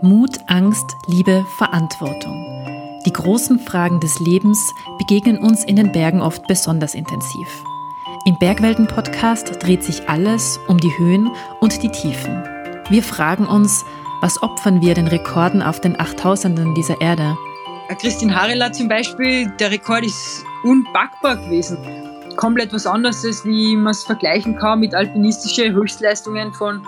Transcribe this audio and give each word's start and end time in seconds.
Mut, 0.00 0.38
Angst, 0.46 0.84
Liebe, 1.08 1.44
Verantwortung. 1.58 2.46
Die 3.04 3.12
großen 3.12 3.58
Fragen 3.58 3.98
des 3.98 4.20
Lebens 4.20 4.72
begegnen 4.98 5.38
uns 5.38 5.64
in 5.64 5.74
den 5.74 5.90
Bergen 5.90 6.22
oft 6.22 6.46
besonders 6.46 6.94
intensiv. 6.94 7.48
Im 8.26 8.38
Bergwelten-Podcast 8.38 9.60
dreht 9.60 9.82
sich 9.82 10.08
alles 10.08 10.60
um 10.68 10.78
die 10.78 10.96
Höhen 10.98 11.32
und 11.60 11.82
die 11.82 11.90
Tiefen. 11.90 12.44
Wir 12.88 13.02
fragen 13.02 13.48
uns, 13.48 13.84
was 14.20 14.40
opfern 14.44 14.80
wir 14.80 14.94
den 14.94 15.08
Rekorden 15.08 15.62
auf 15.62 15.80
den 15.80 15.98
Achttausenden 15.98 16.76
dieser 16.76 17.00
Erde? 17.00 17.36
Christine 18.00 18.40
Harela 18.40 18.70
zum 18.70 18.86
Beispiel, 18.86 19.50
der 19.58 19.72
Rekord 19.72 20.04
ist 20.04 20.44
unpackbar 20.62 21.34
gewesen. 21.36 21.78
Komplett 22.36 22.72
was 22.72 22.86
anderes, 22.86 23.44
wie 23.44 23.76
man 23.76 23.92
es 23.92 24.04
vergleichen 24.04 24.56
kann 24.56 24.80
mit 24.80 24.94
alpinistischen 24.94 25.74
Höchstleistungen 25.74 26.52
von 26.52 26.86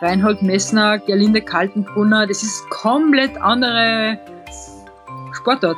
Reinhold 0.00 0.42
Messner, 0.42 0.98
Gerlinde 0.98 1.42
Kaltenbrunner. 1.42 2.26
Das 2.26 2.42
ist 2.42 2.68
komplett 2.70 3.36
andere 3.42 4.18
Sportart. 5.32 5.76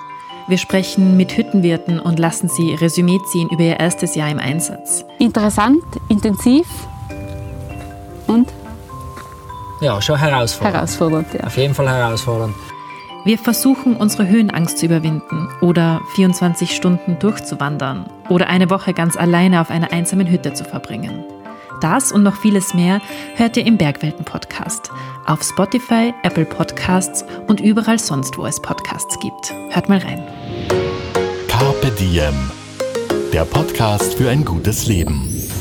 Wir 0.48 0.58
sprechen 0.58 1.16
mit 1.16 1.36
Hüttenwirten 1.36 2.00
und 2.00 2.18
lassen 2.18 2.48
sie 2.48 2.74
Resümee 2.74 3.18
ziehen 3.30 3.48
über 3.50 3.62
ihr 3.62 3.78
erstes 3.78 4.14
Jahr 4.14 4.30
im 4.30 4.38
Einsatz. 4.38 5.04
Interessant, 5.18 5.82
intensiv 6.08 6.66
und? 8.26 8.48
Ja, 9.80 10.00
schon 10.02 10.18
herausfordernd. 10.18 10.74
Herausfordernd, 10.74 11.34
ja. 11.34 11.44
Auf 11.44 11.56
jeden 11.56 11.74
Fall 11.74 11.88
herausfordernd. 11.88 12.54
Wir 13.24 13.38
versuchen, 13.38 13.96
unsere 13.96 14.26
Höhenangst 14.26 14.78
zu 14.78 14.86
überwinden 14.86 15.48
oder 15.60 16.00
24 16.14 16.74
Stunden 16.74 17.18
durchzuwandern 17.18 18.06
oder 18.30 18.46
eine 18.48 18.70
Woche 18.70 18.94
ganz 18.94 19.16
alleine 19.16 19.60
auf 19.60 19.70
einer 19.70 19.92
einsamen 19.92 20.30
Hütte 20.30 20.54
zu 20.54 20.64
verbringen. 20.64 21.24
Das 21.82 22.12
und 22.12 22.22
noch 22.22 22.36
vieles 22.36 22.72
mehr 22.72 23.00
hört 23.36 23.56
ihr 23.56 23.66
im 23.66 23.76
Bergwelten-Podcast. 23.76 24.90
Auf 25.26 25.42
Spotify, 25.42 26.14
Apple 26.22 26.46
Podcasts 26.46 27.24
und 27.46 27.60
überall 27.60 27.98
sonst, 27.98 28.38
wo 28.38 28.46
es 28.46 28.60
Podcasts 28.60 29.18
gibt. 29.20 29.54
Hört 29.70 29.88
mal 29.88 29.98
rein. 29.98 30.22
Carpe 31.48 31.90
Diem. 31.90 32.34
Der 33.32 33.44
Podcast 33.44 34.14
für 34.14 34.30
ein 34.30 34.44
gutes 34.44 34.86
Leben. 34.86 35.39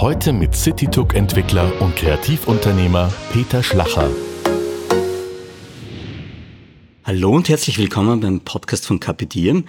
Heute 0.00 0.32
mit 0.32 0.54
CityTook-Entwickler 0.54 1.82
und 1.82 1.94
Kreativunternehmer 1.94 3.12
Peter 3.34 3.62
Schlacher. 3.62 4.08
Hallo 7.04 7.30
und 7.32 7.50
herzlich 7.50 7.76
willkommen 7.76 8.20
beim 8.20 8.40
Podcast 8.40 8.86
von 8.86 8.98
Diem. 8.98 9.64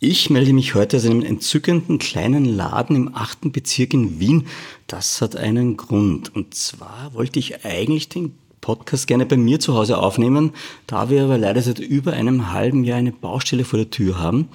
Ich 0.00 0.28
melde 0.28 0.52
mich 0.52 0.74
heute 0.74 0.96
aus 0.96 1.06
einem 1.06 1.22
entzückenden 1.22 2.00
kleinen 2.00 2.44
Laden 2.46 2.96
im 2.96 3.14
achten 3.14 3.52
Bezirk 3.52 3.94
in 3.94 4.18
Wien. 4.18 4.48
Das 4.88 5.20
hat 5.20 5.36
einen 5.36 5.76
Grund. 5.76 6.34
Und 6.34 6.56
zwar 6.56 7.14
wollte 7.14 7.38
ich 7.38 7.64
eigentlich 7.64 8.08
den 8.08 8.36
Podcast 8.60 9.06
gerne 9.06 9.24
bei 9.24 9.36
mir 9.36 9.60
zu 9.60 9.74
Hause 9.74 9.98
aufnehmen, 9.98 10.50
da 10.88 11.10
wir 11.10 11.22
aber 11.22 11.38
leider 11.38 11.62
seit 11.62 11.78
über 11.78 12.12
einem 12.12 12.52
halben 12.52 12.82
Jahr 12.82 12.98
eine 12.98 13.12
Baustelle 13.12 13.64
vor 13.64 13.78
der 13.78 13.90
Tür 13.90 14.18
haben 14.18 14.48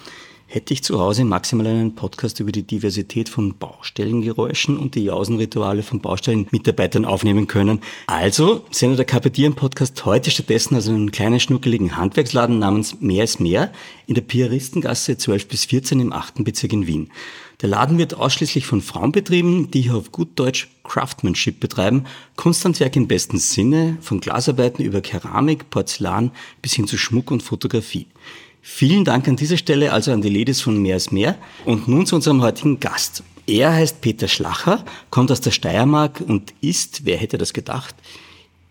hätte 0.51 0.73
ich 0.73 0.83
zu 0.83 0.99
Hause 0.99 1.23
maximal 1.23 1.65
einen 1.65 1.95
Podcast 1.95 2.41
über 2.41 2.51
die 2.51 2.63
Diversität 2.63 3.29
von 3.29 3.57
Baustellengeräuschen 3.57 4.77
und 4.77 4.95
die 4.95 5.05
Jausenrituale 5.05 5.81
von 5.81 6.01
Baustellenmitarbeitern 6.01 7.05
aufnehmen 7.05 7.47
können. 7.47 7.79
Also 8.07 8.65
sendet 8.69 8.99
der 8.99 9.05
Kapitieren-Podcast 9.05 10.03
heute 10.03 10.29
stattdessen 10.29 10.75
aus 10.75 10.89
einem 10.89 11.09
kleinen 11.11 11.39
schnuckeligen 11.39 11.95
Handwerksladen 11.95 12.59
namens 12.59 12.99
Mehr 12.99 13.23
ist 13.23 13.39
Mehr 13.39 13.71
in 14.07 14.15
der 14.15 14.23
Piaristengasse 14.23 15.17
12 15.17 15.47
bis 15.47 15.63
14 15.65 16.01
im 16.01 16.11
8. 16.11 16.43
Bezirk 16.43 16.73
in 16.73 16.85
Wien. 16.85 17.11
Der 17.61 17.69
Laden 17.69 17.97
wird 17.97 18.15
ausschließlich 18.15 18.65
von 18.65 18.81
Frauen 18.81 19.13
betrieben, 19.13 19.71
die 19.71 19.83
hier 19.83 19.95
auf 19.95 20.11
gut 20.11 20.31
Deutsch 20.35 20.69
Craftsmanship 20.83 21.61
betreiben, 21.61 22.03
Kunsthandwerk 22.35 22.97
im 22.97 23.07
besten 23.07 23.37
Sinne, 23.37 23.97
von 24.01 24.19
Glasarbeiten 24.19 24.83
über 24.83 24.99
Keramik, 24.99 25.69
Porzellan 25.69 26.31
bis 26.61 26.73
hin 26.73 26.87
zu 26.87 26.97
Schmuck 26.97 27.31
und 27.31 27.41
Fotografie. 27.41 28.07
Vielen 28.61 29.05
Dank 29.05 29.27
an 29.27 29.35
dieser 29.35 29.57
Stelle 29.57 29.91
also 29.91 30.11
an 30.11 30.21
die 30.21 30.29
Ladies 30.29 30.61
von 30.61 30.79
Mehr 30.81 30.97
ist 30.97 31.11
Mehr. 31.11 31.35
Und 31.65 31.87
nun 31.87 32.05
zu 32.05 32.15
unserem 32.15 32.41
heutigen 32.41 32.79
Gast. 32.79 33.23
Er 33.47 33.73
heißt 33.73 34.01
Peter 34.01 34.27
Schlacher, 34.27 34.85
kommt 35.09 35.31
aus 35.31 35.41
der 35.41 35.51
Steiermark 35.51 36.21
und 36.21 36.53
ist, 36.61 37.05
wer 37.05 37.17
hätte 37.17 37.37
das 37.37 37.53
gedacht, 37.53 37.95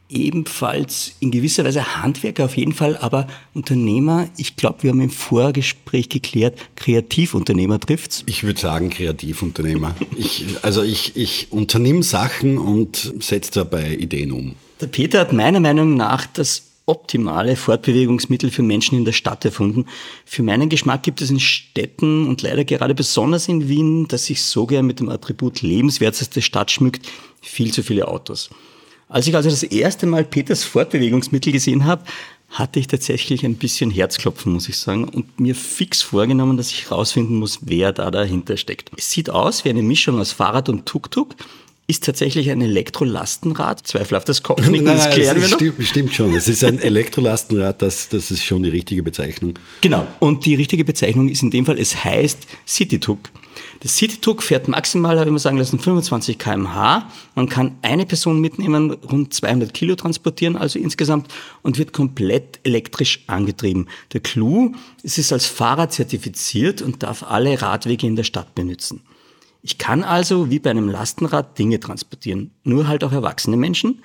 ebenfalls 0.09 1.13
in 1.21 1.31
gewisser 1.31 1.65
Weise 1.65 2.03
Handwerker 2.03 2.45
auf 2.45 2.57
jeden 2.57 2.73
Fall, 2.73 2.97
aber 2.97 3.27
Unternehmer. 3.55 4.29
Ich 4.37 4.57
glaube, 4.57 4.83
wir 4.83 4.91
haben 4.91 5.01
im 5.01 5.11
Vorgespräch 5.11 6.09
geklärt, 6.09 6.59
Kreativunternehmer 6.77 7.81
trifft's. 7.81 8.23
Ich 8.27 8.43
würde 8.43 8.61
sagen 8.61 8.91
Kreativunternehmer. 8.91 9.95
ich, 10.17 10.45
also 10.63 10.83
ich, 10.83 11.17
ich 11.17 11.49
unternehme 11.51 12.03
Sachen 12.03 12.59
und 12.59 13.15
setze 13.21 13.53
dabei 13.53 13.95
Ideen 13.95 14.33
um. 14.33 14.55
Der 14.81 14.87
Peter 14.87 15.21
hat 15.21 15.33
meiner 15.33 15.61
Meinung 15.61 15.97
nach 15.97 16.27
das 16.27 16.70
optimale 16.91 17.55
Fortbewegungsmittel 17.55 18.51
für 18.51 18.63
Menschen 18.63 18.99
in 18.99 19.05
der 19.05 19.13
Stadt 19.13 19.45
erfunden. 19.45 19.87
Für 20.25 20.43
meinen 20.43 20.69
Geschmack 20.69 21.05
gibt 21.05 21.23
es 21.23 21.31
in 21.31 21.39
Städten 21.39 22.27
und 22.27 22.43
leider 22.43 22.65
gerade 22.65 22.97
besonders 22.97 23.47
in 23.47 23.69
Wien, 23.69 24.09
das 24.09 24.27
sich 24.27 24.43
so 24.43 24.67
gern 24.67 24.87
mit 24.87 24.99
dem 24.99 25.09
Attribut 25.09 25.63
lebenswerteste 25.63 26.43
Stadt 26.43 26.73
schmückt, 26.73 27.07
viel 27.41 27.73
zu 27.73 27.85
viele 27.85 28.09
Autos. 28.09 28.51
Als 29.09 29.29
ich 29.29 29.37
also 29.37 29.49
das 29.51 29.63
erste 29.63 30.07
Mal 30.07 30.25
Peters 30.25 30.65
Fortbewegungsmittel 30.65 31.53
gesehen 31.53 31.85
habe, 31.85 32.03
hatte 32.49 32.81
ich 32.81 32.89
tatsächlich 32.89 33.45
ein 33.45 33.55
bisschen 33.55 33.93
Herzklopfen, 33.93 34.53
muss 34.53 34.69
ich 34.69 34.77
sagen, 34.77 35.05
und 35.05 35.39
mir 35.39 35.55
fix 35.55 36.03
vorgenommen, 36.03 36.57
dass 36.57 36.73
ich 36.73 36.91
herausfinden 36.91 37.37
muss, 37.37 37.61
wer 37.63 37.93
da 37.93 38.11
dahinter 38.11 38.57
steckt. 38.57 38.91
Es 38.97 39.11
sieht 39.11 39.31
aus 39.31 39.65
wie 39.65 39.71
eine 39.71 39.83
Mischung 39.83 40.19
aus 40.19 40.33
Fahrrad 40.33 40.69
und 40.69 40.87
Tuk-Tuk, 40.87 41.37
ist 41.91 42.05
tatsächlich 42.05 42.51
ein 42.51 42.63
Elektrolastenrad. 42.63 43.87
Zweifelhaft 43.87 44.43
Kopfnicken, 44.43 44.85
nein, 44.87 44.97
das 44.97 45.11
klären 45.11 45.41
wir 45.41 45.49
noch. 45.49 45.57
Stimmt, 45.57 45.87
stimmt 45.87 46.15
schon. 46.15 46.35
Es 46.35 46.49
ist 46.49 46.65
ein 46.65 46.79
Elektrolastenrad, 46.79 47.83
das, 47.83 48.09
das 48.09 48.31
ist 48.31 48.45
schon 48.45 48.63
die 48.63 48.71
richtige 48.71 49.03
Bezeichnung. 49.03 49.55
Genau. 49.81 50.07
Und 50.21 50.47
die 50.47 50.55
richtige 50.55 50.85
Bezeichnung 50.85 51.29
ist 51.29 51.43
in 51.43 51.51
dem 51.51 51.67
Fall, 51.67 51.79
es 51.79 52.05
heißt 52.05 52.47
CityTuk. 52.67 53.19
Das 53.81 53.97
CityTuk 53.97 54.43
fährt 54.43 54.69
maximal, 54.69 55.19
habe 55.19 55.29
ich 55.29 55.33
mal 55.33 55.39
sagen 55.39 55.59
lassen, 55.59 55.79
25 55.79 56.39
kmh. 56.39 57.11
Man 57.35 57.49
kann 57.49 57.77
eine 57.83 58.07
Person 58.07 58.41
mitnehmen, 58.41 58.93
rund 58.93 59.35
200 59.35 59.75
Kilo 59.75 59.97
transportieren, 59.97 60.57
also 60.57 60.79
insgesamt, 60.79 61.29
und 61.63 61.79
wird 61.79 61.93
komplett 61.93 62.61
elektrisch 62.63 63.25
angetrieben. 63.27 63.89
Der 64.13 64.21
Clou, 64.21 64.73
es 65.03 65.19
ist 65.19 65.33
als 65.33 65.47
Fahrrad 65.47 65.93
zertifiziert 65.93 66.83
und 66.83 67.03
darf 67.03 67.23
alle 67.23 67.61
Radwege 67.61 68.07
in 68.07 68.17
der 68.17 68.25
Stadt 68.25 68.55
benutzen. 68.55 69.03
Ich 69.63 69.79
kann 69.79 70.03
also 70.03 70.51
wie 70.51 70.59
bei 70.59 70.71
einem 70.71 70.89
Lastenrad 70.89 71.59
Dinge 71.59 71.81
transportieren, 71.81 72.51
nur 72.65 72.89
halt 72.89 73.05
auch 73.05 73.13
erwachsene 73.13 73.57
Menschen. 73.57 74.03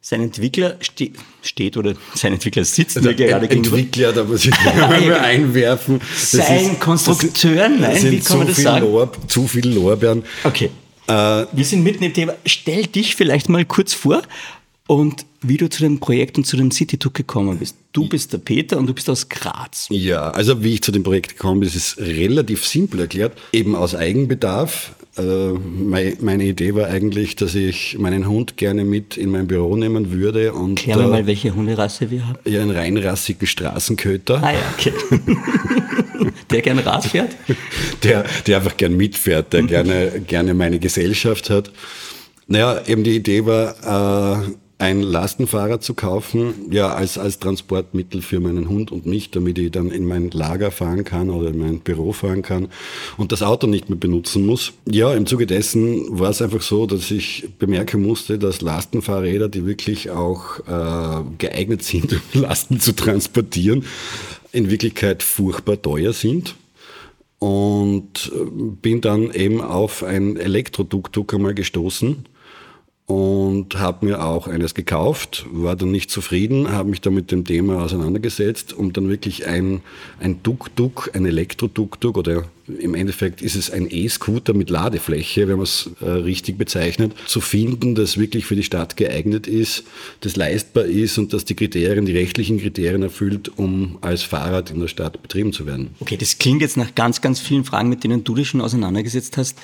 Sein 0.00 0.20
Entwickler 0.20 0.76
ste 0.80 1.12
steht 1.42 1.76
oder 1.76 1.94
sein 2.14 2.34
Entwickler 2.34 2.64
sitzt 2.64 3.00
mir 3.00 3.14
gerade 3.14 3.48
gegenüber. 3.48 3.78
Entwickler, 3.78 4.12
da 4.12 4.24
muss 4.24 4.44
ich 4.44 4.64
mal 4.64 5.14
einwerfen. 5.18 5.98
Das 5.98 6.30
sein 6.32 6.72
ist, 6.72 6.80
Konstrukteur, 6.80 7.68
nein, 7.68 8.10
wie 8.10 8.20
kann 8.20 8.38
man 8.38 8.46
das 8.48 8.58
sagen? 8.58 8.84
Lorb, 8.86 9.18
zu 9.28 9.48
viele 9.48 9.70
Lorbeeren. 9.74 10.22
Okay. 10.44 10.70
Äh, 11.06 11.12
Wir 11.52 11.64
sind 11.64 11.82
mitten 11.82 12.04
im 12.04 12.12
Thema. 12.12 12.34
Stell 12.44 12.86
dich 12.86 13.16
vielleicht 13.16 13.48
mal 13.48 13.64
kurz 13.64 13.94
vor 13.94 14.22
und 14.86 15.24
wie 15.46 15.56
du 15.56 15.68
zu 15.68 15.82
dem 15.82 16.00
Projekt 16.00 16.38
und 16.38 16.46
zu 16.46 16.56
dem 16.56 16.70
City-Took 16.70 17.14
gekommen 17.14 17.58
bist. 17.58 17.76
Du 17.92 18.08
bist 18.08 18.32
der 18.32 18.38
Peter 18.38 18.78
und 18.78 18.86
du 18.86 18.94
bist 18.94 19.08
aus 19.08 19.28
Graz. 19.28 19.86
Ja, 19.90 20.30
also 20.30 20.64
wie 20.64 20.74
ich 20.74 20.82
zu 20.82 20.90
dem 20.90 21.04
Projekt 21.04 21.30
gekommen 21.30 21.60
bin, 21.60 21.68
ist 21.68 21.76
es 21.76 21.98
relativ 21.98 22.66
simpel 22.66 23.00
erklärt. 23.00 23.38
Eben 23.52 23.76
aus 23.76 23.94
Eigenbedarf. 23.94 24.96
Äh, 25.16 25.22
meine 26.20 26.44
Idee 26.44 26.74
war 26.74 26.88
eigentlich, 26.88 27.36
dass 27.36 27.54
ich 27.54 27.96
meinen 27.98 28.26
Hund 28.26 28.56
gerne 28.56 28.84
mit 28.84 29.16
in 29.16 29.30
mein 29.30 29.46
Büro 29.46 29.76
nehmen 29.76 30.10
würde. 30.10 30.52
Und, 30.52 30.76
Klär 30.76 30.96
mir 30.96 31.06
mal, 31.06 31.26
welche 31.26 31.54
Hunderasse 31.54 32.10
wir 32.10 32.26
haben. 32.26 32.38
Ja, 32.44 32.62
einen 32.62 32.70
reinrassigen 32.70 33.46
Straßenköter. 33.46 34.42
Ah 34.42 34.52
ja, 34.52 34.74
okay. 34.76 34.92
der 36.50 36.62
gerne 36.62 36.84
Rad 36.84 37.04
fährt? 37.04 37.36
Der, 38.02 38.24
der 38.46 38.56
einfach 38.56 38.76
gern 38.76 38.96
mitfährt, 38.96 39.52
der 39.52 39.62
gerne, 39.66 40.20
gerne 40.26 40.54
meine 40.54 40.80
Gesellschaft 40.80 41.48
hat. 41.48 41.70
Naja, 42.46 42.82
eben 42.86 43.04
die 43.04 43.16
Idee 43.16 43.46
war, 43.46 44.42
äh, 44.42 44.50
ein 44.84 45.00
Lastenfahrrad 45.00 45.82
zu 45.82 45.94
kaufen, 45.94 46.70
ja, 46.70 46.92
als, 46.92 47.16
als 47.16 47.38
Transportmittel 47.38 48.20
für 48.20 48.38
meinen 48.38 48.68
Hund 48.68 48.92
und 48.92 49.06
mich, 49.06 49.30
damit 49.30 49.58
ich 49.58 49.70
dann 49.70 49.90
in 49.90 50.04
mein 50.04 50.30
Lager 50.30 50.70
fahren 50.70 51.04
kann 51.04 51.30
oder 51.30 51.48
in 51.48 51.58
mein 51.58 51.80
Büro 51.80 52.12
fahren 52.12 52.42
kann 52.42 52.68
und 53.16 53.32
das 53.32 53.42
Auto 53.42 53.66
nicht 53.66 53.88
mehr 53.88 53.98
benutzen 53.98 54.44
muss. 54.44 54.74
Ja, 54.84 55.14
im 55.14 55.24
Zuge 55.24 55.46
dessen 55.46 56.18
war 56.18 56.28
es 56.28 56.42
einfach 56.42 56.60
so, 56.60 56.84
dass 56.84 57.10
ich 57.10 57.48
bemerken 57.58 58.02
musste, 58.02 58.38
dass 58.38 58.60
Lastenfahrräder, 58.60 59.48
die 59.48 59.64
wirklich 59.64 60.10
auch 60.10 60.58
äh, 60.68 61.24
geeignet 61.38 61.82
sind, 61.82 62.20
um 62.34 62.42
Lasten 62.42 62.78
zu 62.78 62.92
transportieren, 62.94 63.86
in 64.52 64.68
Wirklichkeit 64.68 65.22
furchtbar 65.22 65.80
teuer 65.80 66.12
sind 66.12 66.56
und 67.38 68.32
äh, 68.34 68.50
bin 68.82 69.00
dann 69.00 69.30
eben 69.30 69.62
auf 69.62 70.02
ein 70.02 70.36
Elektroduktuk 70.36 71.32
einmal 71.32 71.54
gestoßen 71.54 72.26
und 73.06 73.78
habe 73.78 74.06
mir 74.06 74.24
auch 74.24 74.48
eines 74.48 74.72
gekauft, 74.74 75.44
war 75.50 75.76
dann 75.76 75.90
nicht 75.90 76.10
zufrieden, 76.10 76.72
habe 76.72 76.88
mich 76.88 77.02
dann 77.02 77.14
mit 77.14 77.30
dem 77.30 77.44
Thema 77.44 77.82
auseinandergesetzt, 77.82 78.72
um 78.72 78.94
dann 78.94 79.10
wirklich 79.10 79.46
ein, 79.46 79.82
ein 80.20 80.42
Tuk-Tuk, 80.42 81.10
ein 81.12 81.26
Elektro-Tuk-Tuk 81.26 82.16
oder 82.16 82.44
im 82.66 82.94
Endeffekt 82.94 83.42
ist 83.42 83.56
es 83.56 83.70
ein 83.70 83.88
E-Scooter 83.90 84.54
mit 84.54 84.70
Ladefläche, 84.70 85.48
wenn 85.48 85.56
man 85.56 85.64
es 85.64 85.90
äh, 86.00 86.08
richtig 86.08 86.56
bezeichnet, 86.56 87.12
zu 87.26 87.42
finden, 87.42 87.94
das 87.94 88.16
wirklich 88.16 88.46
für 88.46 88.56
die 88.56 88.62
Stadt 88.62 88.96
geeignet 88.96 89.46
ist, 89.46 89.84
das 90.20 90.36
leistbar 90.36 90.84
ist 90.84 91.18
und 91.18 91.34
das 91.34 91.44
die 91.44 91.56
Kriterien, 91.56 92.06
die 92.06 92.16
rechtlichen 92.16 92.58
Kriterien 92.58 93.02
erfüllt, 93.02 93.52
um 93.58 93.98
als 94.00 94.22
Fahrrad 94.22 94.70
in 94.70 94.80
der 94.80 94.88
Stadt 94.88 95.20
betrieben 95.20 95.52
zu 95.52 95.66
werden. 95.66 95.90
Okay, 96.00 96.16
das 96.16 96.38
klingt 96.38 96.62
jetzt 96.62 96.78
nach 96.78 96.94
ganz, 96.94 97.20
ganz 97.20 97.38
vielen 97.38 97.64
Fragen, 97.64 97.90
mit 97.90 98.02
denen 98.02 98.24
du 98.24 98.34
dich 98.34 98.48
schon 98.48 98.62
auseinandergesetzt 98.62 99.36
hast. 99.36 99.58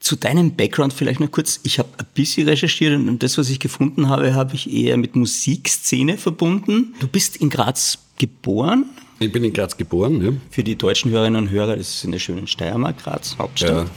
Zu 0.00 0.16
deinem 0.16 0.54
Background 0.54 0.92
vielleicht 0.92 1.20
noch 1.20 1.30
kurz. 1.30 1.60
Ich 1.64 1.78
habe 1.78 1.88
ein 1.98 2.06
bisschen 2.14 2.48
recherchiert 2.48 2.94
und 2.94 3.22
das, 3.22 3.36
was 3.36 3.50
ich 3.50 3.58
gefunden 3.58 4.08
habe, 4.08 4.34
habe 4.34 4.54
ich 4.54 4.72
eher 4.72 4.96
mit 4.96 5.16
Musikszene 5.16 6.18
verbunden. 6.18 6.94
Du 7.00 7.08
bist 7.08 7.36
in 7.36 7.50
Graz 7.50 7.98
geboren. 8.16 8.84
Ich 9.20 9.32
bin 9.32 9.42
in 9.42 9.52
Graz 9.52 9.76
geboren, 9.76 10.24
ja. 10.24 10.32
Für 10.50 10.62
die 10.62 10.76
deutschen 10.76 11.10
Hörerinnen 11.10 11.42
und 11.42 11.50
Hörer, 11.50 11.76
das 11.76 11.96
ist 11.96 12.04
in 12.04 12.12
der 12.12 12.20
schönen 12.20 12.46
Steiermark, 12.46 13.02
Graz, 13.02 13.36
Hauptstadt. 13.36 13.88
Ja, 13.88 13.90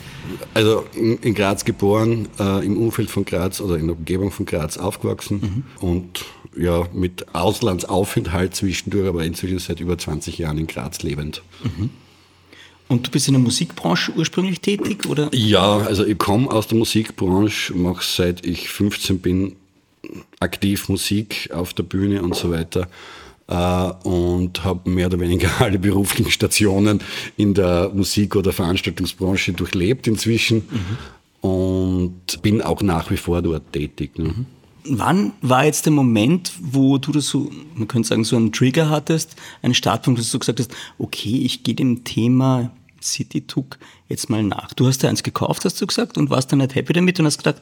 also 0.56 0.86
in, 0.95 1.18
in 1.18 1.36
Graz 1.36 1.63
geboren, 1.63 2.27
äh, 2.39 2.65
im 2.65 2.77
Umfeld 2.77 3.12
von 3.12 3.24
Graz 3.24 3.62
oder 3.62 3.75
in 3.77 3.88
der 3.88 3.95
Umgebung 3.95 4.31
von 4.31 4.47
Graz 4.47 4.77
aufgewachsen 4.77 5.65
mhm. 5.80 5.88
und 5.88 6.25
ja, 6.57 6.88
mit 6.92 7.33
Auslandsaufenthalt 7.36 8.56
zwischendurch, 8.56 9.07
aber 9.07 9.24
inzwischen 9.24 9.59
seit 9.59 9.80
über 9.80 9.97
20 9.97 10.39
Jahren 10.39 10.57
in 10.57 10.68
Graz 10.68 11.04
lebend. 11.04 11.44
Mhm. 11.63 11.92
Und 12.91 13.07
du 13.07 13.11
bist 13.11 13.29
in 13.29 13.35
der 13.35 13.41
Musikbranche 13.41 14.11
ursprünglich 14.17 14.59
tätig, 14.59 15.07
oder? 15.07 15.29
Ja, 15.33 15.77
also 15.77 16.05
ich 16.05 16.17
komme 16.17 16.51
aus 16.51 16.67
der 16.67 16.77
Musikbranche, 16.77 17.73
mache 17.73 18.03
seit 18.03 18.45
ich 18.45 18.67
15 18.67 19.19
bin 19.19 19.55
aktiv 20.41 20.89
Musik 20.89 21.49
auf 21.53 21.73
der 21.73 21.83
Bühne 21.83 22.21
und 22.21 22.35
so 22.35 22.51
weiter 22.51 22.89
äh, 23.47 23.53
und 24.05 24.65
habe 24.65 24.89
mehr 24.89 25.05
oder 25.05 25.21
weniger 25.21 25.49
alle 25.59 25.79
beruflichen 25.79 26.31
Stationen 26.31 26.99
in 27.38 27.53
der 27.53 27.91
Musik- 27.93 28.35
oder 28.35 28.51
Veranstaltungsbranche 28.51 29.53
durchlebt 29.53 30.07
inzwischen 30.07 30.57
mhm. 30.69 31.49
und 31.49 32.41
bin 32.41 32.61
auch 32.61 32.81
nach 32.81 33.09
wie 33.09 33.15
vor 33.15 33.41
dort 33.41 33.71
tätig. 33.71 34.19
Ne? 34.19 34.25
Mhm. 34.25 34.45
Wann 34.83 35.31
war 35.41 35.63
jetzt 35.63 35.85
der 35.85 35.94
Moment, 35.94 36.51
wo 36.59 36.97
du 36.97 37.13
das 37.13 37.27
so, 37.27 37.49
man 37.73 37.87
könnte 37.87 38.09
sagen, 38.09 38.25
so 38.25 38.35
einen 38.35 38.51
Trigger 38.51 38.89
hattest, 38.89 39.37
einen 39.61 39.75
Startpunkt, 39.75 40.19
dass 40.19 40.29
du 40.29 40.39
gesagt 40.39 40.59
hast, 40.59 40.71
okay, 40.97 41.39
ich 41.45 41.63
gehe 41.63 41.75
dem 41.75 42.03
Thema 42.03 42.71
City-Tuk 43.01 43.77
jetzt 44.09 44.30
mal 44.30 44.44
nach. 44.44 44.74
Du 44.74 44.88
hast 44.88 45.03
da 45.03 45.09
eins 45.09 45.24
gekauft, 45.24 45.65
hast 45.65 45.81
du 45.81 45.88
gesagt, 45.88 46.18
und 46.18 46.30
warst 46.30 46.51
dann 46.51 46.59
nicht 46.59 46.75
happy 46.75 46.94
damit 46.94 47.19
und 47.19 47.25
hast 47.25 47.38
gedacht, 47.38 47.62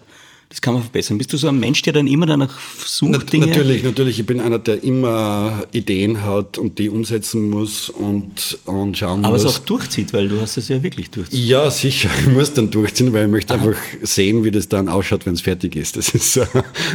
das 0.50 0.62
kann 0.62 0.74
man 0.74 0.82
verbessern. 0.82 1.20
Bist 1.20 1.32
du 1.32 1.38
so 1.38 1.48
ein 1.48 1.60
Mensch, 1.60 1.84
der 1.84 1.94
dann 1.94 2.08
immer 2.08 2.26
danach 2.26 2.58
sucht? 2.84 3.12
Na, 3.12 3.18
Dinge? 3.20 3.46
Natürlich, 3.46 3.84
natürlich. 3.84 4.20
Ich 4.20 4.26
bin 4.26 4.40
einer, 4.40 4.58
der 4.58 4.84
immer 4.84 5.64
Ideen 5.72 6.24
hat 6.24 6.58
und 6.58 6.80
die 6.80 6.90
umsetzen 6.90 7.52
muss 7.52 7.90
und, 7.90 8.58
und 8.66 8.98
schauen 8.98 9.24
Aber 9.24 9.34
muss. 9.34 9.42
Aber 9.42 9.52
es 9.52 9.58
auch 9.58 9.66
durchzieht, 9.66 10.12
weil 10.12 10.28
du 10.28 10.42
hast 10.42 10.58
es 10.58 10.68
ja 10.70 10.82
wirklich 10.82 11.12
durchziehen. 11.12 11.46
Ja, 11.46 11.70
sicher. 11.70 12.10
Ich 12.22 12.28
muss 12.28 12.52
dann 12.52 12.72
durchziehen, 12.72 13.14
weil 13.14 13.26
ich 13.26 13.32
möchte 13.32 13.54
Aha. 13.54 13.64
einfach 13.64 13.80
sehen, 14.02 14.44
wie 14.44 14.50
das 14.50 14.68
dann 14.68 14.90
ausschaut, 14.90 15.28
wenn 15.28 15.36
es 15.36 15.42
fertig 15.42 15.76
ist. 15.76 15.98
Das 15.98 16.10
ist 16.10 16.34
so 16.34 16.44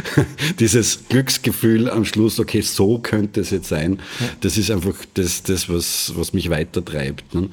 dieses 0.59 1.07
Glücksgefühl 1.07 1.89
am 1.89 2.03
Schluss, 2.03 2.41
okay, 2.41 2.59
so 2.59 2.99
könnte 2.99 3.39
es 3.39 3.51
jetzt 3.51 3.69
sein. 3.69 3.99
Das 4.41 4.57
ist 4.57 4.69
einfach 4.69 4.95
das, 5.13 5.43
das 5.43 5.69
was, 5.69 6.11
was 6.17 6.33
mich 6.33 6.49
weitertreibt. 6.49 7.33
Ne? 7.33 7.47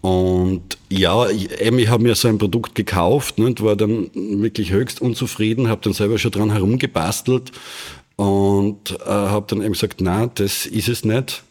Und 0.00 0.78
ja, 0.88 1.28
ich, 1.28 1.50
ich 1.50 1.88
habe 1.88 2.02
mir 2.02 2.14
so 2.14 2.28
ein 2.28 2.38
Produkt 2.38 2.74
gekauft 2.74 3.38
ne, 3.38 3.46
und 3.46 3.62
war 3.62 3.76
dann 3.76 4.10
wirklich 4.14 4.70
höchst 4.70 5.02
unzufrieden, 5.02 5.68
habe 5.68 5.82
dann 5.82 5.92
selber 5.92 6.18
schon 6.18 6.30
dran 6.30 6.50
herumgebastelt 6.50 7.52
und 8.16 8.92
äh, 8.92 9.08
habe 9.08 9.46
dann 9.48 9.62
eben 9.62 9.72
gesagt, 9.72 10.00
na, 10.00 10.26
das 10.26 10.64
ist 10.64 10.88
es 10.88 11.04
nicht. 11.04 11.42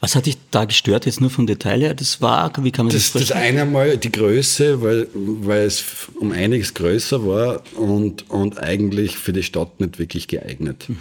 Was 0.00 0.14
hat 0.14 0.26
dich 0.26 0.36
da 0.50 0.66
gestört, 0.66 1.06
jetzt 1.06 1.22
nur 1.22 1.30
vom 1.30 1.46
Detail 1.46 1.80
her? 1.80 1.94
Das 1.94 2.20
war, 2.20 2.52
wie 2.62 2.70
kann 2.70 2.86
man 2.86 2.94
das, 2.94 3.12
das? 3.12 3.28
Das 3.28 3.32
eine 3.32 3.64
Mal 3.64 3.96
die 3.96 4.12
Größe, 4.12 4.82
weil, 4.82 5.08
weil 5.14 5.62
es 5.62 5.82
um 6.20 6.32
einiges 6.32 6.74
größer 6.74 7.26
war 7.26 7.62
und, 7.76 8.28
und 8.30 8.62
eigentlich 8.62 9.16
für 9.16 9.32
die 9.32 9.42
Stadt 9.42 9.80
nicht 9.80 9.98
wirklich 9.98 10.28
geeignet. 10.28 10.86
Mhm. 10.88 10.98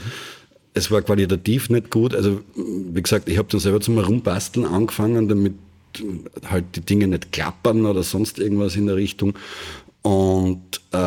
Es 0.74 0.90
war 0.90 1.02
qualitativ 1.02 1.70
nicht 1.70 1.92
gut. 1.92 2.16
Also, 2.16 2.42
wie 2.56 3.02
gesagt, 3.02 3.28
ich 3.28 3.38
habe 3.38 3.50
dann 3.52 3.60
selber 3.60 3.82
zum 3.82 3.96
Herumbasteln 3.96 4.66
angefangen, 4.66 5.28
damit 5.28 5.54
halt 6.46 6.76
die 6.76 6.82
Dinge 6.82 7.08
nicht 7.08 7.32
klappern 7.32 7.86
oder 7.86 8.04
sonst 8.04 8.40
irgendwas 8.40 8.76
in 8.76 8.88
der 8.88 8.96
Richtung. 8.96 9.34
Und 10.02 10.82
äh, 10.92 10.98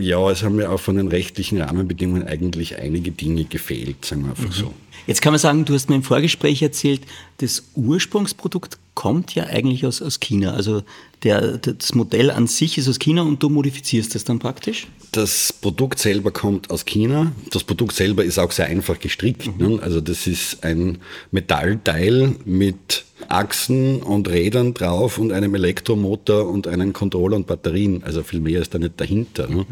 ja, 0.00 0.30
es 0.30 0.42
haben 0.42 0.56
mir 0.56 0.70
auch 0.70 0.80
von 0.80 0.96
den 0.96 1.08
rechtlichen 1.08 1.60
Rahmenbedingungen 1.60 2.26
eigentlich 2.26 2.78
einige 2.78 3.12
Dinge 3.12 3.44
gefehlt, 3.44 4.04
sagen 4.04 4.22
wir 4.22 4.30
einfach 4.30 4.44
mhm. 4.44 4.52
so. 4.52 4.74
Jetzt 5.06 5.22
kann 5.22 5.32
man 5.32 5.38
sagen, 5.38 5.64
du 5.64 5.72
hast 5.72 5.88
mir 5.88 5.96
im 5.96 6.02
Vorgespräch 6.02 6.60
erzählt, 6.62 7.00
das 7.38 7.70
Ursprungsprodukt 7.74 8.78
kommt 8.98 9.36
ja 9.36 9.44
eigentlich 9.44 9.86
aus, 9.86 10.02
aus 10.02 10.18
China. 10.18 10.54
Also 10.54 10.82
der, 11.22 11.58
das 11.58 11.94
Modell 11.94 12.32
an 12.32 12.48
sich 12.48 12.78
ist 12.78 12.88
aus 12.88 12.98
China 12.98 13.22
und 13.22 13.40
du 13.40 13.48
modifizierst 13.48 14.12
das 14.16 14.24
dann 14.24 14.40
praktisch? 14.40 14.88
Das 15.12 15.52
Produkt 15.52 16.00
selber 16.00 16.32
kommt 16.32 16.72
aus 16.72 16.84
China. 16.84 17.30
Das 17.52 17.62
Produkt 17.62 17.94
selber 17.94 18.24
ist 18.24 18.40
auch 18.40 18.50
sehr 18.50 18.66
einfach 18.66 18.98
gestrickt. 18.98 19.56
Mhm. 19.56 19.74
Ne? 19.74 19.82
Also 19.84 20.00
das 20.00 20.26
ist 20.26 20.64
ein 20.64 20.98
Metallteil 21.30 22.34
mit 22.44 23.04
Achsen 23.28 24.02
und 24.02 24.28
Rädern 24.28 24.74
drauf 24.74 25.18
und 25.18 25.30
einem 25.30 25.54
Elektromotor 25.54 26.48
und 26.48 26.66
einen 26.66 26.92
Controller 26.92 27.36
und 27.36 27.46
Batterien. 27.46 28.02
Also 28.02 28.24
viel 28.24 28.40
mehr 28.40 28.60
ist 28.60 28.74
da 28.74 28.80
nicht 28.80 29.00
dahinter. 29.00 29.46
Ne? 29.46 29.64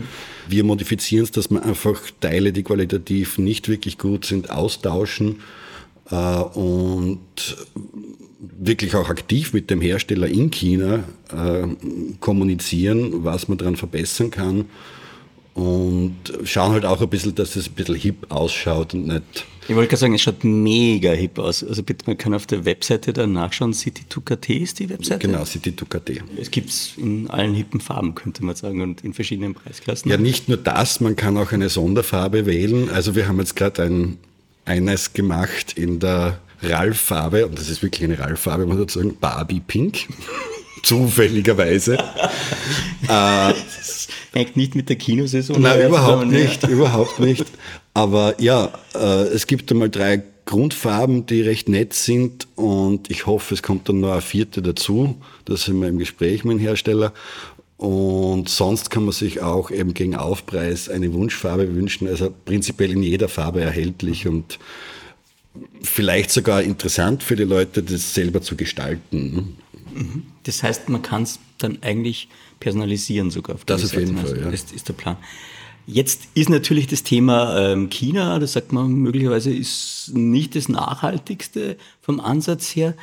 Wir 0.46 0.62
modifizieren 0.62 1.25
es, 1.25 1.32
dass 1.32 1.50
wir 1.50 1.64
einfach 1.64 2.00
Teile, 2.20 2.52
die 2.52 2.62
qualitativ 2.62 3.38
nicht 3.38 3.69
wirklich 3.69 3.99
gut 3.99 4.25
sind, 4.25 4.50
austauschen 4.50 5.40
äh, 6.12 6.14
und 6.14 7.19
wirklich 8.38 8.94
auch 8.94 9.09
aktiv 9.09 9.53
mit 9.53 9.71
dem 9.71 9.81
Hersteller 9.81 10.29
in 10.29 10.50
China 10.50 11.05
äh, 11.33 11.67
kommunizieren, 12.21 13.25
was 13.25 13.49
man 13.49 13.59
daran 13.59 13.77
verbessern 13.77 14.31
kann 14.31 14.67
und 15.56 16.17
schauen 16.44 16.73
halt 16.73 16.85
auch 16.85 17.00
ein 17.00 17.09
bisschen, 17.09 17.35
dass 17.35 17.56
es 17.56 17.67
ein 17.67 17.73
bisschen 17.73 17.94
hip 17.94 18.27
ausschaut 18.29 18.93
und 18.93 19.06
nicht. 19.06 19.47
Ich 19.69 19.75
wollte 19.75 19.88
gerade 19.88 20.00
sagen, 20.00 20.15
es 20.15 20.21
schaut 20.21 20.44
mega 20.44 21.13
hip 21.13 21.39
aus. 21.39 21.65
Also 21.65 21.82
bitte, 21.82 22.05
man 22.06 22.19
kann 22.19 22.34
auf 22.34 22.46
der 22.46 22.67
Webseite 22.67 23.15
dann 23.15 23.32
nachschauen. 23.32 23.72
City2KT 23.72 24.58
ist 24.58 24.79
die 24.79 24.91
Webseite? 24.91 25.27
Genau, 25.27 25.43
City2KT. 25.43 26.20
Es 26.39 26.51
gibt 26.51 26.69
es 26.69 26.93
in 26.99 27.29
allen 27.31 27.55
hippen 27.55 27.81
Farben, 27.81 28.15
könnte 28.15 28.44
man 28.44 28.55
sagen, 28.55 28.82
und 28.82 29.03
in 29.03 29.15
verschiedenen 29.15 29.55
Preisklassen. 29.55 30.10
Ja, 30.10 30.19
nicht 30.19 30.46
nur 30.49 30.58
das, 30.58 31.01
man 31.01 31.17
kann 31.17 31.39
auch 31.39 31.53
eine 31.53 31.70
Sonderfarbe 31.70 32.44
wählen. 32.44 32.91
Also 32.91 33.17
wir 33.17 33.27
haben 33.27 33.39
jetzt 33.39 33.56
gerade 33.56 33.84
ein, 33.84 34.19
eines 34.67 35.15
gemacht 35.15 35.72
in 35.72 36.01
der 36.01 36.39
Ralf-Farbe, 36.63 37.46
und 37.46 37.58
das 37.58 37.69
ist 37.69 37.82
wirklich 37.82 38.05
eine 38.05 38.19
Ralf-Farbe, 38.19 38.67
man 38.67 38.79
würde 38.79 38.93
sagen, 38.93 39.17
Barbie 39.20 39.60
Pink. 39.60 40.08
Zufälligerweise. 40.82 41.94
äh, 43.08 43.53
Hängt 44.32 44.56
nicht 44.56 44.75
mit 44.75 44.89
der 44.89 44.96
Kinosaison? 44.96 45.60
Nein, 45.60 45.89
überhaupt 45.89 46.27
nicht, 46.27 46.69
überhaupt 46.69 47.19
nicht. 47.19 47.46
Aber 47.94 48.41
ja, 48.41 48.70
äh, 48.94 49.22
es 49.29 49.46
gibt 49.46 49.72
einmal 49.72 49.89
drei 49.89 50.22
Grundfarben, 50.44 51.27
die 51.27 51.41
recht 51.41 51.69
nett 51.69 51.93
sind 51.93 52.46
und 52.55 53.10
ich 53.10 53.27
hoffe, 53.27 53.55
es 53.55 53.63
kommt 53.63 53.89
dann 53.89 54.01
noch 54.01 54.13
eine 54.13 54.20
vierte 54.20 54.63
dazu. 54.63 55.17
Da 55.44 55.56
sind 55.56 55.81
wir 55.81 55.89
im 55.89 55.98
Gespräch 55.98 56.44
mit 56.44 56.58
dem 56.58 56.60
Hersteller. 56.60 57.13
Und 57.79 58.48
sonst 58.48 58.91
kann 58.91 59.05
man 59.05 59.13
sich 59.13 59.43
auch 59.43 59.70
eben 59.70 59.93
gegen 59.93 60.15
Aufpreis 60.15 60.89
eine 60.89 61.13
Wunschfarbe 61.13 61.75
wünschen. 61.75 62.06
Also 62.06 62.32
prinzipiell 62.44 62.93
in 62.93 63.03
jeder 63.03 63.29
Farbe 63.29 63.60
erhältlich 63.60 64.27
und 64.27 64.58
vielleicht 65.82 66.31
sogar 66.31 66.63
interessant 66.63 67.22
für 67.22 67.36
die 67.36 67.44
Leute, 67.44 67.82
das 67.82 68.15
selber 68.15 68.43
zu 68.43 68.56
gestalten. 68.56 69.56
Mhm. 69.94 70.22
Das 70.44 70.63
heißt, 70.63 70.89
man 70.89 71.03
kann 71.03 71.22
es 71.22 71.39
dann 71.58 71.79
eigentlich 71.82 72.29
personalisieren 72.60 73.31
sogar. 73.31 73.56
Auf 73.56 73.65
das 73.65 73.84
auf 73.84 73.94
jeden 73.94 74.17
Fall, 74.17 74.39
ja. 74.39 74.51
Das 74.51 74.72
ist 74.72 74.89
der 74.89 74.94
Plan. 74.94 75.17
Jetzt 75.86 76.29
ist 76.34 76.48
natürlich 76.48 76.89
das 76.89 77.05
Thema 77.05 77.72
ähm, 77.72 77.91
China, 77.91 78.39
da 78.41 78.46
sagt 78.46 78.72
man 78.72 78.93
möglicherweise, 78.93 79.55
ist 79.55 80.10
nicht 80.15 80.56
das 80.56 80.69
nachhaltigste 80.69 81.77
vom 82.01 82.19
Ansatz 82.19 82.75
her. 82.75 82.94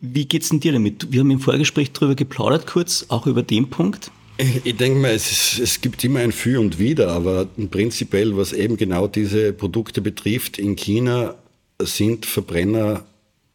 Wie 0.00 0.26
geht's 0.26 0.48
denn 0.48 0.58
dir 0.58 0.72
damit? 0.72 1.12
Wir 1.12 1.20
haben 1.20 1.30
im 1.30 1.38
Vorgespräch 1.38 1.92
darüber 1.92 2.16
geplaudert, 2.16 2.66
kurz, 2.66 3.06
auch 3.08 3.26
über 3.26 3.42
den 3.42 3.70
Punkt. 3.70 4.10
Ich, 4.38 4.66
ich 4.66 4.76
denke 4.76 4.98
mal, 4.98 5.12
es, 5.12 5.30
ist, 5.30 5.60
es 5.60 5.80
gibt 5.80 6.02
immer 6.04 6.20
ein 6.20 6.32
Für 6.32 6.60
und 6.60 6.78
Wider, 6.78 7.08
aber 7.12 7.46
prinzipiell, 7.70 8.36
was 8.36 8.52
eben 8.52 8.76
genau 8.76 9.06
diese 9.06 9.52
Produkte 9.52 10.02
betrifft, 10.02 10.58
in 10.58 10.76
China 10.76 11.36
sind 11.80 12.26
Verbrenner 12.26 13.04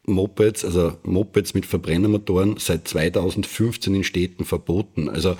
Mopeds, 0.04 0.64
also 0.64 0.96
Mopeds 1.04 1.54
mit 1.54 1.66
Verbrennermotoren 1.66 2.56
seit 2.58 2.88
2015 2.88 3.94
in 3.94 4.04
Städten 4.04 4.44
verboten. 4.44 5.08
Also 5.08 5.36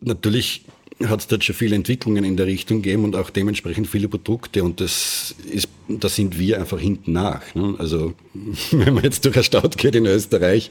natürlich 0.00 0.64
hat 1.02 1.20
es 1.20 1.26
dort 1.26 1.42
schon 1.42 1.56
viele 1.56 1.74
Entwicklungen 1.74 2.24
in 2.24 2.36
der 2.36 2.46
Richtung 2.46 2.80
gegeben 2.82 3.04
und 3.04 3.16
auch 3.16 3.30
dementsprechend 3.30 3.88
viele 3.88 4.08
Produkte 4.08 4.62
und 4.62 4.80
das 4.80 5.34
ist, 5.50 5.68
da 5.88 6.08
sind 6.08 6.38
wir 6.38 6.60
einfach 6.60 6.78
hinten 6.78 7.12
nach. 7.12 7.54
Ne? 7.54 7.74
Also 7.78 8.14
wenn 8.70 8.94
man 8.94 9.02
jetzt 9.02 9.24
durch 9.24 9.34
eine 9.34 9.44
Stadt 9.44 9.76
geht 9.76 9.96
in 9.96 10.06
Österreich, 10.06 10.70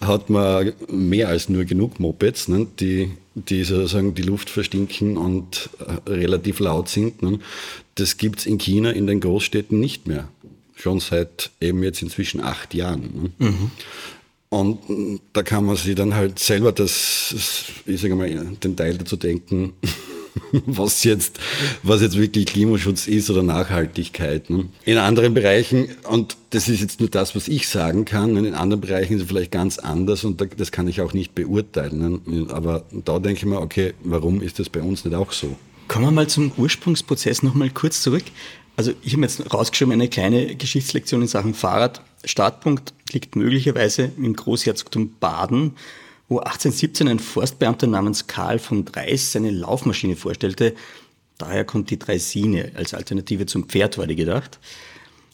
hat 0.00 0.30
man 0.30 0.72
mehr 0.90 1.28
als 1.28 1.48
nur 1.48 1.64
genug 1.64 2.00
Mopeds, 2.00 2.48
ne? 2.48 2.66
die, 2.80 3.10
die 3.34 3.64
sozusagen 3.64 4.14
die 4.14 4.22
Luft 4.22 4.48
verstinken 4.48 5.16
und 5.16 5.68
äh, 5.80 6.10
relativ 6.10 6.60
laut 6.60 6.88
sind. 6.88 7.22
Ne? 7.22 7.38
Das 7.96 8.16
gibt's 8.16 8.46
in 8.46 8.58
China 8.58 8.90
in 8.90 9.06
den 9.06 9.20
Großstädten 9.20 9.78
nicht 9.78 10.06
mehr. 10.06 10.28
Schon 10.76 11.00
seit 11.00 11.50
eben 11.60 11.82
jetzt 11.82 12.02
inzwischen 12.02 12.40
acht 12.40 12.72
Jahren. 12.72 13.32
Ne? 13.38 13.50
Mhm. 13.50 13.70
Und 14.50 15.20
da 15.34 15.42
kann 15.42 15.64
man 15.64 15.76
sich 15.76 15.94
dann 15.94 16.14
halt 16.14 16.38
selber 16.38 16.72
das, 16.72 17.34
ich 17.84 18.00
sage 18.00 18.14
mal, 18.14 18.28
den 18.28 18.76
Teil 18.76 18.96
dazu 18.96 19.16
denken, 19.16 19.74
was 20.66 21.04
jetzt, 21.04 21.38
was 21.82 22.00
jetzt 22.00 22.16
wirklich 22.16 22.46
Klimaschutz 22.46 23.06
ist 23.06 23.28
oder 23.28 23.42
Nachhaltigkeit. 23.42 24.48
Ne? 24.48 24.66
In 24.84 24.96
anderen 24.96 25.34
Bereichen, 25.34 25.88
und 26.08 26.36
das 26.50 26.68
ist 26.68 26.80
jetzt 26.80 27.00
nur 27.00 27.10
das, 27.10 27.36
was 27.36 27.48
ich 27.48 27.68
sagen 27.68 28.04
kann, 28.04 28.36
in 28.36 28.54
anderen 28.54 28.80
Bereichen 28.80 29.16
ist 29.16 29.22
es 29.22 29.28
vielleicht 29.28 29.50
ganz 29.50 29.78
anders 29.78 30.24
und 30.24 30.42
das 30.56 30.72
kann 30.72 30.88
ich 30.88 31.00
auch 31.00 31.12
nicht 31.12 31.34
beurteilen. 31.34 32.20
Ne? 32.24 32.46
Aber 32.50 32.84
da 32.90 33.18
denke 33.18 33.38
ich 33.38 33.44
mir, 33.44 33.60
okay, 33.60 33.94
warum 34.02 34.40
ist 34.40 34.58
das 34.58 34.70
bei 34.70 34.80
uns 34.80 35.04
nicht 35.04 35.14
auch 35.14 35.32
so? 35.32 35.56
Kommen 35.88 36.06
wir 36.06 36.10
mal 36.10 36.26
zum 36.26 36.52
Ursprungsprozess 36.56 37.42
nochmal 37.42 37.70
kurz 37.70 38.02
zurück. 38.02 38.24
Also 38.76 38.92
ich 39.02 39.12
habe 39.14 39.22
jetzt 39.22 39.52
rausgeschrieben 39.52 39.92
eine 39.92 40.08
kleine 40.08 40.54
Geschichtslektion 40.54 41.22
in 41.22 41.28
Sachen 41.28 41.54
Fahrrad. 41.54 42.02
Startpunkt 42.24 42.92
liegt 43.12 43.36
möglicherweise 43.36 44.10
im 44.16 44.34
Großherzogtum 44.34 45.14
Baden, 45.20 45.76
wo 46.28 46.38
1817 46.38 47.08
ein 47.08 47.18
Forstbeamter 47.18 47.86
namens 47.86 48.26
Karl 48.26 48.58
von 48.58 48.84
Dreis 48.84 49.32
seine 49.32 49.50
Laufmaschine 49.50 50.16
vorstellte. 50.16 50.74
Daher 51.38 51.64
kommt 51.64 51.90
die 51.90 51.98
Dreisine 51.98 52.72
als 52.74 52.94
Alternative 52.94 53.46
zum 53.46 53.68
Pferd, 53.68 53.96
war 53.96 54.06
die 54.06 54.16
gedacht. 54.16 54.58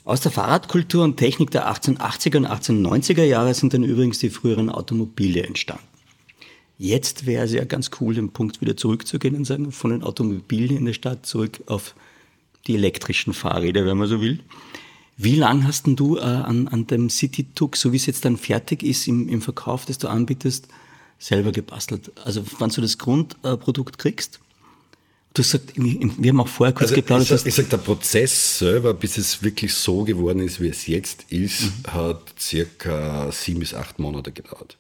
Aus 0.05 0.21
der 0.21 0.33
Fahrradkultur 0.33 1.03
und 1.03 1.17
Technik 1.17 1.51
der 1.51 1.67
1880er 1.67 2.37
und 2.37 2.47
1890er 2.47 3.25
Jahre 3.25 3.55
sind 3.55 3.73
dann 3.73 3.85
übrigens 3.85 4.19
die 4.19 4.29
früheren 4.29 4.69
Automobile 4.69 5.43
entstanden. 5.43 5.85
Jetzt 6.77 7.25
wäre 7.25 7.45
es 7.45 7.53
ja 7.53 7.65
ganz 7.65 7.91
cool, 8.01 8.15
den 8.15 8.31
Punkt 8.31 8.61
wieder 8.61 8.77
zurückzugehen 8.77 9.37
und 9.37 9.45
sagen, 9.47 9.73
von 9.73 9.93
den 9.93 10.03
Automobilen 10.03 10.77
in 10.77 10.85
der 10.85 10.93
Stadt 10.93 11.25
zurück 11.25 11.63
auf 11.67 11.95
die 12.67 12.75
elektrischen 12.75 13.33
Fahrräder, 13.33 13.87
wenn 13.87 13.97
man 13.97 14.09
so 14.09 14.21
will. 14.21 14.41
Wie 15.17 15.37
lange 15.37 15.67
hast 15.67 15.87
denn 15.87 15.97
du 15.97 16.17
äh, 16.17 16.23
an, 16.23 16.69
an 16.69 16.87
dem 16.87 17.09
City-Tuk, 17.09 17.77
so 17.77 17.93
wie 17.93 17.97
es 17.97 18.07
jetzt 18.07 18.25
dann 18.25 18.37
fertig 18.37 18.83
ist 18.83 19.07
im, 19.07 19.29
im 19.29 19.41
Verkauf, 19.41 19.85
das 19.87 19.99
du 19.99 20.09
anbietest, 20.09 20.69
selber 21.19 21.53
gebastelt? 21.53 22.11
Also 22.25 22.45
wann 22.59 22.71
du 22.71 22.81
das 22.81 22.99
Grundprodukt 22.99 23.99
kriegst? 23.99 24.41
Du 25.35 25.43
sagst, 25.43 25.73
wir 25.77 26.29
haben 26.29 26.41
auch 26.41 26.49
vorher 26.49 26.73
kurz 26.73 26.91
also 26.91 26.95
geplaudert. 26.95 27.31
Ich 27.31 27.55
sage, 27.55 27.69
sag, 27.69 27.71
der 27.71 27.77
Prozess 27.79 28.59
selber, 28.59 28.95
bis 28.95 29.19
es 29.19 29.43
wirklich 29.43 29.75
so 29.75 30.05
geworden 30.05 30.41
ist, 30.41 30.61
wie 30.61 30.69
es 30.69 30.87
jetzt 30.87 31.25
ist, 31.29 31.63
mhm. 31.63 31.93
hat 31.93 32.35
circa 32.39 33.33
sieben 33.33 33.61
bis 33.61 33.75
acht 33.75 33.99
Monate 33.99 34.31
gedauert. 34.31 34.79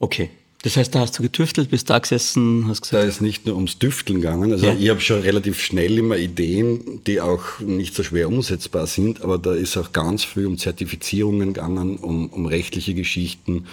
Okay. 0.00 0.30
Das 0.62 0.76
heißt, 0.76 0.94
da 0.94 1.00
hast 1.00 1.18
du 1.18 1.22
getüftelt, 1.22 1.70
bist 1.70 1.90
da 1.90 1.98
gesessen, 1.98 2.66
hast 2.66 2.82
gesagt. 2.82 3.02
Da 3.02 3.06
ist 3.06 3.20
nicht 3.20 3.46
nur 3.46 3.54
ums 3.54 3.78
Düfteln 3.78 4.20
gegangen. 4.20 4.52
Also 4.52 4.66
ja. 4.66 4.74
ich 4.74 4.88
habe 4.88 5.00
schon 5.00 5.20
relativ 5.20 5.60
schnell 5.60 5.98
immer 5.98 6.16
Ideen, 6.16 7.02
die 7.06 7.20
auch 7.20 7.60
nicht 7.60 7.94
so 7.94 8.02
schwer 8.02 8.28
umsetzbar 8.28 8.86
sind, 8.86 9.22
aber 9.22 9.38
da 9.38 9.54
ist 9.54 9.76
auch 9.76 9.92
ganz 9.92 10.24
viel 10.24 10.46
um 10.46 10.58
Zertifizierungen 10.58 11.52
gegangen, 11.52 11.98
um, 11.98 12.28
um 12.30 12.46
rechtliche 12.46 12.94
Geschichten, 12.94 13.66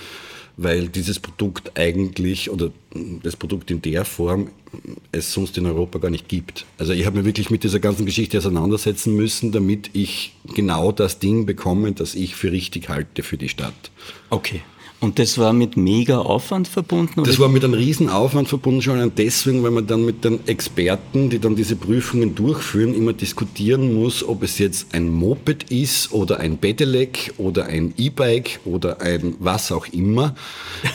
weil 0.57 0.87
dieses 0.87 1.19
Produkt 1.19 1.71
eigentlich 1.79 2.51
oder 2.51 2.71
das 3.23 3.35
Produkt 3.37 3.71
in 3.71 3.81
der 3.81 4.05
Form 4.05 4.49
es 5.11 5.33
sonst 5.33 5.57
in 5.57 5.65
Europa 5.65 5.99
gar 5.99 6.11
nicht 6.11 6.27
gibt. 6.27 6.65
Also 6.77 6.93
ich 6.93 7.05
habe 7.05 7.17
mir 7.17 7.25
wirklich 7.25 7.49
mit 7.49 7.63
dieser 7.63 7.79
ganzen 7.79 8.05
Geschichte 8.05 8.37
auseinandersetzen 8.37 9.15
müssen, 9.15 9.51
damit 9.51 9.89
ich 9.93 10.35
genau 10.53 10.91
das 10.91 11.19
Ding 11.19 11.45
bekomme, 11.45 11.93
das 11.93 12.15
ich 12.15 12.35
für 12.35 12.51
richtig 12.51 12.89
halte 12.89 13.23
für 13.23 13.37
die 13.37 13.49
Stadt. 13.49 13.91
Okay. 14.29 14.61
Und 15.03 15.19
das 15.19 15.37
war 15.37 15.51
mit 15.51 15.75
mega 15.75 16.19
Aufwand 16.19 16.65
verbunden? 16.65 17.19
Oder? 17.19 17.29
Das 17.29 17.37
war 17.37 17.49
mit 17.49 17.65
einem 17.65 17.73
riesen 17.73 18.07
Aufwand 18.07 18.47
verbunden, 18.47 18.81
schon 18.81 18.95
allein 18.95 19.11
deswegen, 19.13 19.61
weil 19.61 19.71
man 19.71 19.85
dann 19.85 20.05
mit 20.05 20.23
den 20.23 20.47
Experten, 20.47 21.29
die 21.29 21.39
dann 21.39 21.57
diese 21.57 21.75
Prüfungen 21.75 22.35
durchführen, 22.35 22.95
immer 22.95 23.11
diskutieren 23.11 23.93
muss, 23.93 24.23
ob 24.23 24.43
es 24.43 24.59
jetzt 24.59 24.93
ein 24.93 25.09
Moped 25.09 25.69
ist 25.69 26.13
oder 26.13 26.39
ein 26.39 26.57
Pedelec 26.57 27.33
oder 27.37 27.65
ein 27.65 27.93
E-Bike 27.97 28.61
oder 28.63 29.01
ein 29.01 29.35
was 29.39 29.73
auch 29.73 29.87
immer. 29.87 30.35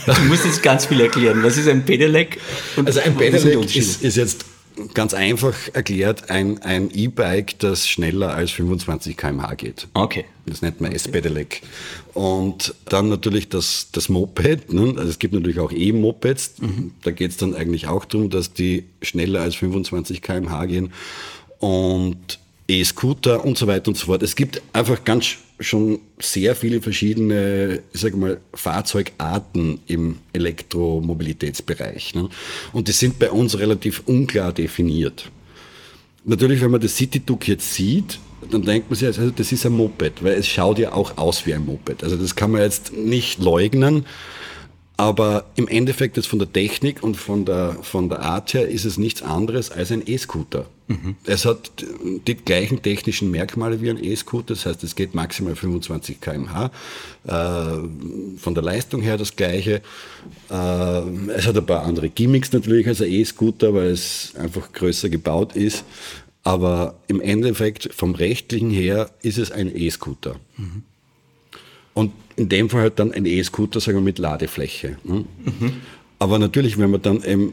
Du 0.06 0.22
musst 0.22 0.46
jetzt 0.46 0.62
ganz 0.62 0.86
viel 0.86 1.02
erklären. 1.02 1.42
Was 1.42 1.58
ist 1.58 1.68
ein 1.68 1.84
Pedelec? 1.84 2.38
also 2.82 3.00
ein 3.00 3.14
Pedelec 3.14 3.76
ist, 3.76 4.02
ist 4.02 4.16
jetzt 4.16 4.46
ganz 4.94 5.14
einfach 5.14 5.54
erklärt 5.72 6.30
ein, 6.30 6.62
ein 6.62 6.90
E-Bike, 6.90 7.58
das 7.58 7.88
schneller 7.88 8.34
als 8.34 8.50
25 8.52 9.16
km/h 9.16 9.54
geht. 9.54 9.88
Okay. 9.94 10.24
Das 10.46 10.62
nennt 10.62 10.80
man 10.80 10.92
S-Pedelec. 10.92 11.62
Und 12.14 12.74
dann 12.86 13.08
natürlich 13.08 13.48
das, 13.48 13.88
das 13.92 14.08
Moped. 14.08 14.72
Ne? 14.72 14.94
Also 14.96 15.10
es 15.10 15.18
gibt 15.18 15.34
natürlich 15.34 15.60
auch 15.60 15.72
E-Mopeds. 15.72 16.54
Mhm. 16.60 16.92
Da 17.02 17.10
geht 17.10 17.32
es 17.32 17.36
dann 17.36 17.54
eigentlich 17.54 17.86
auch 17.86 18.04
darum, 18.04 18.30
dass 18.30 18.52
die 18.52 18.84
schneller 19.02 19.42
als 19.42 19.56
25 19.56 20.22
km/h 20.22 20.64
gehen. 20.66 20.92
Und 21.58 22.38
E-Scooter 22.68 23.44
und 23.44 23.56
so 23.56 23.66
weiter 23.66 23.88
und 23.88 23.96
so 23.96 24.06
fort. 24.06 24.22
Es 24.22 24.36
gibt 24.36 24.62
einfach 24.72 25.02
ganz 25.04 25.36
schon 25.58 26.00
sehr 26.20 26.54
viele 26.54 26.80
verschiedene, 26.80 27.82
ich 27.92 28.00
sage 28.00 28.16
mal, 28.16 28.40
Fahrzeugarten 28.54 29.80
im 29.86 30.18
Elektromobilitätsbereich. 30.32 32.14
Ne? 32.14 32.28
Und 32.72 32.88
die 32.88 32.92
sind 32.92 33.18
bei 33.18 33.30
uns 33.30 33.58
relativ 33.58 34.02
unklar 34.06 34.52
definiert. 34.52 35.30
Natürlich, 36.24 36.60
wenn 36.60 36.70
man 36.70 36.80
das 36.80 36.96
City-Duck 36.96 37.48
jetzt 37.48 37.74
sieht, 37.74 38.18
dann 38.50 38.62
denkt 38.62 38.90
man 38.90 38.98
sich, 38.98 39.08
also 39.08 39.30
das 39.30 39.50
ist 39.50 39.66
ein 39.66 39.72
Moped, 39.72 40.22
weil 40.22 40.34
es 40.34 40.46
schaut 40.46 40.78
ja 40.78 40.92
auch 40.92 41.16
aus 41.16 41.46
wie 41.46 41.54
ein 41.54 41.64
Moped. 41.64 42.04
Also 42.04 42.16
das 42.16 42.36
kann 42.36 42.52
man 42.52 42.60
jetzt 42.60 42.92
nicht 42.92 43.40
leugnen. 43.40 44.04
Aber 44.98 45.44
im 45.54 45.68
Endeffekt 45.68 46.16
jetzt 46.16 46.26
von 46.26 46.40
der 46.40 46.52
Technik 46.52 47.04
und 47.04 47.16
von 47.16 47.44
der, 47.44 47.76
von 47.82 48.08
der 48.08 48.20
Art 48.22 48.52
her 48.52 48.68
ist 48.68 48.84
es 48.84 48.98
nichts 48.98 49.22
anderes 49.22 49.70
als 49.70 49.92
ein 49.92 50.02
E-Scooter. 50.04 50.66
Mhm. 50.88 51.14
Es 51.24 51.44
hat 51.44 51.70
die 52.26 52.34
gleichen 52.34 52.82
technischen 52.82 53.30
Merkmale 53.30 53.80
wie 53.80 53.90
ein 53.90 54.02
E-Scooter, 54.02 54.54
das 54.54 54.66
heißt, 54.66 54.82
es 54.82 54.96
geht 54.96 55.14
maximal 55.14 55.54
25 55.54 56.20
km/h. 56.20 56.72
Äh, 57.26 58.38
von 58.38 58.54
der 58.54 58.64
Leistung 58.64 59.00
her 59.00 59.16
das 59.16 59.36
gleiche. 59.36 59.82
Äh, 60.50 61.00
es 61.30 61.46
hat 61.46 61.56
ein 61.56 61.64
paar 61.64 61.84
andere 61.84 62.08
Gimmicks 62.08 62.52
natürlich 62.52 62.88
als 62.88 63.00
ein 63.00 63.12
E-Scooter, 63.12 63.74
weil 63.74 63.90
es 63.92 64.32
einfach 64.36 64.72
größer 64.72 65.10
gebaut 65.10 65.54
ist. 65.54 65.84
Aber 66.42 66.96
im 67.06 67.20
Endeffekt 67.20 67.94
vom 67.94 68.16
rechtlichen 68.16 68.70
her 68.70 69.10
ist 69.22 69.38
es 69.38 69.52
ein 69.52 69.70
E-Scooter. 69.72 70.40
Mhm. 70.56 70.82
Und 71.94 72.12
in 72.36 72.48
dem 72.48 72.70
Fall 72.70 72.82
halt 72.82 72.98
dann 72.98 73.12
ein 73.12 73.26
E-Scooter, 73.26 73.80
sagen 73.80 73.98
wir, 73.98 74.02
mit 74.02 74.18
Ladefläche. 74.18 74.98
Ne? 75.04 75.24
Mhm. 75.44 75.72
Aber 76.18 76.38
natürlich, 76.38 76.78
wenn 76.78 76.90
man 76.90 77.02
dann 77.02 77.22
eben 77.24 77.52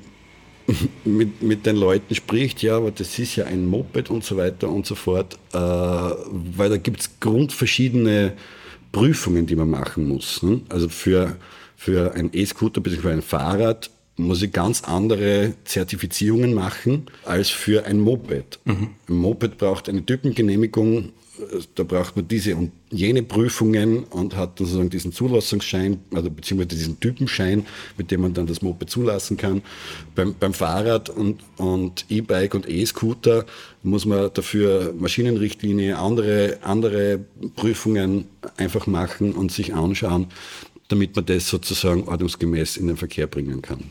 mit, 1.06 1.42
mit 1.42 1.66
den 1.66 1.76
Leuten 1.76 2.14
spricht, 2.16 2.62
ja, 2.62 2.78
aber 2.78 2.92
das 2.92 3.18
ist 3.20 3.36
ja 3.36 3.46
ein 3.46 3.66
Moped 3.66 4.10
und 4.10 4.24
so 4.24 4.38
weiter 4.38 4.70
und 4.70 4.86
so 4.86 4.96
fort, 4.96 5.38
äh, 5.54 5.58
weil 5.58 6.70
da 6.70 6.78
gibt 6.78 7.02
es 7.02 7.20
grundverschiedene 7.20 8.34
Prüfungen, 8.92 9.46
die 9.46 9.56
man 9.56 9.70
machen 9.70 10.08
muss. 10.08 10.42
Ne? 10.42 10.62
Also 10.70 10.90
für, 10.90 11.36
für 11.76 12.14
ein 12.14 12.30
E-Scooter 12.34 12.82
bzw. 12.82 13.10
ein 13.10 13.22
Fahrrad 13.22 13.90
muss 14.18 14.42
ich 14.42 14.52
ganz 14.52 14.84
andere 14.84 15.54
Zertifizierungen 15.66 16.54
machen 16.54 17.08
als 17.26 17.50
für 17.50 17.86
ein 17.86 18.00
Moped. 18.00 18.60
Mhm. 18.64 18.90
Ein 19.10 19.16
Moped 19.16 19.58
braucht 19.58 19.90
eine 19.90 20.06
Typengenehmigung 20.06 21.12
da 21.76 21.84
braucht 21.84 22.16
man 22.16 22.28
diese 22.28 22.56
und 22.56 22.72
jene 22.90 23.24
Prüfungen 23.24 24.04
und 24.06 24.36
hat 24.36 24.60
dann 24.60 24.68
sozusagen 24.68 24.90
diesen 24.90 25.12
Zulassungsschein, 25.12 26.00
also 26.14 26.30
beziehungsweise 26.30 26.70
diesen 26.70 27.00
Typenschein, 27.00 27.66
mit 27.98 28.12
dem 28.12 28.22
man 28.22 28.34
dann 28.34 28.48
das 28.48 28.62
Moped 28.62 28.90
zulassen 28.90 29.38
kann. 29.38 29.62
Beim, 30.16 30.36
beim 30.40 30.54
Fahrrad 30.54 31.10
und, 31.10 31.40
E-Bike 32.10 32.56
und 32.56 32.70
E-Scooter 32.70 33.46
muss 33.84 34.06
man 34.06 34.30
dafür 34.34 34.94
Maschinenrichtlinie, 34.98 35.98
andere, 35.98 36.60
andere 36.62 37.20
Prüfungen 37.56 38.26
einfach 38.58 38.88
machen 38.88 39.34
und 39.34 39.52
sich 39.52 39.74
anschauen, 39.74 40.28
damit 40.88 41.16
man 41.16 41.26
das 41.26 41.50
sozusagen 41.50 42.08
ordnungsgemäß 42.08 42.78
in 42.78 42.88
den 42.88 42.98
Verkehr 42.98 43.28
bringen 43.28 43.62
kann. 43.62 43.84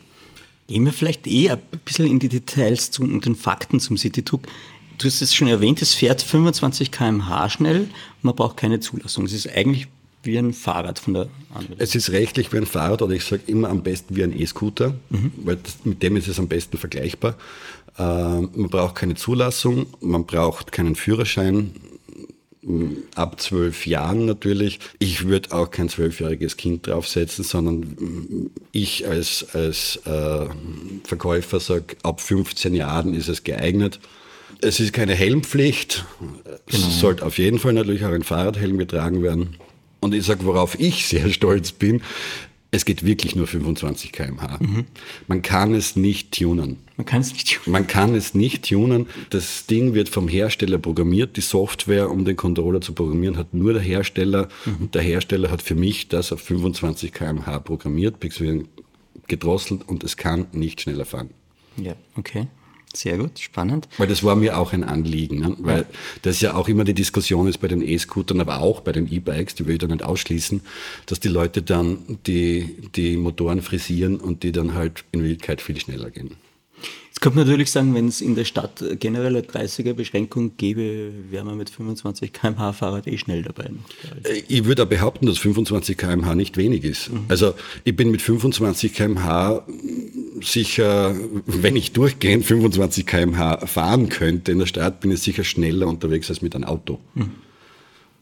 Gehen 0.67 0.87
wir 0.87 0.93
vielleicht 0.95 1.27
eh 1.27 1.51
ein 1.51 1.61
bisschen 1.85 2.07
in 2.07 2.19
die 2.19 2.31
Details 2.31 2.91
zu, 2.91 3.03
und 3.03 3.27
den 3.27 3.35
Fakten 3.37 3.81
zum 3.81 3.99
City-Took. 3.99 4.47
Du 4.99 5.07
hast 5.07 5.21
es 5.23 5.35
schon 5.35 5.49
erwähnt, 5.49 5.83
es 5.83 5.95
fährt 5.95 6.23
25 6.23 6.91
km/h 6.91 7.51
schnell 7.51 7.81
und 7.81 7.91
man 8.23 8.35
braucht 8.35 8.57
keine 8.57 8.81
Zulassung. 8.81 9.25
Es 9.25 9.33
ist 9.33 9.49
eigentlich 9.49 9.89
wie 10.23 10.39
ein 10.39 10.53
Fahrrad 10.53 10.99
von 10.99 11.15
der 11.15 11.29
Anwendung. 11.53 11.77
Es 11.79 11.95
ist 11.95 12.11
rechtlich 12.11 12.53
wie 12.53 12.59
ein 12.59 12.67
Fahrrad 12.67 13.03
oder 13.03 13.15
ich 13.15 13.25
sage 13.25 13.43
immer 13.47 13.69
am 13.69 13.83
besten 13.83 14.17
wie 14.17 14.25
ein 14.25 14.39
E-Scooter, 14.39 14.95
weil 15.37 15.57
das, 15.57 15.79
mit 15.85 16.03
dem 16.03 16.17
ist 16.17 16.29
es 16.29 16.39
am 16.39 16.49
besten 16.49 16.79
vergleichbar. 16.79 17.37
Äh, 17.99 18.03
man 18.03 18.69
braucht 18.71 18.95
keine 18.97 19.15
Zulassung, 19.15 19.87
man 20.01 20.25
braucht 20.25 20.73
keinen 20.73 20.97
Führerschein, 20.97 21.73
m, 22.63 22.97
ab 23.15 23.41
zwölf 23.41 23.87
Jahren 23.87 24.25
natürlich. 24.25 24.81
Ich 24.99 25.27
würde 25.27 25.53
auch 25.53 25.71
kein 25.71 25.89
zwölfjähriges 25.89 26.57
Kind 26.57 26.87
draufsetzen, 26.87 27.45
sondern 27.45 27.83
m, 27.83 28.51
ich 28.73 29.07
als, 29.07 29.47
als 29.53 29.97
äh, 30.07 30.47
Verkäufer 31.05 31.61
sage, 31.61 31.97
ab 32.03 32.21
15 32.21 32.75
Jahren 32.75 33.15
ist 33.15 33.29
es 33.29 33.45
geeignet. 33.45 34.01
Es 34.61 34.81
ist 34.81 34.93
keine 34.93 35.15
Helmpflicht. 35.15 36.05
Es 36.67 37.01
sollte 37.01 37.25
auf 37.25 37.39
jeden 37.39 37.59
Fall 37.59 37.73
natürlich 37.73 38.05
auch 38.05 38.13
ein 38.13 38.23
Fahrradhelm 38.23 38.79
getragen 38.79 39.23
werden. 39.23 39.57
Und 40.01 40.15
ich 40.15 40.25
sage, 40.25 40.45
worauf 40.45 40.79
ich 40.79 41.07
sehr 41.07 41.31
stolz 41.33 41.73
bin, 41.73 42.03
es 42.75 42.85
geht 42.85 43.07
wirklich 43.07 43.37
nur 43.37 43.47
25 43.47 44.11
km/h. 44.11 44.59
Man 45.29 45.43
kann 45.43 45.75
es 45.75 45.95
nicht 45.95 46.37
tunen. 46.37 46.79
Man 46.97 47.07
kann 47.07 47.21
es 47.21 47.33
nicht 47.33 47.55
tun. 47.55 47.73
Man 47.73 47.87
kann 47.87 48.15
es 48.17 48.35
nicht 48.35 48.69
tunen. 48.69 49.07
Das 49.31 49.67
Ding 49.67 49.95
wird 49.95 50.09
vom 50.09 50.27
Hersteller 50.27 50.79
programmiert. 50.79 51.37
Die 51.37 51.41
Software, 51.41 52.11
um 52.11 52.25
den 52.25 52.35
Controller 52.35 52.81
zu 52.81 52.93
programmieren, 52.93 53.37
hat 53.37 53.55
nur 53.55 53.75
der 53.75 53.83
Hersteller. 53.83 54.49
Und 54.81 54.95
der 54.97 55.03
Hersteller 55.03 55.53
hat 55.53 55.63
für 55.63 55.77
mich 55.77 56.09
das 56.09 56.33
auf 56.33 56.41
25 56.41 57.13
km/h 57.13 57.61
programmiert, 57.61 58.17
gedrosselt 59.29 59.89
und 59.89 60.03
es 60.03 60.17
kann 60.17 60.47
nicht 60.51 60.81
schneller 60.81 61.05
fahren. 61.05 61.31
Ja, 61.77 61.95
okay. 62.17 62.49
Sehr 62.95 63.19
gut, 63.19 63.39
spannend. 63.41 63.89
Weil 63.99 64.07
das 64.07 64.23
war 64.23 64.37
mir 64.37 64.57
auch 64.59 64.73
ein 64.73 64.85
Anliegen, 64.85 65.41
ne? 65.41 65.57
weil 65.59 65.87
das 66.23 66.41
ja 66.41 66.55
auch 66.55 66.69
immer 66.69 66.85
die 66.85 66.95
Diskussion 66.95 67.49
ist 67.49 67.59
bei 67.59 67.69
den 67.69 67.83
E-Scootern, 67.83 68.41
aber 68.41 68.61
auch 68.61 68.81
bei 68.81 68.93
den 68.93 69.13
E-Bikes, 69.13 69.57
die 69.57 69.67
will 69.67 69.75
ich 69.75 69.81
da 69.81 69.87
nicht 69.89 70.05
ausschließen, 70.05 70.61
dass 71.07 71.19
die 71.21 71.29
Leute 71.29 71.63
dann 71.63 72.19
die, 72.27 72.77
die 72.95 73.17
Motoren 73.17 73.63
frisieren 73.63 74.17
und 74.17 74.43
die 74.45 74.53
dann 74.53 74.75
halt 74.75 75.05
in 75.13 75.23
Wirklichkeit 75.23 75.61
viel 75.61 75.79
schneller 75.81 76.11
gehen. 76.11 76.37
Jetzt 77.09 77.21
könnte 77.21 77.39
man 77.39 77.47
natürlich 77.47 77.71
sagen, 77.71 77.95
wenn 77.95 78.09
es 78.09 78.21
in 78.21 78.35
der 78.35 78.45
Stadt 78.45 78.85
generell 78.99 79.37
eine 79.37 79.43
30er-Beschränkung 79.43 80.57
gäbe, 80.57 81.13
wäre 81.31 81.45
man 81.45 81.57
mit 81.57 81.71
25 81.71 82.33
km/h 82.33 82.73
Fahrrad 82.73 83.07
eh 83.07 83.17
schnell 83.19 83.43
dabei. 83.43 83.71
Äh, 84.25 84.43
Ich 84.49 84.65
würde 84.65 84.83
auch 84.83 84.89
behaupten, 84.89 85.27
dass 85.27 85.39
25 85.39 85.97
km/h 85.97 86.35
nicht 86.35 86.57
wenig 86.57 86.83
ist. 86.83 87.11
Also 87.29 87.55
ich 87.85 87.95
bin 87.95 88.11
mit 88.11 88.21
25 88.21 88.93
km/h 88.95 89.65
sicher, 90.47 91.15
wenn 91.47 91.77
ich 91.77 91.93
durchgehend 91.93 92.45
25 92.45 93.07
km/h 93.07 93.67
fahren 93.67 94.09
könnte 94.09 94.53
in 94.53 94.59
der 94.59 94.67
Stadt, 94.67 95.01
bin 95.01 95.11
ich 95.11 95.21
sicher 95.21 95.45
schneller 95.45 95.87
unterwegs 95.87 96.31
als 96.31 96.43
mit 96.43 96.55
einem 96.55 96.65
Auto. 96.65 97.01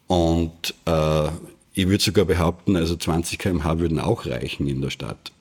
Und 0.06 0.74
äh, 0.86 1.28
ich 1.74 1.88
würde 1.88 2.02
sogar 2.02 2.24
behaupten, 2.24 2.76
also 2.76 2.96
20 2.96 3.38
km/h 3.38 3.78
würden 3.78 3.98
auch 3.98 4.26
reichen 4.26 4.66
in 4.68 4.80
der 4.80 4.90
Stadt. 4.90 5.32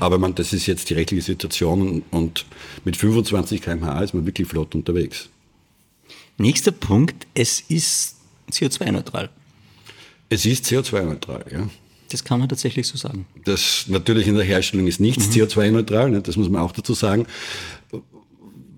Aber 0.00 0.18
man, 0.18 0.34
das 0.34 0.52
ist 0.52 0.66
jetzt 0.66 0.90
die 0.90 0.94
rechtliche 0.94 1.22
Situation 1.22 1.82
und, 1.88 2.02
und 2.10 2.46
mit 2.84 2.96
25 2.96 3.62
km/h 3.62 4.02
ist 4.02 4.14
man 4.14 4.26
wirklich 4.26 4.48
flott 4.48 4.74
unterwegs. 4.74 5.28
Nächster 6.36 6.72
Punkt, 6.72 7.26
es 7.34 7.60
ist 7.60 8.16
CO2-neutral. 8.50 9.30
Es 10.30 10.46
ist 10.46 10.66
CO2-neutral, 10.66 11.44
ja. 11.52 11.68
Das 12.10 12.24
kann 12.24 12.40
man 12.40 12.48
tatsächlich 12.48 12.86
so 12.86 12.96
sagen. 12.96 13.26
Das 13.44 13.86
natürlich 13.88 14.26
in 14.26 14.34
der 14.34 14.44
Herstellung 14.44 14.86
ist 14.86 15.00
nichts 15.00 15.26
CO2-neutral, 15.30 16.10
ne, 16.10 16.22
das 16.22 16.36
muss 16.36 16.48
man 16.48 16.62
auch 16.62 16.72
dazu 16.72 16.94
sagen. 16.94 17.26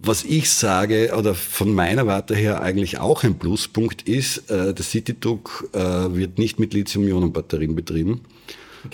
Was 0.02 0.24
ich 0.24 0.50
sage, 0.50 1.12
oder 1.16 1.34
von 1.34 1.74
meiner 1.74 2.06
Warte 2.06 2.34
her 2.34 2.62
eigentlich 2.62 2.98
auch 2.98 3.22
ein 3.22 3.38
Pluspunkt 3.38 4.08
ist, 4.08 4.50
äh, 4.50 4.72
der 4.72 4.84
Citydruck 4.84 5.68
äh, 5.74 5.78
wird 5.78 6.38
nicht 6.38 6.58
mit 6.58 6.72
Lithium-Ionen-Batterien 6.72 7.74
betrieben, 7.74 8.22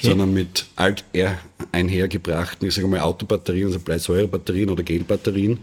sondern 0.02 0.34
mit 0.34 0.66
alt 0.74 1.04
einhergebrachten, 1.70 2.66
ich 2.66 2.74
sage 2.74 2.88
mal 2.88 3.00
Autobatterien, 3.00 3.68
also 3.68 3.78
Bleisäurebatterien 3.78 4.68
oder 4.68 4.82
Gelbatterien, 4.82 5.58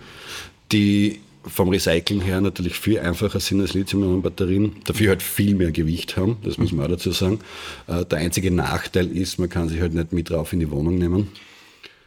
die 0.71 1.19
vom 1.45 1.69
Recyceln 1.69 2.21
her 2.21 2.41
natürlich 2.41 2.75
viel 2.75 2.99
einfacher 2.99 3.39
sind 3.39 3.61
als 3.61 3.73
Lithium-Ionen-Batterien, 3.73 4.77
dafür 4.85 5.09
halt 5.09 5.21
viel 5.21 5.55
mehr 5.55 5.71
Gewicht 5.71 6.17
haben, 6.17 6.37
das 6.43 6.57
muss 6.57 6.71
man 6.71 6.85
auch 6.85 6.89
dazu 6.89 7.11
sagen. 7.11 7.39
Äh, 7.87 8.05
Der 8.05 8.19
einzige 8.19 8.51
Nachteil 8.51 9.07
ist, 9.07 9.39
man 9.39 9.49
kann 9.49 9.69
sich 9.69 9.81
halt 9.81 9.93
nicht 9.93 10.13
mit 10.13 10.29
drauf 10.29 10.53
in 10.53 10.59
die 10.59 10.71
Wohnung 10.71 10.97
nehmen. 10.97 11.27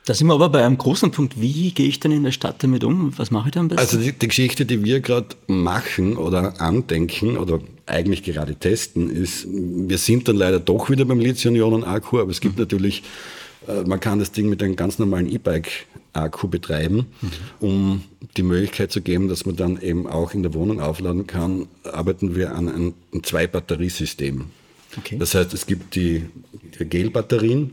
Da 0.07 0.15
sind 0.15 0.29
wir 0.29 0.35
aber 0.35 0.49
bei 0.51 0.65
einem 0.65 0.79
großen 0.79 1.11
Punkt. 1.11 1.41
Wie 1.41 1.73
gehe 1.73 1.89
ich 1.89 1.99
denn 1.99 2.13
in 2.13 2.23
der 2.23 2.31
Stadt 2.31 2.63
damit 2.63 2.85
um? 2.85 3.13
Was 3.19 3.33
mache 3.33 3.49
ich 3.49 3.55
da 3.55 3.61
am 3.61 3.67
besten? 3.69 3.81
Also 3.81 3.99
die, 3.99 4.13
die 4.13 4.29
Geschichte, 4.29 4.65
die 4.65 4.85
wir 4.85 5.01
gerade 5.01 5.27
machen 5.49 6.17
oder 6.17 6.61
andenken 6.61 7.37
oder 7.37 7.59
eigentlich 7.87 8.23
gerade 8.23 8.55
testen, 8.55 9.11
ist, 9.11 9.49
wir 9.51 9.99
sind 9.99 10.29
dann 10.29 10.37
leider 10.37 10.61
doch 10.61 10.91
wieder 10.91 11.05
beim 11.05 11.19
Lithium-Ionen-Akku, 11.19 12.21
aber 12.21 12.31
es 12.31 12.41
gibt 12.41 12.57
natürlich, 12.57 13.03
äh, 13.67 13.83
man 13.83 13.99
kann 13.99 14.21
das 14.21 14.31
Ding 14.31 14.49
mit 14.49 14.63
einem 14.63 14.77
ganz 14.77 15.01
normalen 15.01 15.29
E-Bike-Akku 15.29 16.47
betreiben, 16.47 17.07
um 17.59 18.03
die 18.37 18.43
Möglichkeit 18.43 18.93
zu 18.93 19.01
geben, 19.01 19.29
dass 19.29 19.47
man 19.47 19.57
dann 19.57 19.81
eben 19.81 20.07
auch 20.07 20.35
in 20.35 20.43
der 20.43 20.55
Wohnung 20.55 20.81
aufladen 20.81 21.27
kann, 21.27 21.69
arbeiten 21.85 22.37
wir 22.37 22.55
an 22.55 22.69
einem, 22.69 22.95
Zwei-Batteriesystem. 23.23 24.45
Okay. 24.99 25.17
Das 25.19 25.35
heißt, 25.35 25.53
es 25.55 25.67
gibt 25.67 25.95
die, 25.95 26.25
die 26.79 26.85
Gel-Batterien 26.85 27.73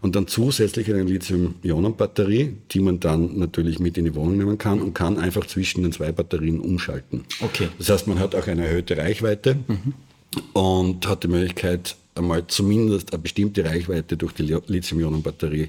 und 0.00 0.16
dann 0.16 0.26
zusätzlich 0.26 0.88
eine 0.88 1.02
Lithium-Ionen-Batterie, 1.02 2.54
die 2.70 2.80
man 2.80 3.00
dann 3.00 3.38
natürlich 3.38 3.78
mit 3.78 3.98
in 3.98 4.04
die 4.04 4.14
Wohnung 4.14 4.38
nehmen 4.38 4.58
kann 4.58 4.80
und 4.80 4.94
kann 4.94 5.18
einfach 5.18 5.46
zwischen 5.46 5.82
den 5.82 5.92
zwei 5.92 6.12
Batterien 6.12 6.60
umschalten. 6.60 7.24
Okay. 7.40 7.68
Das 7.78 7.90
heißt, 7.90 8.06
man 8.06 8.18
hat 8.18 8.34
auch 8.34 8.46
eine 8.46 8.66
erhöhte 8.66 8.96
Reichweite 8.96 9.56
und 10.52 11.08
hat 11.08 11.24
die 11.24 11.28
Möglichkeit, 11.28 11.96
einmal 12.14 12.46
zumindest 12.46 13.12
eine 13.12 13.22
bestimmte 13.22 13.64
Reichweite 13.64 14.16
durch 14.16 14.32
die 14.32 14.42
Li- 14.42 14.60
Lithium-Ionen-Batterie 14.66 15.62
äh, 15.62 15.68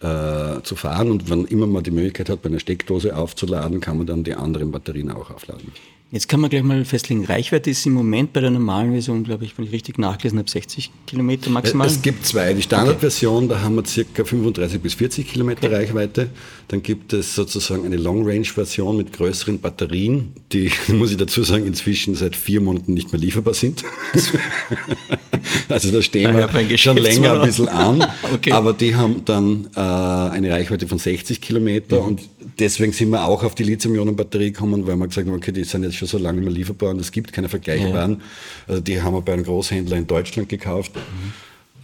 zu 0.00 0.76
fahren. 0.76 1.10
Und 1.10 1.30
wenn 1.30 1.44
immer 1.46 1.66
man 1.66 1.82
die 1.82 1.90
Möglichkeit 1.90 2.28
hat, 2.28 2.42
bei 2.42 2.48
einer 2.50 2.60
Steckdose 2.60 3.16
aufzuladen, 3.16 3.80
kann 3.80 3.96
man 3.96 4.06
dann 4.06 4.24
die 4.24 4.34
anderen 4.34 4.70
Batterien 4.70 5.10
auch 5.10 5.30
aufladen. 5.30 5.72
Jetzt 6.14 6.28
kann 6.28 6.38
man 6.38 6.48
gleich 6.48 6.62
mal 6.62 6.84
festlegen, 6.84 7.24
Reichweite 7.24 7.70
ist 7.70 7.84
im 7.86 7.92
Moment 7.94 8.32
bei 8.32 8.40
der 8.40 8.50
normalen 8.50 8.92
Version, 8.92 9.24
glaube 9.24 9.44
ich, 9.44 9.58
wenn 9.58 9.64
ich 9.64 9.72
richtig 9.72 9.98
nachgelesen 9.98 10.38
habe, 10.38 10.48
60 10.48 10.92
Kilometer 11.08 11.50
maximal. 11.50 11.88
Es 11.88 12.02
gibt 12.02 12.24
zwei. 12.24 12.54
Die 12.54 12.62
Standardversion, 12.62 13.48
da 13.48 13.62
haben 13.62 13.74
wir 13.74 13.84
circa 13.84 14.24
35 14.24 14.80
bis 14.80 14.94
40 14.94 15.26
Kilometer 15.28 15.72
Reichweite. 15.72 16.28
Dann 16.68 16.84
gibt 16.84 17.12
es 17.14 17.34
sozusagen 17.34 17.84
eine 17.84 17.96
Long-Range-Version 17.96 18.96
mit 18.96 19.12
größeren 19.12 19.58
Batterien, 19.58 20.34
die, 20.52 20.70
muss 20.86 21.10
ich 21.10 21.16
dazu 21.16 21.42
sagen, 21.42 21.66
inzwischen 21.66 22.14
seit 22.14 22.36
vier 22.36 22.60
Monaten 22.60 22.94
nicht 22.94 23.10
mehr 23.12 23.20
lieferbar 23.20 23.54
sind. 23.54 23.82
also 25.68 25.90
da 25.90 26.00
stehen 26.00 26.32
mein 26.32 26.68
wir 26.68 26.78
schon 26.78 26.96
länger 26.96 27.40
ein 27.40 27.46
bisschen 27.48 27.68
an. 27.68 28.06
Okay. 28.34 28.52
Aber 28.52 28.72
die 28.72 28.94
haben 28.94 29.24
dann 29.24 29.68
äh, 29.76 29.80
eine 29.80 30.50
Reichweite 30.50 30.88
von 30.88 30.98
60 30.98 31.40
Kilometer 31.40 32.00
Mhm. 32.00 32.06
und 32.06 32.20
deswegen 32.58 32.92
sind 32.92 33.10
wir 33.10 33.24
auch 33.24 33.42
auf 33.42 33.54
die 33.54 33.62
Lithium-Ionen-Batterie 33.64 34.52
gekommen, 34.52 34.86
weil 34.86 34.96
wir 34.96 35.06
gesagt 35.06 35.26
haben, 35.28 35.36
okay, 35.36 35.52
die 35.52 35.64
sind 35.64 35.84
jetzt 35.84 35.96
schon 35.96 36.03
so 36.06 36.18
lange 36.18 36.40
nicht 36.40 36.46
mehr 36.48 36.54
lieferbar 36.54 36.90
und 36.90 37.00
es 37.00 37.12
gibt 37.12 37.32
keine 37.32 37.48
vergleichbaren. 37.48 38.22
Also 38.66 38.80
die 38.80 39.00
haben 39.00 39.14
wir 39.14 39.22
bei 39.22 39.32
einem 39.32 39.44
Großhändler 39.44 39.96
in 39.96 40.06
Deutschland 40.06 40.48
gekauft. 40.48 40.92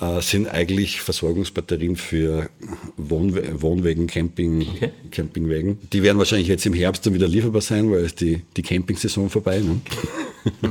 Äh, 0.01 0.23
sind 0.23 0.49
eigentlich 0.49 1.03
Versorgungsbatterien 1.03 1.95
für 1.95 2.49
Wohnwe 2.97 3.61
Wohnwegen, 3.61 4.07
Camping, 4.07 4.67
Okay. 4.77 4.91
Campingwegen. 5.11 5.79
Die 5.93 6.03
werden 6.03 6.17
wahrscheinlich 6.17 6.49
jetzt 6.49 6.65
im 6.65 6.73
Herbst 6.73 7.05
dann 7.05 7.13
wieder 7.13 7.29
lieferbar 7.29 7.61
sein, 7.61 7.91
weil 7.91 8.07
es 8.07 8.15
die, 8.15 8.43
die 8.57 8.63
Campingsaison 8.63 9.29
vorbei. 9.29 9.61
Ne? 9.61 9.81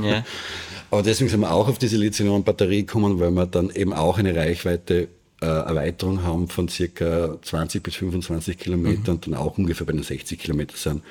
Ja. 0.02 0.24
Aber 0.90 1.02
deswegen 1.04 1.30
sind 1.30 1.40
wir 1.40 1.52
auch 1.52 1.68
auf 1.68 1.78
diese 1.78 1.96
Lithium-Batterie 1.96 2.80
gekommen, 2.80 3.20
weil 3.20 3.30
wir 3.30 3.46
dann 3.46 3.70
eben 3.70 3.92
auch 3.92 4.18
eine 4.18 4.34
Reichweite 4.34 5.06
äh, 5.40 5.46
Erweiterung 5.46 6.22
haben 6.22 6.48
von 6.48 6.68
circa 6.68 7.38
20 7.42 7.82
bis 7.82 7.94
25 7.96 8.58
Kilometern 8.58 9.14
und 9.16 9.26
dann 9.26 9.34
auch 9.34 9.56
ungefähr 9.58 9.86
bei 9.86 9.92
den 9.92 10.02
60 10.02 10.38
Kilometern 10.38 10.76
sind. 10.76 11.02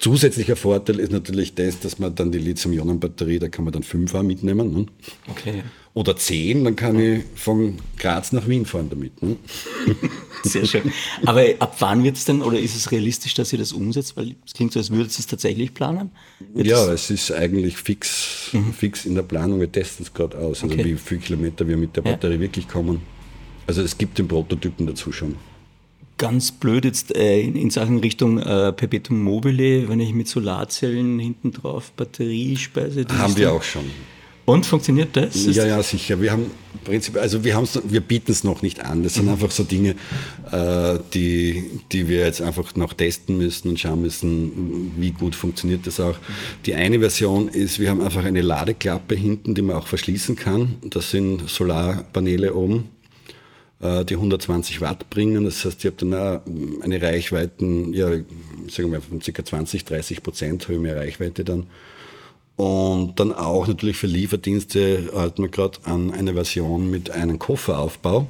Zusätzlicher 0.00 0.56
Vorteil 0.56 0.98
ist 0.98 1.12
natürlich 1.12 1.54
das, 1.54 1.80
dass 1.80 1.98
man 1.98 2.14
dann 2.14 2.30
die 2.32 2.38
Lithium-Ionen-Batterie, 2.38 3.38
da 3.38 3.48
kann 3.48 3.64
man 3.64 3.72
dann 3.72 3.82
5 3.82 4.12
mitnehmen. 4.22 4.72
Ne? 4.72 4.86
Okay. 5.28 5.62
Oder 5.92 6.16
10, 6.16 6.64
dann 6.64 6.76
kann 6.76 6.98
ich 7.00 7.24
von 7.34 7.76
Graz 7.98 8.32
nach 8.32 8.46
Wien 8.48 8.64
fahren 8.64 8.88
damit. 8.90 9.20
Ne? 9.22 9.36
Sehr 10.44 10.64
schön. 10.64 10.92
Aber 11.26 11.44
ab 11.58 11.76
wann 11.80 12.04
wird 12.04 12.16
es 12.16 12.24
denn, 12.24 12.42
oder 12.42 12.58
ist 12.58 12.76
es 12.76 12.92
realistisch, 12.92 13.34
dass 13.34 13.52
ihr 13.52 13.58
das 13.58 13.72
umsetzt? 13.72 14.16
Weil 14.16 14.36
es 14.46 14.54
klingt 14.54 14.72
so, 14.72 14.78
als 14.78 14.90
würdet 14.90 15.12
ihr 15.12 15.18
es 15.18 15.26
tatsächlich 15.26 15.74
planen. 15.74 16.10
Wird 16.54 16.66
Ja, 16.68 16.90
es 16.92 17.10
ist 17.10 17.32
eigentlich 17.32 17.76
fix, 17.76 18.50
fix 18.78 19.04
in 19.04 19.16
der 19.16 19.22
Planung. 19.22 19.60
Wir 19.60 19.70
testen 19.70 20.06
es 20.06 20.14
gerade 20.14 20.38
aus, 20.38 20.62
also 20.62 20.74
Okay. 20.74 20.84
wie 20.84 20.94
viele 20.96 21.20
Kilometer 21.20 21.66
wir 21.66 21.76
mit 21.76 21.96
der 21.96 22.04
Ja. 22.04 22.12
Batterie 22.12 22.40
wirklich 22.40 22.68
kommen. 22.68 23.00
Also 23.66 23.82
es 23.82 23.96
gibt 23.96 24.18
den 24.18 24.28
Prototypen 24.28 24.86
dazu 24.86 25.12
schon. 25.12 25.36
Ganz 26.18 26.52
blöd 26.52 26.84
jetzt 26.84 27.16
äh, 27.16 27.40
in, 27.40 27.56
in 27.56 27.70
Sachen 27.70 27.98
Richtung 27.98 28.38
äh, 28.38 28.72
Perpetuum 28.72 29.22
mobile, 29.22 29.88
wenn 29.88 30.00
ich 30.00 30.12
mit 30.12 30.28
Solarzellen 30.28 31.18
hinten 31.18 31.52
drauf 31.52 31.92
Batteriespeise. 31.92 33.04
die 33.04 33.14
Haben 33.14 33.32
ist 33.32 33.38
wir 33.38 33.52
auch 33.52 33.62
schon. 33.62 33.84
Und 34.44 34.66
funktioniert 34.66 35.16
das? 35.16 35.46
Ja, 35.54 35.64
ja, 35.64 35.82
sicher. 35.82 36.20
Wir 36.20 36.32
haben 36.32 36.50
Prinzip, 36.84 37.16
also 37.16 37.44
wir, 37.44 37.62
wir 37.84 38.00
bieten 38.00 38.32
es 38.32 38.42
noch 38.42 38.62
nicht 38.62 38.84
an. 38.84 39.02
Das 39.02 39.14
sind 39.14 39.26
mhm. 39.26 39.32
einfach 39.32 39.50
so 39.50 39.64
Dinge, 39.64 39.94
äh, 40.50 40.98
die, 41.14 41.80
die 41.92 42.08
wir 42.08 42.24
jetzt 42.24 42.40
einfach 42.40 42.74
noch 42.74 42.94
testen 42.94 43.36
müssen 43.36 43.68
und 43.68 43.80
schauen 43.80 44.00
müssen, 44.00 44.92
wie 44.96 45.10
gut 45.10 45.34
funktioniert 45.34 45.86
das 45.86 46.00
auch. 46.00 46.16
Die 46.66 46.74
eine 46.74 46.98
Version 47.00 47.48
ist, 47.48 47.78
wir 47.78 47.90
haben 47.90 48.00
einfach 48.00 48.24
eine 48.24 48.40
Ladeklappe 48.40 49.14
hinten, 49.14 49.54
die 49.54 49.62
man 49.62 49.76
auch 49.76 49.86
verschließen 49.86 50.36
kann. 50.36 50.76
Das 50.82 51.10
sind 51.10 51.48
Solarpaneele 51.48 52.54
oben, 52.54 52.88
die 53.82 54.14
120 54.14 54.82
Watt 54.82 55.08
bringen. 55.08 55.44
Das 55.44 55.64
heißt, 55.64 55.78
ich 55.82 55.86
habe 55.86 55.96
dann 55.96 56.14
auch 56.14 56.82
eine 56.82 57.00
Reichweite, 57.00 57.64
ja, 57.92 58.10
sagen 58.68 58.92
wir 58.92 59.00
von 59.00 59.20
ca. 59.20 59.44
20, 59.44 59.86
30 59.86 60.22
Prozent 60.22 60.64
habe 60.64 60.74
ich 60.74 60.80
mehr 60.80 60.96
Reichweite 60.96 61.44
dann. 61.44 61.66
Und 62.56 63.18
dann 63.18 63.32
auch 63.32 63.66
natürlich 63.68 63.96
für 63.96 64.06
Lieferdienste 64.06 65.10
halten 65.14 65.42
wir 65.42 65.48
gerade 65.48 65.78
an 65.84 66.10
eine 66.10 66.34
Version 66.34 66.90
mit 66.90 67.10
einem 67.10 67.38
Kofferaufbau. 67.38 68.28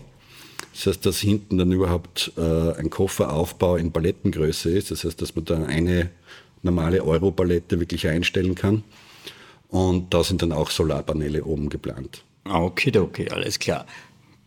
Das 0.72 0.86
heißt, 0.86 1.04
dass 1.04 1.18
hinten 1.18 1.58
dann 1.58 1.72
überhaupt 1.72 2.30
äh, 2.36 2.72
ein 2.78 2.90
Kofferaufbau 2.90 3.74
in 3.74 3.90
Palettengröße 3.90 4.70
ist. 4.70 4.92
Das 4.92 5.02
heißt, 5.02 5.20
dass 5.20 5.34
man 5.34 5.46
da 5.46 5.64
eine 5.64 6.10
normale 6.62 7.04
Euro-Palette 7.04 7.80
wirklich 7.80 8.06
einstellen 8.06 8.54
kann. 8.54 8.84
Und 9.68 10.14
da 10.14 10.22
sind 10.22 10.42
dann 10.42 10.52
auch 10.52 10.70
Solarpaneele 10.70 11.44
oben 11.44 11.68
geplant. 11.68 12.22
Okay, 12.44 12.96
okay, 12.96 13.28
alles 13.30 13.58
klar. 13.58 13.84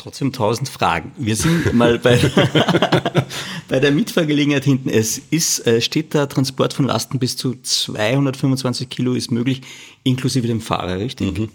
Trotzdem 0.04 0.34
tausend 0.34 0.68
Fragen. 0.68 1.13
Wir 1.18 1.38
sind 1.38 1.74
mal 1.74 1.98
bei, 1.98 2.20
bei 3.70 3.80
der 3.80 3.92
Mitfahrgelegenheit 3.94 4.66
hinten. 4.66 4.89
Es 4.89 5.18
ist, 5.18 5.66
äh, 5.66 5.80
steht 5.80 6.13
da, 6.13 6.26
Transport 6.26 6.74
von 6.74 6.84
Lasten 6.84 7.20
bis 7.20 7.38
zu 7.38 7.56
225 7.62 8.89
Kilo 8.89 9.13
ist 9.13 9.32
möglich, 9.32 9.62
inklusive 10.04 10.46
dem 10.46 10.60
Fahrer, 10.60 11.00
richtig? 11.00 11.39
Mhm. 11.39 11.50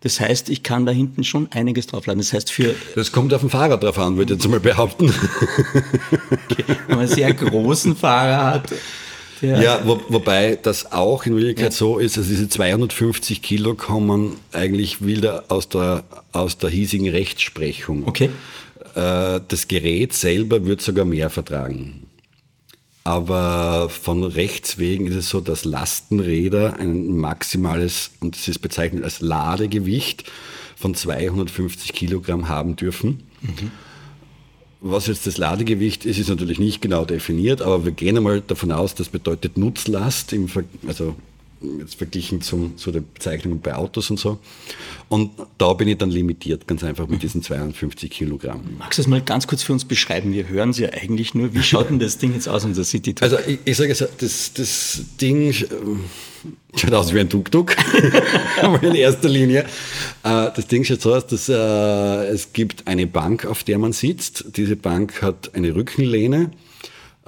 Das 0.00 0.18
heißt, 0.18 0.48
ich 0.48 0.64
kann 0.64 0.86
da 0.86 0.92
hinten 0.92 1.22
schon 1.22 1.52
einiges 1.52 1.86
draufladen. 1.86 2.18
Das 2.18 2.32
heißt, 2.32 2.50
für. 2.50 2.74
Das 2.96 3.12
kommt 3.12 3.32
auf 3.32 3.42
den 3.42 3.50
Fahrer 3.50 3.76
drauf 3.76 3.96
an, 4.00 4.16
würde 4.16 4.34
ich 4.34 4.40
jetzt 4.40 4.50
mal 4.50 4.58
behaupten. 4.58 5.14
Okay. 6.50 6.64
Wenn 6.66 6.96
man 6.96 6.98
einen 7.00 7.08
sehr 7.08 7.32
großen 7.32 7.94
Fahrer 7.94 8.54
hat, 8.54 8.72
ja, 9.42 9.60
ja 9.60 9.80
wo, 9.84 10.00
wobei 10.08 10.58
das 10.60 10.92
auch 10.92 11.26
in 11.26 11.36
Wirklichkeit 11.36 11.72
ja. 11.72 11.78
so 11.78 11.98
ist, 11.98 12.18
also 12.18 12.28
diese 12.28 12.48
250 12.48 13.42
Kilo 13.42 13.74
kommen 13.74 14.36
eigentlich 14.52 15.04
wieder 15.04 15.44
aus 15.48 15.68
der, 15.68 16.04
aus 16.32 16.58
der 16.58 16.70
hiesigen 16.70 17.08
Rechtsprechung. 17.08 18.06
Okay. 18.06 18.30
Äh, 18.94 19.40
das 19.46 19.68
Gerät 19.68 20.12
selber 20.12 20.64
wird 20.66 20.80
sogar 20.80 21.04
mehr 21.04 21.30
vertragen. 21.30 22.06
Aber 23.04 23.88
von 23.88 24.22
Rechts 24.22 24.76
wegen 24.76 25.06
ist 25.06 25.14
es 25.14 25.30
so, 25.30 25.40
dass 25.40 25.64
Lastenräder 25.64 26.78
ein 26.78 27.16
maximales, 27.16 28.10
und 28.20 28.36
das 28.36 28.48
ist 28.48 28.58
bezeichnet 28.58 29.02
als 29.02 29.20
Ladegewicht, 29.20 30.24
von 30.76 30.94
250 30.94 31.92
Kilogramm 31.92 32.48
haben 32.48 32.76
dürfen. 32.76 33.22
Mhm. 33.40 33.70
Was 34.80 35.08
jetzt 35.08 35.26
das 35.26 35.38
Ladegewicht 35.38 36.04
ist, 36.04 36.18
ist 36.18 36.28
natürlich 36.28 36.60
nicht 36.60 36.80
genau 36.80 37.04
definiert, 37.04 37.62
aber 37.62 37.84
wir 37.84 37.92
gehen 37.92 38.16
einmal 38.16 38.40
davon 38.40 38.70
aus, 38.70 38.94
das 38.94 39.08
bedeutet 39.08 39.58
Nutzlast, 39.58 40.34
also 40.86 41.16
jetzt 41.78 41.96
verglichen 41.96 42.40
zum, 42.40 42.76
zu 42.76 42.92
den 42.92 43.04
Bezeichnungen 43.12 43.60
bei 43.60 43.74
Autos 43.74 44.10
und 44.10 44.18
so. 44.18 44.38
Und 45.08 45.30
da 45.56 45.72
bin 45.72 45.88
ich 45.88 45.98
dann 45.98 46.10
limitiert, 46.10 46.66
ganz 46.66 46.84
einfach 46.84 47.08
mit 47.08 47.22
diesen 47.22 47.42
52 47.42 48.10
Kilogramm. 48.10 48.62
Magst 48.78 48.98
du 48.98 49.02
das 49.02 49.08
mal 49.08 49.22
ganz 49.22 49.46
kurz 49.46 49.62
für 49.62 49.72
uns 49.72 49.84
beschreiben? 49.84 50.32
Wir 50.32 50.48
hören 50.48 50.72
sie 50.72 50.84
ja 50.84 50.90
eigentlich 50.90 51.34
nur. 51.34 51.54
Wie 51.54 51.62
schaut 51.62 51.90
denn 51.90 51.98
das 51.98 52.18
Ding 52.18 52.34
jetzt 52.34 52.48
aus, 52.48 52.64
unser 52.64 52.84
City 52.84 53.14
Tour? 53.14 53.24
Also 53.24 53.38
ich, 53.46 53.58
ich 53.64 53.76
sage 53.76 53.88
jetzt, 53.90 54.06
das, 54.18 54.52
das 54.52 55.02
Ding 55.20 55.52
schaut 55.52 56.92
aus 56.92 57.12
wie 57.14 57.20
ein 57.20 57.28
Tuk-Tuk, 57.28 57.74
in 58.82 58.94
erster 58.94 59.28
Linie. 59.28 59.64
Äh, 60.22 60.50
das 60.54 60.66
Ding 60.66 60.84
schaut 60.84 61.00
so 61.00 61.14
aus, 61.14 61.26
dass 61.26 61.48
äh, 61.48 61.54
es 62.28 62.52
gibt 62.52 62.86
eine 62.86 63.06
Bank, 63.06 63.46
auf 63.46 63.64
der 63.64 63.78
man 63.78 63.92
sitzt. 63.92 64.56
Diese 64.56 64.76
Bank 64.76 65.22
hat 65.22 65.54
eine 65.54 65.74
Rückenlehne. 65.74 66.50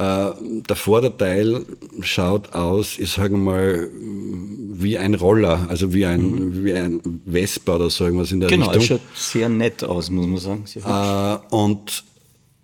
Äh, 0.00 0.32
der 0.66 0.76
Vorderteil 0.76 1.66
schaut 2.00 2.54
aus, 2.54 2.98
ich 2.98 3.10
sage 3.10 3.36
mal, 3.36 3.90
wie 3.92 4.96
ein 4.96 5.14
Roller, 5.14 5.66
also 5.68 5.92
wie 5.92 6.06
ein, 6.06 6.22
mhm. 6.22 6.64
wie 6.64 6.72
ein 6.72 7.20
Vespa 7.30 7.76
oder 7.76 7.90
so 7.90 8.04
irgendwas 8.04 8.32
in 8.32 8.40
der 8.40 8.48
genau, 8.48 8.70
Richtung. 8.70 8.86
Genau, 8.96 9.00
schaut 9.00 9.16
sehr 9.18 9.50
nett 9.50 9.84
aus, 9.84 10.08
muss 10.08 10.26
man 10.26 10.66
sagen. 10.66 11.44
und 11.50 12.04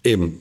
Eben, 0.07 0.41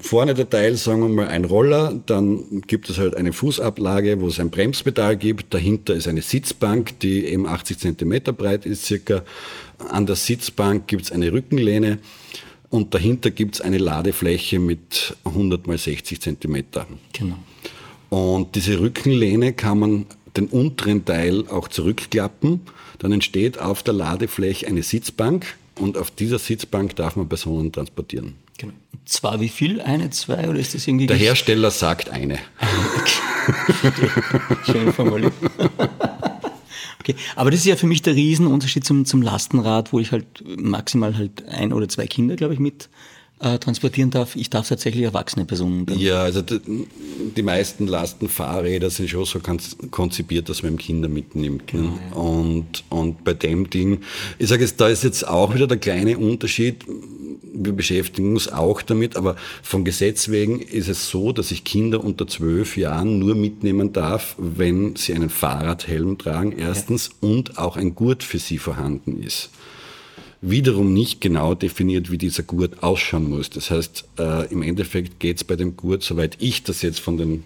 vorne 0.00 0.34
der 0.34 0.50
Teil, 0.50 0.74
sagen 0.74 1.02
wir 1.02 1.08
mal, 1.08 1.28
ein 1.28 1.44
Roller, 1.44 1.94
dann 2.06 2.62
gibt 2.66 2.90
es 2.90 2.98
halt 2.98 3.16
eine 3.16 3.32
Fußablage, 3.32 4.20
wo 4.20 4.26
es 4.26 4.40
ein 4.40 4.50
Bremspedal 4.50 5.16
gibt, 5.16 5.54
dahinter 5.54 5.94
ist 5.94 6.08
eine 6.08 6.22
Sitzbank, 6.22 6.98
die 6.98 7.24
eben 7.24 7.46
80 7.46 7.78
Zentimeter 7.78 8.32
breit 8.32 8.66
ist 8.66 8.84
circa. 8.84 9.22
An 9.90 10.06
der 10.06 10.16
Sitzbank 10.16 10.88
gibt 10.88 11.04
es 11.04 11.12
eine 11.12 11.30
Rückenlehne 11.32 12.00
und 12.70 12.94
dahinter 12.94 13.30
gibt 13.30 13.56
es 13.56 13.60
eine 13.60 13.78
Ladefläche 13.78 14.58
mit 14.58 15.16
100 15.24 15.66
mal 15.66 15.78
60 15.78 16.20
Zentimeter. 16.20 16.86
Genau. 17.12 17.36
Und 18.10 18.54
diese 18.54 18.80
Rückenlehne 18.80 19.52
kann 19.52 19.78
man 19.78 20.06
den 20.36 20.46
unteren 20.46 21.04
Teil 21.04 21.46
auch 21.48 21.68
zurückklappen. 21.68 22.60
Dann 22.98 23.12
entsteht 23.12 23.58
auf 23.58 23.82
der 23.82 23.94
Ladefläche 23.94 24.66
eine 24.66 24.82
Sitzbank 24.82 25.56
und 25.78 25.98
auf 25.98 26.10
dieser 26.10 26.38
Sitzbank 26.38 26.96
darf 26.96 27.16
man 27.16 27.28
Personen 27.28 27.72
transportieren. 27.72 28.34
Genau. 28.58 28.72
Zwar 29.04 29.40
wie 29.40 29.48
viel? 29.48 29.80
Eine, 29.80 30.10
zwei 30.10 30.48
oder 30.48 30.58
ist 30.58 30.74
das 30.74 30.86
irgendwie? 30.86 31.06
Der 31.06 31.16
Hersteller 31.16 31.70
sagt 31.70 32.10
eine. 32.10 32.38
Schön 34.66 34.92
formuliert. 34.92 35.32
okay. 37.08 37.16
Aber 37.36 37.50
das 37.50 37.60
ist 37.60 37.66
ja 37.66 37.76
für 37.76 37.86
mich 37.86 38.02
der 38.02 38.14
Riesenunterschied 38.14 38.84
zum, 38.84 39.04
zum 39.04 39.22
Lastenrad, 39.22 39.92
wo 39.92 40.00
ich 40.00 40.12
halt 40.12 40.26
maximal 40.58 41.16
halt 41.16 41.46
ein 41.48 41.72
oder 41.72 41.88
zwei 41.88 42.06
Kinder, 42.06 42.36
glaube 42.36 42.54
ich, 42.54 42.60
mit 42.60 42.88
äh, 43.40 43.58
transportieren 43.58 44.10
darf. 44.10 44.34
Ich 44.34 44.50
darf 44.50 44.68
tatsächlich 44.68 45.04
erwachsene 45.04 45.44
Personen. 45.44 45.86
Dann. 45.86 45.98
Ja, 45.98 46.22
also 46.22 46.42
die, 46.42 47.42
meisten 47.42 47.86
Lastenfahrräder 47.86 48.88
sind 48.90 49.10
schon 49.10 49.24
so 49.24 49.40
konzipiert, 49.90 50.48
dass 50.48 50.62
man 50.62 50.78
Kinder 50.78 51.08
mitnimmt. 51.08 51.72
Ne? 51.74 51.80
Genau, 51.80 51.98
ja. 52.10 52.16
und, 52.16 52.84
und 52.88 53.24
bei 53.24 53.34
dem 53.34 53.68
Ding, 53.68 54.00
ich 54.38 54.48
sage 54.48 54.62
jetzt, 54.62 54.80
da 54.80 54.88
ist 54.88 55.04
jetzt 55.04 55.28
auch 55.28 55.54
wieder 55.54 55.66
der 55.66 55.76
kleine 55.76 56.18
Unterschied 56.18 56.84
wir 57.64 57.72
beschäftigen 57.72 58.32
uns 58.32 58.48
auch 58.48 58.82
damit, 58.82 59.16
aber 59.16 59.36
vom 59.62 59.84
Gesetz 59.84 60.28
wegen 60.28 60.60
ist 60.60 60.88
es 60.88 61.08
so, 61.08 61.32
dass 61.32 61.50
ich 61.50 61.64
Kinder 61.64 62.02
unter 62.02 62.26
zwölf 62.26 62.76
Jahren 62.76 63.18
nur 63.18 63.34
mitnehmen 63.34 63.92
darf, 63.92 64.36
wenn 64.38 64.96
sie 64.96 65.14
einen 65.14 65.30
Fahrradhelm 65.30 66.18
tragen, 66.18 66.52
erstens, 66.52 67.10
und 67.20 67.58
auch 67.58 67.76
ein 67.76 67.94
Gurt 67.94 68.22
für 68.22 68.38
sie 68.38 68.58
vorhanden 68.58 69.22
ist. 69.22 69.50
Wiederum 70.42 70.92
nicht 70.92 71.20
genau 71.20 71.54
definiert, 71.54 72.10
wie 72.10 72.18
dieser 72.18 72.42
Gurt 72.42 72.82
ausschauen 72.82 73.28
muss. 73.28 73.50
Das 73.50 73.70
heißt, 73.70 74.04
äh, 74.18 74.46
im 74.52 74.62
Endeffekt 74.62 75.18
geht 75.18 75.38
es 75.38 75.44
bei 75.44 75.56
dem 75.56 75.76
Gurt, 75.76 76.02
soweit 76.02 76.36
ich 76.40 76.62
das 76.62 76.82
jetzt 76.82 77.00
von 77.00 77.16
den 77.16 77.44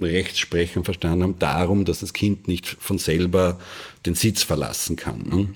Rechtsprechern 0.00 0.84
verstanden 0.84 1.22
habe, 1.22 1.34
darum, 1.38 1.84
dass 1.84 2.00
das 2.00 2.12
Kind 2.12 2.48
nicht 2.48 2.66
von 2.66 2.98
selber 2.98 3.58
den 4.04 4.14
Sitz 4.14 4.42
verlassen 4.42 4.96
kann. 4.96 5.22
Ne? 5.22 5.48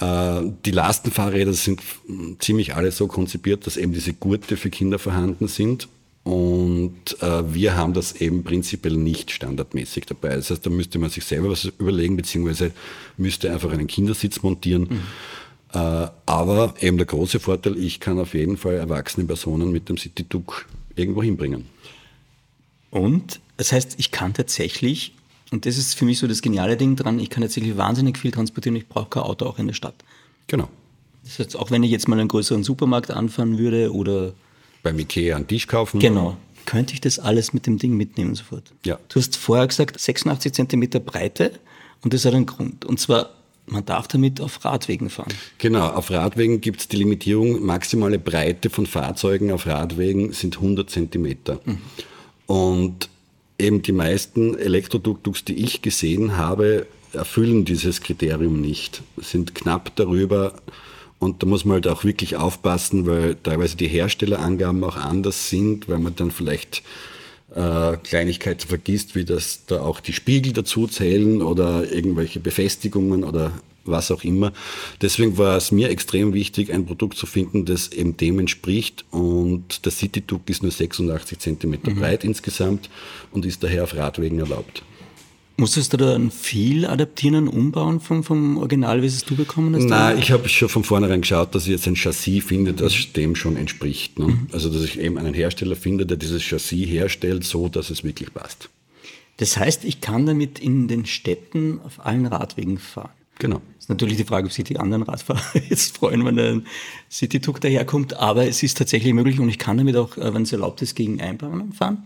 Äh, 0.00 0.42
die 0.64 0.70
Lastenfahrräder 0.70 1.52
sind 1.52 1.80
ziemlich 2.38 2.74
alle 2.74 2.90
so 2.92 3.06
konzipiert, 3.06 3.66
dass 3.66 3.76
eben 3.76 3.92
diese 3.92 4.12
Gurte 4.12 4.56
für 4.56 4.70
Kinder 4.70 4.98
vorhanden 4.98 5.48
sind. 5.48 5.88
Und 6.24 7.22
äh, 7.22 7.54
wir 7.54 7.76
haben 7.76 7.92
das 7.92 8.20
eben 8.20 8.42
prinzipiell 8.42 8.96
nicht 8.96 9.30
standardmäßig 9.30 10.06
dabei. 10.06 10.34
Das 10.34 10.50
heißt, 10.50 10.66
da 10.66 10.70
müsste 10.70 10.98
man 10.98 11.08
sich 11.08 11.24
selber 11.24 11.50
was 11.50 11.64
überlegen, 11.64 12.16
beziehungsweise 12.16 12.72
müsste 13.16 13.52
einfach 13.52 13.70
einen 13.70 13.86
Kindersitz 13.86 14.42
montieren. 14.42 14.82
Mhm. 14.82 15.00
Äh, 15.72 16.08
aber 16.26 16.74
eben 16.80 16.96
der 16.96 17.06
große 17.06 17.38
Vorteil, 17.38 17.78
ich 17.78 18.00
kann 18.00 18.18
auf 18.18 18.34
jeden 18.34 18.56
Fall 18.56 18.74
erwachsene 18.74 19.24
Personen 19.24 19.70
mit 19.70 19.88
dem 19.88 19.98
City-Tuk 19.98 20.66
irgendwo 20.96 21.22
hinbringen. 21.22 21.66
Und 22.90 23.40
das 23.56 23.72
heißt, 23.72 23.94
ich 23.98 24.10
kann 24.10 24.34
tatsächlich 24.34 25.12
und 25.50 25.66
das 25.66 25.78
ist 25.78 25.94
für 25.94 26.04
mich 26.04 26.18
so 26.18 26.26
das 26.26 26.42
geniale 26.42 26.76
Ding 26.76 26.96
dran. 26.96 27.18
Ich 27.18 27.30
kann 27.30 27.42
tatsächlich 27.42 27.76
wahnsinnig 27.76 28.18
viel 28.18 28.32
transportieren. 28.32 28.76
Ich 28.76 28.88
brauche 28.88 29.08
kein 29.08 29.22
Auto 29.22 29.46
auch 29.46 29.58
in 29.58 29.66
der 29.66 29.74
Stadt. 29.74 29.94
Genau. 30.48 30.68
Das 31.24 31.38
heißt, 31.38 31.56
auch 31.56 31.70
wenn 31.70 31.82
ich 31.82 31.90
jetzt 31.90 32.08
mal 32.08 32.18
einen 32.18 32.28
größeren 32.28 32.62
Supermarkt 32.62 33.10
anfahren 33.10 33.58
würde 33.58 33.92
oder 33.92 34.32
beim 34.82 34.98
Ikea 34.98 35.36
einen 35.36 35.46
Tisch 35.46 35.66
kaufen. 35.66 36.00
Genau. 36.00 36.36
Könnte 36.64 36.94
ich 36.94 37.00
das 37.00 37.18
alles 37.18 37.52
mit 37.52 37.66
dem 37.66 37.78
Ding 37.78 37.96
mitnehmen 37.96 38.34
sofort? 38.34 38.72
Ja. 38.84 38.98
Du 39.08 39.20
hast 39.20 39.36
vorher 39.36 39.66
gesagt, 39.66 40.00
86 40.00 40.52
Zentimeter 40.52 41.00
Breite 41.00 41.52
und 42.02 42.12
das 42.12 42.24
hat 42.24 42.34
einen 42.34 42.46
Grund. 42.46 42.84
Und 42.84 42.98
zwar, 42.98 43.30
man 43.66 43.84
darf 43.84 44.08
damit 44.08 44.40
auf 44.40 44.64
Radwegen 44.64 45.10
fahren. 45.10 45.32
Genau, 45.58 45.88
auf 45.88 46.10
Radwegen 46.10 46.60
gibt 46.60 46.80
es 46.80 46.88
die 46.88 46.96
Limitierung, 46.96 47.64
maximale 47.64 48.18
Breite 48.18 48.68
von 48.70 48.86
Fahrzeugen 48.86 49.52
auf 49.52 49.66
Radwegen 49.66 50.32
sind 50.32 50.56
100 50.56 50.90
Zentimeter. 50.90 51.60
Mhm. 51.64 51.78
Und 52.46 53.08
eben 53.58 53.82
die 53.82 53.92
meisten 53.92 54.56
Elektroduktuks, 54.56 55.44
die 55.44 55.56
ich 55.56 55.82
gesehen 55.82 56.36
habe, 56.36 56.86
erfüllen 57.12 57.64
dieses 57.64 58.00
Kriterium 58.00 58.60
nicht, 58.60 59.02
sind 59.16 59.54
knapp 59.54 59.94
darüber. 59.96 60.54
Und 61.18 61.42
da 61.42 61.46
muss 61.46 61.64
man 61.64 61.76
halt 61.76 61.88
auch 61.88 62.04
wirklich 62.04 62.36
aufpassen, 62.36 63.06
weil 63.06 63.36
teilweise 63.42 63.76
die 63.76 63.88
Herstellerangaben 63.88 64.84
auch 64.84 64.96
anders 64.96 65.48
sind, 65.48 65.88
weil 65.88 65.98
man 65.98 66.14
dann 66.14 66.30
vielleicht 66.30 66.82
äh, 67.54 67.96
Kleinigkeiten 67.96 68.68
vergisst, 68.68 69.14
wie 69.14 69.24
das 69.24 69.64
da 69.66 69.80
auch 69.80 70.00
die 70.00 70.12
Spiegel 70.12 70.52
dazu 70.52 70.86
zählen 70.86 71.40
oder 71.40 71.90
irgendwelche 71.90 72.40
Befestigungen 72.40 73.24
oder 73.24 73.52
was 73.86 74.10
auch 74.10 74.24
immer. 74.24 74.52
Deswegen 75.00 75.38
war 75.38 75.56
es 75.56 75.72
mir 75.72 75.90
extrem 75.90 76.32
wichtig, 76.34 76.72
ein 76.72 76.86
Produkt 76.86 77.16
zu 77.16 77.26
finden, 77.26 77.64
das 77.64 77.88
eben 77.92 78.16
dem 78.16 78.38
entspricht. 78.38 79.04
Und 79.10 79.84
der 79.84 79.92
City 79.92 80.20
Duke 80.20 80.50
ist 80.50 80.62
nur 80.62 80.72
86 80.72 81.38
Zentimeter 81.38 81.90
Mhm. 81.90 81.96
breit 82.00 82.24
insgesamt 82.24 82.90
und 83.32 83.44
ist 83.46 83.62
daher 83.62 83.84
auf 83.84 83.94
Radwegen 83.94 84.38
erlaubt. 84.38 84.82
Musstest 85.58 85.94
du 85.94 85.96
dann 85.96 86.30
viel 86.30 86.84
adaptieren 86.84 87.34
und 87.34 87.48
umbauen 87.48 87.98
vom, 87.98 88.22
vom 88.22 88.58
Original, 88.58 89.00
wie 89.00 89.06
es 89.06 89.24
du 89.24 89.36
bekommen 89.36 89.74
hast? 89.74 89.84
Nein, 89.84 90.18
ich 90.18 90.30
habe 90.30 90.46
schon 90.50 90.68
von 90.68 90.84
vornherein 90.84 91.22
geschaut, 91.22 91.54
dass 91.54 91.64
ich 91.64 91.70
jetzt 91.70 91.86
ein 91.88 91.96
Chassis 91.96 92.44
finde, 92.44 92.74
das 92.74 92.94
dem 93.14 93.34
schon 93.34 93.56
entspricht. 93.56 94.18
Ne? 94.18 94.38
Also, 94.52 94.68
dass 94.68 94.82
ich 94.84 95.00
eben 95.00 95.16
einen 95.16 95.32
Hersteller 95.32 95.74
finde, 95.74 96.04
der 96.04 96.18
dieses 96.18 96.42
Chassis 96.42 96.86
herstellt, 96.86 97.44
so 97.44 97.68
dass 97.70 97.88
es 97.88 98.04
wirklich 98.04 98.34
passt. 98.34 98.68
Das 99.38 99.56
heißt, 99.56 99.84
ich 99.84 100.02
kann 100.02 100.26
damit 100.26 100.58
in 100.58 100.88
den 100.88 101.06
Städten 101.06 101.80
auf 101.82 102.04
allen 102.04 102.26
Radwegen 102.26 102.76
fahren. 102.78 103.10
Genau. 103.38 103.60
ist 103.78 103.88
natürlich 103.88 104.16
die 104.16 104.24
Frage, 104.24 104.46
ob 104.46 104.52
sich 104.52 104.64
die 104.64 104.78
anderen 104.78 105.02
Radfahrer 105.02 105.40
jetzt 105.68 105.96
freuen, 105.96 106.24
wenn 106.24 106.38
ein 106.38 106.66
City-Tuk 107.10 107.60
daherkommt, 107.60 108.14
aber 108.14 108.46
es 108.46 108.62
ist 108.62 108.78
tatsächlich 108.78 109.12
möglich 109.12 109.38
und 109.40 109.48
ich 109.48 109.58
kann 109.58 109.76
damit 109.78 109.96
auch, 109.96 110.16
äh, 110.16 110.32
wenn 110.34 110.42
es 110.42 110.52
erlaubt 110.52 110.80
ist, 110.82 110.94
gegen 110.94 111.20
Einbahnen 111.20 111.72
fahren, 111.72 112.04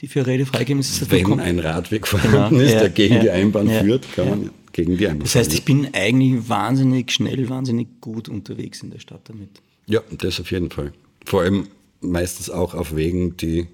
die 0.00 0.08
für 0.08 0.26
Räder 0.26 0.44
freigeben. 0.46 0.80
Ist 0.80 1.00
Wenn 1.10 1.20
vollkommen- 1.20 1.40
ein 1.40 1.58
Radweg 1.58 2.02
Genau, 2.02 2.18
vorhanden 2.22 2.60
ist, 2.60 2.72
ja, 2.74 2.80
der 2.80 2.90
gegen 2.90 3.14
ja, 3.14 3.20
die 3.20 3.30
Einbahn 3.30 3.68
ja, 3.70 3.82
führt, 3.82 4.06
kann 4.14 4.28
man 4.28 4.50
gegen 4.72 4.98
die 4.98 5.06
Einbahn 5.08 5.24
Das 5.24 5.34
heißt, 5.34 5.50
fahren. 5.50 5.58
ich 5.58 5.64
bin 5.64 5.88
eigentlich 5.94 6.48
wahnsinnig 6.48 7.10
schnell, 7.10 7.48
wahnsinnig 7.48 7.88
gut 8.02 8.28
unterwegs 8.28 8.82
in 8.82 8.90
der 8.90 8.98
Stadt 8.98 9.22
damit. 9.24 9.48
Ja, 9.86 10.00
das 10.18 10.38
auf 10.40 10.50
jeden 10.50 10.70
Fall. 10.70 10.92
Vor 11.24 11.40
allem 11.42 11.68
meistens 12.02 12.50
auch 12.50 12.74
auf 12.74 12.94
Wegen, 12.94 13.36
die 13.38 13.66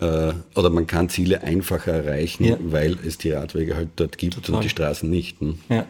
äh, 0.00 0.32
oder 0.54 0.68
man 0.70 0.86
kann 0.86 1.08
Ziele 1.08 1.42
einfacher 1.42 1.92
erreichen, 1.92 2.44
Ja. 2.44 2.56
weil 2.60 2.98
es 3.06 3.16
die 3.18 3.30
Radwege 3.30 3.76
halt 3.76 3.88
dort 3.96 4.18
gibt 4.18 4.34
Total. 4.34 4.56
und 4.56 4.64
die 4.64 4.68
Straßen 4.68 5.08
nicht. 5.08 5.40
Ne? 5.40 5.54
Ja. 5.70 5.86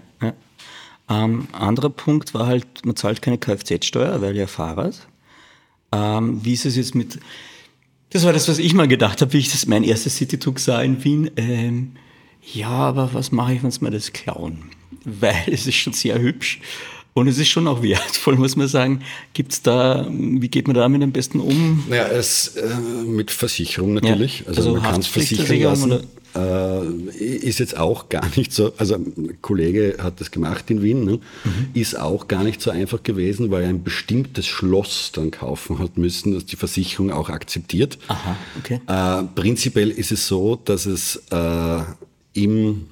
Ähm, 1.08 1.48
anderer 1.52 1.90
Punkt 1.90 2.34
war 2.34 2.46
halt, 2.46 2.66
man 2.84 2.96
zahlt 2.96 3.22
keine 3.22 3.38
Kfz-Steuer, 3.38 4.20
weil 4.20 4.36
ja 4.36 4.46
Fahrrad. 4.46 5.06
Ähm, 5.92 6.44
wie 6.44 6.52
ist 6.52 6.66
es 6.66 6.76
jetzt 6.76 6.94
mit, 6.94 7.18
das 8.10 8.24
war 8.24 8.32
das, 8.32 8.48
was 8.48 8.58
ich 8.58 8.74
mal 8.74 8.88
gedacht 8.88 9.20
habe, 9.20 9.32
wie 9.32 9.38
ich 9.38 9.50
das 9.50 9.66
mein 9.66 9.84
erstes 9.84 10.16
City-Took 10.16 10.58
sah 10.58 10.82
in 10.82 11.02
Wien. 11.04 11.30
Ähm, 11.36 11.92
ja, 12.52 12.70
aber 12.70 13.14
was 13.14 13.32
mache 13.32 13.54
ich, 13.54 13.62
wenn 13.62 13.70
sie 13.70 13.84
mir 13.84 13.90
das 13.90 14.12
klauen? 14.12 14.70
Weil 15.04 15.44
es 15.46 15.66
ist 15.66 15.76
schon 15.76 15.92
sehr 15.92 16.18
hübsch 16.20 16.60
und 17.14 17.28
es 17.28 17.38
ist 17.38 17.48
schon 17.48 17.66
auch 17.66 17.82
wertvoll, 17.82 18.36
muss 18.38 18.56
man 18.56 18.68
sagen. 18.68 19.02
Gibt's 19.32 19.62
da, 19.62 20.06
wie 20.10 20.48
geht 20.48 20.66
man 20.66 20.74
damit 20.74 21.02
am 21.02 21.12
besten 21.12 21.40
um? 21.40 21.84
Naja, 21.88 22.08
es, 22.08 22.56
äh, 22.56 22.76
mit 23.06 23.30
Versicherung 23.30 23.94
natürlich. 23.94 24.40
Ja. 24.40 24.48
Also, 24.48 24.60
Also 24.60 24.72
man 24.74 24.82
kann 24.82 25.00
es 25.00 25.06
versichern 25.06 25.60
lassen. 25.60 26.06
Äh, 26.36 27.16
ist 27.16 27.60
jetzt 27.60 27.76
auch 27.78 28.08
gar 28.10 28.28
nicht 28.36 28.52
so, 28.52 28.72
also 28.76 28.96
ein 28.96 29.38
Kollege 29.40 29.96
hat 29.98 30.20
das 30.20 30.30
gemacht 30.30 30.70
in 30.70 30.82
Wien, 30.82 31.04
ne? 31.04 31.12
Mhm. 31.12 31.20
ist 31.72 31.98
auch 31.98 32.28
gar 32.28 32.44
nicht 32.44 32.60
so 32.60 32.70
einfach 32.70 33.02
gewesen, 33.02 33.50
weil 33.50 33.62
er 33.62 33.70
ein 33.70 33.82
bestimmtes 33.82 34.46
Schloss 34.46 35.12
dann 35.12 35.30
kaufen 35.30 35.78
hat 35.78 35.96
müssen, 35.96 36.34
das 36.34 36.44
die 36.44 36.56
Versicherung 36.56 37.10
auch 37.10 37.30
akzeptiert. 37.30 37.98
Aha, 38.08 38.36
okay. 38.58 38.80
Äh, 38.86 39.24
prinzipiell 39.34 39.90
ist 39.90 40.12
es 40.12 40.26
so, 40.26 40.56
dass 40.56 40.84
es 40.84 41.22
äh, 41.30 41.82
im, 42.34 42.86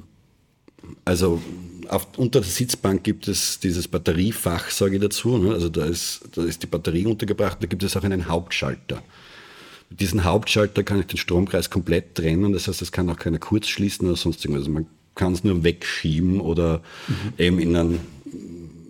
also 1.04 1.42
auf, 1.88 2.09
unter 2.16 2.40
der 2.40 2.48
Sitzbank 2.48 3.04
gibt 3.04 3.28
es 3.28 3.61
dieses 3.61 3.88
Batteriefach, 3.88 4.70
sage 4.70 4.96
ich 4.96 5.02
dazu. 5.02 5.37
Ne? 5.37 5.52
Also 5.52 5.68
da 5.68 5.85
ist, 5.85 6.22
da 6.35 6.44
ist 6.44 6.62
die 6.62 6.66
Batterie 6.66 7.04
untergebracht, 7.07 7.59
da 7.61 7.66
gibt 7.66 7.83
es 7.83 7.96
auch 7.96 8.04
einen 8.04 8.26
Hauptschalter. 8.26 9.02
Mit 9.90 10.01
diesem 10.01 10.25
Hauptschalter 10.25 10.83
kann 10.83 11.01
ich 11.01 11.07
den 11.07 11.18
Stromkreis 11.18 11.70
komplett 11.70 12.14
trennen, 12.14 12.53
das 12.53 12.68
heißt, 12.68 12.83
es 12.83 12.92
kann 12.92 13.09
auch 13.11 13.18
keiner 13.18 13.38
kurz 13.38 13.68
schließen 13.68 14.09
oder 14.09 14.16
sonst 14.16 14.44
irgendwas. 14.44 14.68
Man 14.68 14.87
kann 15.14 15.33
es 15.33 15.44
nur 15.44 15.62
wegschieben 15.62 16.40
oder 16.40 16.83
eben 17.38 17.59
in 17.59 17.77
einen, 17.77 18.01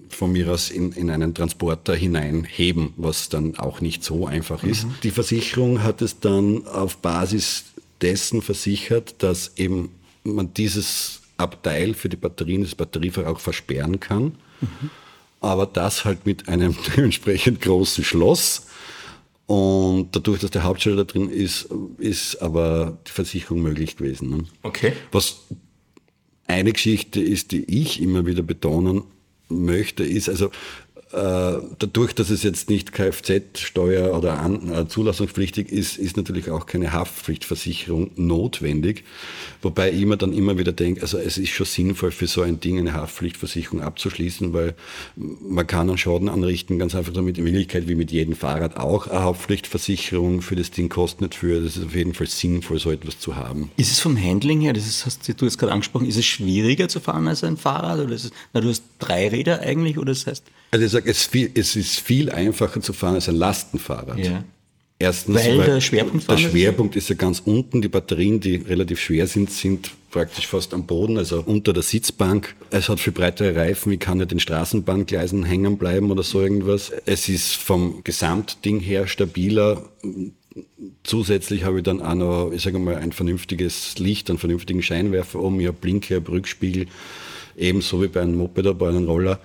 von 0.09 0.33
mir 0.33 0.51
aus 0.51 0.71
in, 0.71 0.93
in 0.93 1.11
einen 1.11 1.35
Transporter 1.35 1.95
hineinheben, 1.95 2.95
was 2.97 3.29
dann 3.29 3.59
auch 3.59 3.81
nicht 3.81 4.03
so 4.05 4.27
einfach 4.27 4.65
ist. 4.65 4.87
Die 5.03 5.11
Versicherung 5.11 5.83
hat 5.83 6.01
es 6.01 6.21
dann 6.21 6.67
auf 6.67 6.97
Basis 6.99 7.65
dessen 8.01 8.43
versichert, 8.43 9.17
dass 9.19 9.53
eben 9.57 9.91
man 10.23 10.55
dieses 10.55 11.21
Abteil 11.37 11.95
für 11.95 12.09
die 12.09 12.17
Batterien, 12.17 12.63
das 12.63 12.75
Batteriefach 12.75 13.27
auch 13.27 13.41
versperren 13.41 14.01
kann. 14.01 14.37
Aber 15.41 15.67
das 15.67 16.05
halt 16.05 16.25
mit 16.27 16.49
einem 16.49 16.77
dementsprechend 16.97 17.61
großen 17.61 18.05
Schloss. 18.05 18.67
Und 19.47 20.17
dadurch, 20.17 20.41
dass 20.41 20.51
der 20.51 20.65
Hauptschalter 20.65 21.05
drin 21.05 21.29
ist, 21.29 21.69
ist 21.99 22.37
aber 22.37 22.99
die 23.07 23.11
Versicherung 23.11 23.61
möglich 23.61 23.97
gewesen. 23.97 24.31
Ne? 24.31 24.45
Okay. 24.63 24.93
Was 25.13 25.41
eine 26.47 26.73
Geschichte 26.73 27.21
ist, 27.21 27.53
die 27.53 27.65
ich 27.65 28.01
immer 28.01 28.27
wieder 28.27 28.43
betonen 28.43 29.05
möchte, 29.49 30.05
ist 30.05 30.29
also 30.29 30.51
dadurch, 31.15 32.13
dass 32.15 32.31
es 32.31 32.43
jetzt 32.43 32.69
nicht 32.69 32.93
Kfz-Steuer 32.93 34.17
oder 34.17 34.41
an, 34.41 34.73
äh, 34.73 34.89
zulassungspflichtig 34.89 35.71
ist, 35.71 35.97
ist 35.97 36.17
natürlich 36.17 36.51
auch 36.51 36.67
keine 36.67 36.93
Haftpflichtversicherung 36.93 38.11
notwendig. 38.17 39.05
Wobei 39.63 39.93
ich 39.93 40.05
mir 40.07 40.17
dann 40.17 40.33
immer 40.33 40.59
wieder 40.59 40.73
denke, 40.73 41.03
also 41.03 41.19
es 41.19 41.39
ist 41.39 41.51
schon 41.51 41.67
sinnvoll 41.67 42.11
für 42.11 42.27
so 42.27 42.43
ein 42.43 42.61
Ding 42.61 42.79
eine 42.79 42.95
Haftpflichtversicherung 42.95 43.81
abzuschließen, 43.81 44.53
weil 44.53 44.75
man 45.17 45.67
kann 45.67 45.89
einen 45.89 45.99
Schaden 45.99 46.29
anrichten, 46.29 46.79
ganz 46.79 46.95
einfach 46.95 47.13
damit 47.13 47.39
in 47.39 47.45
Wirklichkeit 47.45 47.89
wie 47.89 47.95
mit 47.95 48.11
jedem 48.11 48.35
Fahrrad 48.35 48.77
auch 48.77 49.07
eine 49.07 49.21
Haftpflichtversicherung 49.21 50.43
für 50.43 50.57
das 50.57 50.71
Ding 50.71 50.89
kostet 50.89 51.21
nicht 51.21 51.35
für. 51.37 51.61
Das 51.61 51.77
ist 51.77 51.85
auf 51.85 51.95
jeden 51.95 52.15
Fall 52.15 52.27
sinnvoll, 52.27 52.79
so 52.79 52.91
etwas 52.91 53.21
zu 53.21 53.37
haben. 53.37 53.71
Ist 53.77 53.93
es 53.93 54.01
vom 54.01 54.21
Handling 54.21 54.61
her, 54.61 54.73
das 54.73 55.07
hast 55.07 55.29
du 55.29 55.45
jetzt 55.45 55.59
gerade 55.59 55.73
angesprochen, 55.73 56.09
ist 56.09 56.17
es 56.17 56.27
schwieriger 56.27 56.89
zu 56.89 57.01
fahren 57.01 57.29
als 57.29 57.45
ein 57.45 57.57
Fahrrad? 57.57 58.01
Oder 58.01 58.15
ist 58.15 58.25
es, 58.25 58.31
na, 58.53 58.61
du 58.61 58.69
hast 58.69 58.83
drei 58.99 59.29
Räder 59.29 59.61
eigentlich, 59.61 59.99
oder 59.99 60.13
das 60.13 60.27
heißt, 60.27 60.45
Also 60.75 60.87
ich 60.87 60.91
sage, 60.91 61.09
es, 61.09 61.31
es 61.55 61.77
ist 61.77 62.01
viel 62.01 62.33
einfacher 62.33 62.81
zu 62.81 62.93
fahren 62.93 63.15
als 63.15 63.29
ein 63.29 63.37
Lastenfahrrad. 63.37 64.19
Ja. 64.19 64.43
Erstens, 64.99 65.37
Weil 65.37 65.59
der 65.59 65.81
Schwerpunkt 65.81 66.29
der? 66.29 66.37
Schwerpunkt 66.37 66.97
ist 66.97 67.09
ja 67.09 67.15
ganz 67.15 67.43
unten. 67.45 67.81
Die 67.81 67.89
Batterien, 67.89 68.41
die 68.41 68.57
relativ 68.57 68.99
schwer 68.99 69.29
sind, 69.29 69.53
sind 69.53 69.93
praktisch 70.11 70.49
fast 70.49 70.75
am 70.75 70.85
Boden, 70.85 71.17
also 71.17 71.45
unter 71.47 71.73
der 71.73 71.85
Sitzbank. 71.85 72.57
Es 72.71 72.89
hat 72.89 72.99
viel 72.99 73.13
breitere 73.13 73.55
Reifen. 73.55 73.93
Ich 73.93 74.01
kann 74.01 74.19
nicht 74.19 74.33
in 74.33 74.41
Straßenbahngleisen 74.41 75.45
hängen 75.45 75.79
bleiben 75.79 76.11
oder 76.11 76.25
so 76.25 76.41
irgendwas. 76.41 76.91
Es 77.07 77.29
ist 77.29 77.53
vom 77.55 78.03
Gesamtding 78.03 78.81
her 78.81 79.07
stabiler. 79.07 79.89
Zusätzlich 81.05 81.63
habe 81.63 81.77
ich 81.79 81.85
dann 81.85 82.03
auch 82.03 82.17
noch, 82.17 82.51
ich 82.53 82.63
sage 82.63 82.81
mal, 82.81 82.97
ein 82.97 83.13
vernünftiges 83.13 83.97
Licht, 84.01 84.29
einen 84.29 84.41
vernünftigen 84.41 84.83
Scheinwerfer 84.83 85.39
oben. 85.39 85.61
Ich 85.61 85.69
habe 85.69 85.79
Blinker, 85.81 86.17
ich 86.17 86.21
habe 86.21 86.33
Rückspiegel, 86.33 86.87
ebenso 87.57 88.03
wie 88.03 88.09
bei 88.09 88.23
einem 88.23 88.35
Moped 88.35 88.59
oder 88.59 88.75
bei 88.75 88.89
einem 88.89 89.05
Roller. 89.05 89.39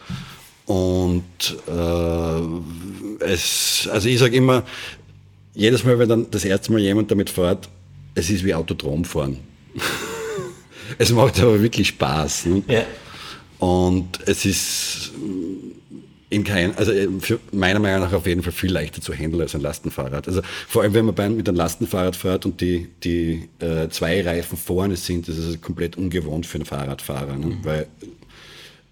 Und 0.70 1.24
äh, 1.68 3.24
es, 3.26 3.90
also 3.92 4.08
ich 4.08 4.20
sage 4.20 4.36
immer, 4.36 4.64
jedes 5.56 5.84
Mal, 5.84 5.98
wenn 5.98 6.08
dann 6.08 6.28
das 6.30 6.46
erste 6.46 6.72
Mal 6.72 6.80
jemand 6.80 7.10
damit 7.10 7.32
fährt, 7.32 7.68
es 8.14 8.30
ist 8.30 8.46
wie 8.46 8.54
Autodrom 8.54 9.04
fahren. 9.04 9.40
es 11.00 11.12
macht 11.12 11.40
aber 11.40 11.60
wirklich 11.60 11.88
Spaß. 11.88 12.46
Ne? 12.46 12.62
Ja. 12.68 12.84
Und 13.58 14.20
es 14.28 14.46
ist 14.46 15.12
in 16.30 16.44
kein, 16.44 16.78
also 16.78 16.92
für 17.20 17.40
meiner 17.52 17.80
Meinung 17.80 18.02
nach 18.02 18.14
auf 18.14 18.28
jeden 18.28 18.44
Fall 18.44 18.54
viel 18.54 18.72
leichter 18.72 19.02
zu 19.02 19.12
handeln 19.12 19.42
als 19.42 19.56
ein 19.56 19.62
Lastenfahrrad. 19.62 20.28
Also 20.28 20.42
vor 20.68 20.84
allem, 20.84 20.94
wenn 20.94 21.06
man 21.06 21.36
mit 21.36 21.50
einem 21.50 21.58
Lastenfahrrad 21.58 22.16
fährt 22.16 22.46
und 22.46 22.62
die, 22.62 22.90
die 23.04 23.50
äh, 23.58 23.90
zwei 23.90 24.22
Reifen 24.22 24.56
vorne 24.56 24.98
sind, 24.98 25.28
das 25.28 25.40
ist 25.40 25.48
also 25.48 25.58
komplett 25.58 25.98
ungewohnt 25.98 26.46
für 26.46 26.60
einen 26.60 26.66
Fahrradfahrer. 26.66 27.38
Ne? 27.38 27.58
Weil 27.64 27.88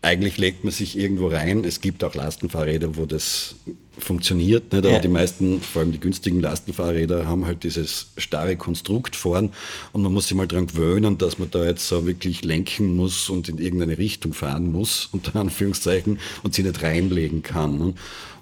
eigentlich 0.01 0.37
legt 0.37 0.63
man 0.63 0.71
sich 0.71 0.97
irgendwo 0.97 1.27
rein. 1.27 1.63
Es 1.63 1.81
gibt 1.81 2.03
auch 2.03 2.13
Lastenfahrräder, 2.13 2.95
wo 2.97 3.05
das 3.05 3.55
funktioniert. 3.97 4.71
Nicht? 4.71 4.85
Aber 4.85 4.93
Ja. 4.95 4.99
die 4.99 5.07
meisten, 5.07 5.59
vor 5.59 5.81
allem 5.81 5.91
die 5.91 5.99
günstigen 5.99 6.39
Lastenfahrräder, 6.39 7.25
haben 7.27 7.45
halt 7.45 7.63
dieses 7.63 8.07
starre 8.17 8.55
Konstrukt 8.55 9.15
vorn 9.15 9.51
und 9.93 10.03
man 10.03 10.13
muss 10.13 10.27
sich 10.27 10.37
mal 10.37 10.47
dran 10.47 10.67
gewöhnen, 10.67 11.17
dass 11.17 11.39
man 11.39 11.49
da 11.49 11.65
jetzt 11.65 11.87
so 11.87 12.05
wirklich 12.05 12.43
lenken 12.45 12.95
muss 12.95 13.29
und 13.29 13.49
in 13.49 13.57
irgendeine 13.57 13.97
Richtung 13.97 14.33
fahren 14.33 14.71
muss, 14.71 15.09
unter 15.11 15.35
Anführungszeichen, 15.39 16.19
und 16.43 16.53
sie 16.53 16.63
nicht 16.63 16.83
reinlegen 16.83 17.41
kann. 17.41 17.77
Ne? 17.79 17.93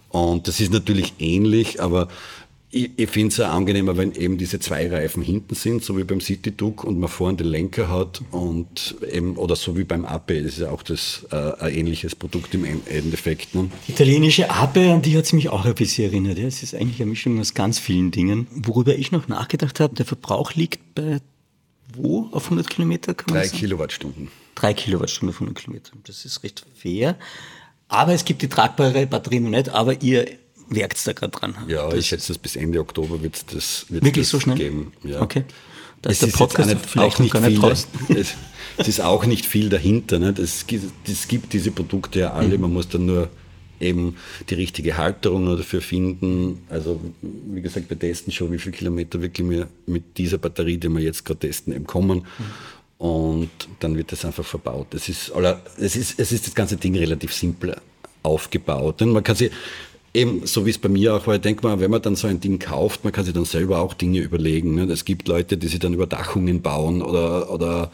Und 0.09 0.47
das 0.47 0.59
ist 0.59 0.71
natürlich 0.73 1.13
ähnlich, 1.19 1.81
aber 1.81 2.09
ich, 2.75 2.91
ich 2.97 3.09
finde 3.09 3.29
es 3.33 3.39
auch 3.39 3.47
angenehmer, 3.53 3.95
wenn 3.97 4.13
eben 4.13 4.38
diese 4.38 4.59
zwei 4.59 4.88
Reifen 4.89 5.23
hinten 5.23 5.55
sind, 5.55 5.83
so 5.83 5.97
wie 5.97 6.03
beim 6.03 6.19
City 6.19 6.51
Duke 6.51 6.85
und 6.85 6.99
man 6.99 7.09
vorne 7.09 7.38
den 7.38 7.47
Lenker 7.47 7.88
hat 7.89 8.21
und 8.31 8.95
eben, 9.11 9.38
oder 9.38 9.55
so 9.55 9.77
wie 9.77 9.85
beim 9.85 10.03
Ape, 10.05 10.43
das 10.43 10.53
ist 10.53 10.59
ja 10.59 10.71
auch 10.71 10.83
das, 10.83 11.25
äh, 11.31 11.35
ein 11.59 11.73
ähnliches 11.73 12.15
Produkt 12.15 12.53
im 12.53 12.65
En- 12.65 12.85
Endeffekt. 12.88 13.55
Ne? 13.55 13.69
Italienische 13.88 14.49
Ape, 14.49 14.91
an 14.91 15.01
die 15.01 15.17
hat 15.17 15.23
es 15.25 15.33
mich 15.33 15.49
auch 15.49 15.63
ein 15.65 15.73
bisschen 15.73 16.11
erinnert. 16.11 16.38
Ja. 16.38 16.47
Es 16.47 16.61
ist 16.63 16.75
eigentlich 16.75 17.01
eine 17.01 17.09
Mischung 17.09 17.39
aus 17.39 17.53
ganz 17.53 17.79
vielen 17.79 18.11
Dingen. 18.11 18.47
Worüber 18.51 18.95
ich 18.95 19.11
noch 19.11 19.27
nachgedacht 19.27 19.79
habe, 19.79 19.95
der 19.95 20.05
Verbrauch 20.05 20.53
liegt 20.53 20.95
bei 20.95 21.19
wo 21.93 22.27
auf 22.31 22.45
100 22.45 22.69
Kilometer? 22.69 23.13
Kann 23.13 23.33
man 23.33 23.43
Drei? 23.43 23.49
Kilowattstunden. 23.57 24.27
Drei 24.55 24.73
Kilowattstunden 24.73 25.33
auf 25.33 25.39
100 25.41 25.55
Kilometer. 25.63 25.91
Das 26.05 26.25
ist 26.25 26.43
recht 26.43 26.65
fair. 26.75 27.15
Aber 27.88 28.13
es 28.13 28.25
gibt 28.25 28.41
die 28.41 28.49
tragbare 28.49 29.05
Batterie 29.07 29.39
noch 29.39 29.49
nicht, 29.51 29.69
aber 29.69 30.01
ihr 30.01 30.27
werkt 30.69 31.06
da 31.08 31.13
gerade 31.13 31.32
dran. 31.32 31.56
Ja, 31.67 31.89
das 31.89 31.99
ich 31.99 32.08
schätze, 32.08 32.30
dass 32.30 32.38
bis 32.38 32.56
Ende 32.56 32.80
Oktober 32.80 33.21
wird 33.21 33.36
es 33.36 33.45
das, 33.45 33.86
wird's 33.89 34.06
Wirklich 34.06 34.25
das 34.25 34.30
so 34.32 34.39
schnell? 34.39 34.58
geben. 34.58 34.91
Ja. 35.04 35.21
Okay. 35.21 35.43
Da 36.01 36.10
ist 36.12 36.21
der 36.21 36.28
Podcast 36.28 36.69
nicht, 36.69 36.86
vielleicht 36.86 37.15
auch 37.15 37.19
nicht 37.19 37.32
gar 37.34 37.39
nicht 37.41 37.51
viel, 37.51 37.60
draußen. 37.60 37.89
es, 38.15 38.34
es 38.78 38.88
ist 38.88 39.01
auch 39.01 39.25
nicht 39.25 39.45
viel 39.45 39.69
dahinter. 39.69 40.19
Ne? 40.19 40.34
Das, 40.34 40.67
gibt- 40.67 40.91
das 41.10 41.28
gibt 41.28 41.54
diese 41.54 41.71
Produkte 41.71 42.19
ja 42.19 42.30
Mhm. 42.30 42.36
alle. 42.36 42.58
Man 42.58 42.73
muss 42.73 42.88
dann 42.89 43.06
nur 43.06 43.30
eben 43.80 44.15
die 44.49 44.54
richtige 44.54 44.97
Halterung 44.97 45.45
dafür 45.58 45.82
finden. 45.82 46.62
Also 46.69 46.99
wie 47.21 47.62
gesagt, 47.62 47.89
wir 47.89 47.97
testen 47.99 48.32
schon, 48.32 48.51
wie 48.51 48.58
viele 48.60 48.75
Kilometer 48.75 49.21
wirklich 49.21 49.49
wir 49.49 49.67
mit 49.86 50.17
dieser 50.17 50.38
Batterie, 50.38 50.78
die 50.78 50.89
wir 50.89 51.01
jetzt 51.01 51.25
gerade 51.25 51.39
testen, 51.39 51.73
eben 51.73 51.86
kommen. 51.88 52.25
Und 52.97 53.49
dann 53.80 53.97
wird 53.97 54.12
das 54.12 54.23
einfach 54.23 54.45
verbaut. 54.45 54.93
Es 54.93 55.10
ist, 55.10 55.32
es 55.78 55.95
ist, 55.95 56.19
es 56.19 56.32
ist 56.32 56.47
das 56.47 56.56
ganze 56.56 56.78
Ding 56.78 56.95
relativ 56.95 57.34
simpel 57.34 57.75
aufgebaut. 58.23 59.01
Denn 59.01 59.10
man 59.10 59.23
kann 59.23 59.36
sich 59.36 59.51
eben, 60.15 60.45
so 60.47 60.65
wie 60.65 60.69
es 60.71 60.78
bei 60.78 60.89
mir 60.89 61.13
auch 61.15 61.28
war, 61.28 61.36
ich 61.36 61.41
denke 61.41 61.67
mal, 61.67 61.80
wenn 61.80 61.91
man 61.91 62.01
dann 62.01 62.15
so 62.15 62.28
ein 62.28 62.39
Ding 62.39 62.58
kauft, 62.60 63.04
man 63.04 63.13
kann 63.13 63.25
sich 63.25 63.34
dann 63.34 63.45
selber 63.45 63.80
auch 63.80 63.93
Dinge 63.93 64.19
überlegen. 64.19 64.75
Ne? 64.75 64.84
Es 64.91 65.06
gibt 65.06 65.28
Leute, 65.28 65.58
die 65.58 65.67
sich 65.67 65.80
dann 65.80 65.93
Überdachungen 65.93 66.62
bauen 66.62 67.01
oder, 67.01 67.51
oder 67.51 67.91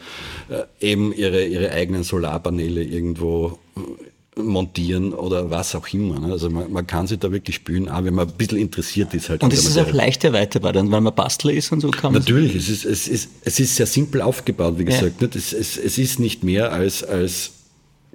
äh, 0.48 0.62
eben 0.92 1.12
ihre, 1.12 1.44
ihre 1.44 1.70
eigenen 1.72 2.04
Solarpaneele 2.04 2.82
irgendwo 2.82 3.58
äh, 3.76 4.40
montieren 4.40 5.12
oder 5.12 5.50
was 5.50 5.74
auch 5.74 5.86
immer. 5.92 6.18
Ne? 6.20 6.32
Also 6.32 6.48
man, 6.48 6.72
man 6.72 6.86
kann 6.86 7.06
sich 7.06 7.18
da 7.18 7.30
wirklich 7.32 7.56
spülen, 7.56 7.88
auch 7.88 8.04
wenn 8.04 8.14
man 8.14 8.28
ein 8.28 8.34
bisschen 8.34 8.58
interessiert 8.58 9.12
ist 9.12 9.28
halt. 9.28 9.42
Und 9.42 9.52
es 9.52 9.66
ist 9.66 9.76
auch 9.78 9.92
leicht 9.92 10.24
erweiterbar, 10.24 10.72
dann, 10.72 10.90
weil 10.90 11.02
man 11.02 11.14
Bastler 11.14 11.52
ist 11.52 11.70
und 11.72 11.80
so 11.80 11.90
kann 11.90 12.12
man 12.14 12.22
Natürlich, 12.22 12.54
es 12.54 12.68
ist, 12.70 12.84
es, 12.86 13.08
ist, 13.08 13.28
es 13.44 13.60
ist 13.60 13.76
sehr 13.76 13.86
simpel 13.86 14.22
aufgebaut, 14.22 14.78
wie 14.78 14.84
Ja. 14.84 14.90
gesagt. 14.90 15.20
nicht? 15.20 15.36
Es, 15.36 15.52
es, 15.52 15.76
es 15.76 15.98
ist 15.98 16.18
nicht 16.18 16.44
mehr 16.44 16.72
als, 16.72 17.04
als 17.04 17.52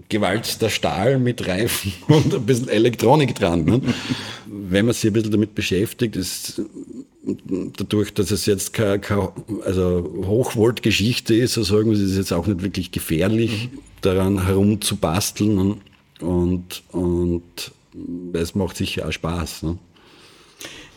gewalzter 0.09 0.69
Stahl 0.69 1.19
mit 1.19 1.47
Reifen 1.47 1.93
und 2.07 2.33
ein 2.33 2.45
bisschen 2.45 2.69
Elektronik 2.69 3.35
dran. 3.35 3.65
nicht? 3.65 3.83
Wenn 4.45 4.85
man 4.85 4.93
sich 4.93 5.09
ein 5.09 5.13
bisschen 5.13 5.31
damit 5.31 5.55
beschäftigt, 5.55 6.15
ist 6.15 6.61
dadurch, 7.77 8.13
dass 8.13 8.31
es 8.31 8.45
jetzt 8.45 8.73
keine, 8.73 8.99
keine 8.99 9.31
also 9.65 10.23
Hochvolt-Geschichte 10.25 11.35
ist, 11.35 11.53
so 11.53 11.63
sagen 11.63 11.89
wir, 11.89 11.97
es 11.97 12.03
ist 12.03 12.17
jetzt 12.17 12.33
auch 12.33 12.47
nicht 12.47 12.61
wirklich 12.61 12.91
gefährlich, 12.91 13.69
daran 14.01 14.45
herumzubasteln 14.45 15.57
und, 15.59 15.81
und, 16.21 16.83
und 16.91 17.71
es 18.33 18.55
macht 18.55 18.77
sicher 18.77 19.07
auch 19.07 19.11
Spaß. 19.11 19.63
Ne? 19.63 19.77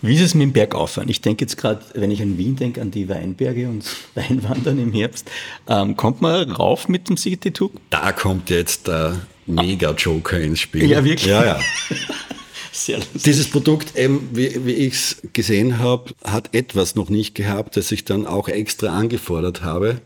Wie 0.03 0.15
ist 0.15 0.23
es 0.23 0.35
mit 0.35 0.43
dem 0.43 0.53
Bergauffahren? 0.53 1.09
Ich 1.09 1.21
denke 1.21 1.45
jetzt 1.45 1.57
gerade, 1.57 1.81
wenn 1.95 2.11
ich 2.11 2.23
an 2.23 2.39
Wien 2.39 2.57
denke, 2.57 2.81
an 2.81 2.91
die 2.91 3.09
Weinberge 3.09 3.69
und 3.69 3.85
Weinwandern 4.15 4.79
im 4.79 4.93
Herbst. 4.93 5.31
Ähm, 5.69 5.97
kommt 5.97 6.23
man 6.23 6.51
rauf 6.51 6.89
mit 6.89 7.09
dem 7.09 7.17
City-Tug? 7.17 7.73
Da 7.91 8.13
kommt 8.13 8.51
jetzt 8.51 8.89
der 8.89 9.21
Mega-Joker 9.47 10.41
ins 10.41 10.61
Spiel. 10.61 10.89
Ja, 10.91 11.05
wirklich? 11.05 11.27
Ja, 11.27 11.45
ja. 11.45 11.61
Sehr 12.73 12.99
lustig. 12.99 13.23
Dieses 13.25 13.51
Produkt, 13.51 13.97
eben, 13.97 14.31
wie, 14.33 14.65
wie 14.65 14.73
ich 14.73 14.95
es 14.95 15.23
gesehen 15.33 15.79
habe, 15.79 16.13
hat 16.25 16.55
etwas 16.55 16.95
noch 16.95 17.11
nicht 17.11 17.35
gehabt, 17.35 17.77
das 17.77 17.91
ich 17.93 18.05
dann 18.05 18.27
auch 18.27 18.49
extra 18.49 18.97
angefordert 18.97 19.63
habe 19.63 20.01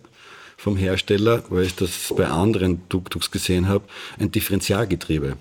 vom 0.57 0.76
Hersteller, 0.76 1.44
weil 1.50 1.66
ich 1.66 1.74
das 1.74 2.12
bei 2.16 2.26
anderen 2.26 2.88
Tuk-Tuks 2.88 3.30
gesehen 3.30 3.68
habe, 3.68 3.85
ein 4.18 4.33
Differentialgetriebe. 4.33 5.37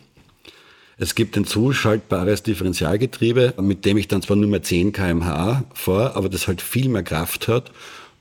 Es 0.98 1.16
gibt 1.16 1.36
ein 1.38 1.46
zuschaltbares 1.46 2.44
Differentialgetriebe, 2.44 3.56
mit 3.62 3.86
dem 3.86 3.98
ich 3.98 4.08
dann 4.08 4.22
zwar 4.22 4.38
nur 4.38 4.50
mehr 4.50 4.62
10 4.62 4.92
kmh 4.92 5.64
fahre, 5.74 6.16
aber 6.16 6.30
das 6.30 6.48
halt 6.48 6.62
viel 6.62 6.90
mehr 6.90 7.04
Kraft 7.04 7.48
hat 7.48 7.72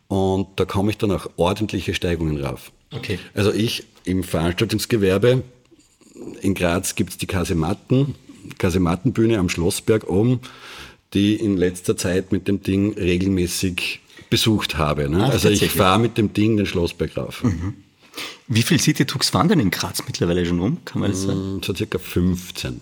und 0.08 0.48
da 0.56 0.64
komme 0.64 0.90
ich 0.90 0.98
dann 0.98 1.10
auch 1.10 1.28
ordentliche 1.36 1.94
Steigungen 1.94 2.42
rauf. 2.42 2.72
Okay. 2.90 3.18
Also 3.34 3.52
ich 3.52 3.84
im 4.04 4.24
Veranstaltungsgewerbe 4.24 5.42
in 6.40 6.54
Graz 6.54 6.94
gibt 6.94 7.10
es 7.10 7.18
die 7.18 7.26
Kasematten, 7.26 8.14
Kasemattenbühne 8.58 9.38
am 9.38 9.48
Schlossberg 9.48 10.08
oben, 10.08 10.40
die 11.14 11.34
in 11.34 11.56
letzter 11.56 11.96
Zeit 11.96 12.32
mit 12.32 12.48
dem 12.48 12.62
Ding 12.62 12.94
regelmäßig 12.94 14.00
besucht 14.30 14.78
habe. 14.78 15.08
Ne? 15.08 15.24
Ach, 15.24 15.30
also 15.30 15.48
ich 15.48 15.70
fahre 15.70 15.98
mit 15.98 16.16
dem 16.16 16.32
Ding 16.32 16.56
den 16.56 16.66
Schlossberg 16.66 17.16
rauf. 17.16 17.44
Wie 18.48 18.62
viele 18.62 18.80
City-Tugs 18.80 19.30
fahren 19.30 19.48
denn 19.48 19.60
in 19.60 19.70
Graz 19.70 20.02
mittlerweile 20.06 20.44
schon 20.44 20.60
um? 20.60 20.84
Kann 20.84 21.00
man 21.00 21.10
das 21.10 21.22
sagen? 21.22 21.60
So 21.64 21.74
circa 21.74 21.98
15. 21.98 22.80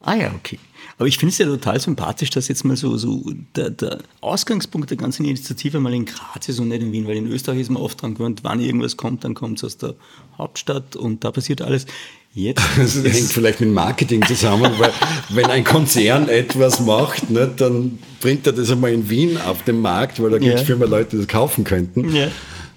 Ah 0.00 0.14
ja, 0.14 0.32
okay. 0.34 0.58
Aber 0.98 1.08
ich 1.08 1.16
finde 1.18 1.32
es 1.32 1.38
ja 1.38 1.46
total 1.46 1.80
sympathisch, 1.80 2.30
dass 2.30 2.46
jetzt 2.48 2.64
mal 2.64 2.76
so, 2.76 2.96
so 2.98 3.24
der, 3.56 3.70
der 3.70 3.98
Ausgangspunkt 4.20 4.90
der 4.90 4.96
ganzen 4.98 5.24
Initiative 5.24 5.80
mal 5.80 5.94
in 5.94 6.04
Graz 6.04 6.48
ist 6.48 6.60
und 6.60 6.68
nicht 6.68 6.82
in 6.82 6.92
Wien, 6.92 7.06
weil 7.08 7.16
in 7.16 7.26
Österreich 7.26 7.60
ist 7.60 7.70
man 7.70 7.82
oft 7.82 8.00
dran 8.02 8.14
gewöhnt, 8.14 8.40
wann 8.44 8.60
irgendwas 8.60 8.96
kommt, 8.96 9.24
dann 9.24 9.34
kommt 9.34 9.58
es 9.58 9.64
aus 9.64 9.78
der 9.78 9.94
Hauptstadt 10.38 10.94
und 10.94 11.24
da 11.24 11.32
passiert 11.32 11.62
alles. 11.62 11.86
Jetzt 12.34 12.62
Das 12.76 12.94
hängt 12.96 13.32
vielleicht 13.32 13.60
mit 13.60 13.70
Marketing 13.72 14.24
zusammen, 14.26 14.72
weil 14.78 14.92
wenn 15.30 15.46
ein 15.46 15.64
Konzern 15.64 16.28
etwas 16.28 16.80
macht, 16.80 17.30
ne, 17.30 17.50
dann 17.56 17.98
bringt 18.20 18.46
er 18.46 18.52
das 18.52 18.70
einmal 18.70 18.92
in 18.92 19.08
Wien 19.08 19.38
auf 19.38 19.62
den 19.64 19.80
Markt, 19.80 20.20
weil 20.22 20.30
da 20.30 20.38
gibt 20.38 20.54
es 20.54 20.60
Ja. 20.60 20.66
viel 20.66 20.76
mehr 20.76 20.88
Leute, 20.88 21.10
die 21.12 21.16
das 21.18 21.28
kaufen 21.28 21.64
könnten. 21.64 22.14
Ja. 22.14 22.28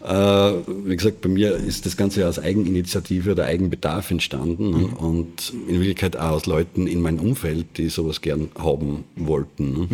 Äh, 0.08 0.54
wie 0.86 0.96
gesagt, 0.96 1.20
bei 1.20 1.28
mir 1.28 1.54
ist 1.56 1.86
das 1.86 1.98
Ganze 1.98 2.22
ja 2.22 2.30
aus 2.30 2.40
Eigeninitiative 2.40 3.34
oder 3.34 3.46
Eigenbedarf 3.46 4.10
entstanden 4.10 4.72
ne, 4.72 4.88
und 4.88 5.52
in 5.68 5.76
Wirklichkeit 5.76 6.16
auch 6.16 6.32
aus 6.32 6.46
Leuten 6.46 6.88
in 6.88 7.02
meinem 7.02 7.20
Umfeld, 7.20 7.78
die 7.78 7.90
sowas 7.90 8.22
gern 8.22 8.50
haben 8.58 9.04
wollten. 9.18 9.74
Ne. 9.74 9.88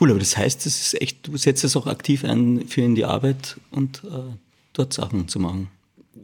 Cool, 0.00 0.10
aber 0.10 0.18
das 0.18 0.36
heißt, 0.38 0.64
das 0.64 0.80
ist 0.80 1.02
echt, 1.02 1.26
du 1.26 1.36
setzt 1.36 1.62
es 1.64 1.76
auch 1.76 1.86
aktiv 1.86 2.24
ein 2.24 2.64
für 2.68 2.80
in 2.80 2.94
die 2.94 3.04
Arbeit 3.04 3.58
und 3.70 4.02
äh, 4.04 4.32
dort 4.72 4.94
Sachen 4.94 5.28
zu 5.28 5.40
machen. 5.40 5.68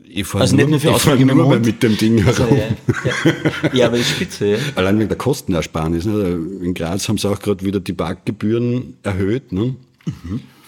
Ich 0.09 0.27
fahre 0.27 0.43
Also 0.43 0.57
nicht 0.57 0.69
nur 0.69 0.81
für 0.81 0.91
ich 0.95 1.25
nur 1.25 1.49
mal 1.49 1.61
mit 1.61 1.83
dem 1.83 1.99
Ding 1.99 2.27
Also, 2.27 2.45
herum. 2.45 2.59
ja, 2.59 2.69
ja. 3.05 3.75
ja, 3.75 3.87
aber 3.87 3.99
das 3.99 4.07
ist 4.07 4.17
spitze, 4.17 4.47
ja. 4.47 4.59
Allein 4.77 4.99
wegen 4.99 5.09
der 5.09 5.19
Kostenersparnis. 5.19 6.07
Ne? 6.07 6.39
In 6.63 6.73
Graz 6.73 7.09
haben 7.09 7.19
sie 7.19 7.29
auch 7.29 7.39
gerade 7.39 7.65
wieder 7.65 7.81
die 7.81 7.93
Parkgebühren 7.93 8.97
erhöht 9.03 9.53
ne? 9.53 9.75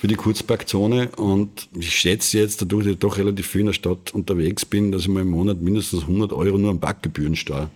Für 0.05 0.09
die 0.09 0.17
Kurzparkzone. 0.17 1.09
Und 1.17 1.67
ich 1.75 1.91
schätze 1.99 2.37
jetzt, 2.37 2.61
dadurch, 2.61 2.85
dass 2.85 2.93
ich 2.93 2.99
doch 2.99 3.17
relativ 3.17 3.47
viel 3.47 3.63
in 3.63 3.69
der 3.69 3.73
Stadt 3.73 4.13
unterwegs 4.13 4.67
bin, 4.67 4.93
dass 4.93 5.01
ich 5.01 5.09
mal 5.09 5.23
im 5.23 5.31
Monat 5.31 5.63
mindestens 5.63 6.03
100 6.03 6.31
Euro 6.35 6.59
nur 6.59 6.73
an 6.73 6.79
Parkgebühren 6.79 7.37
steuere. 7.37 7.71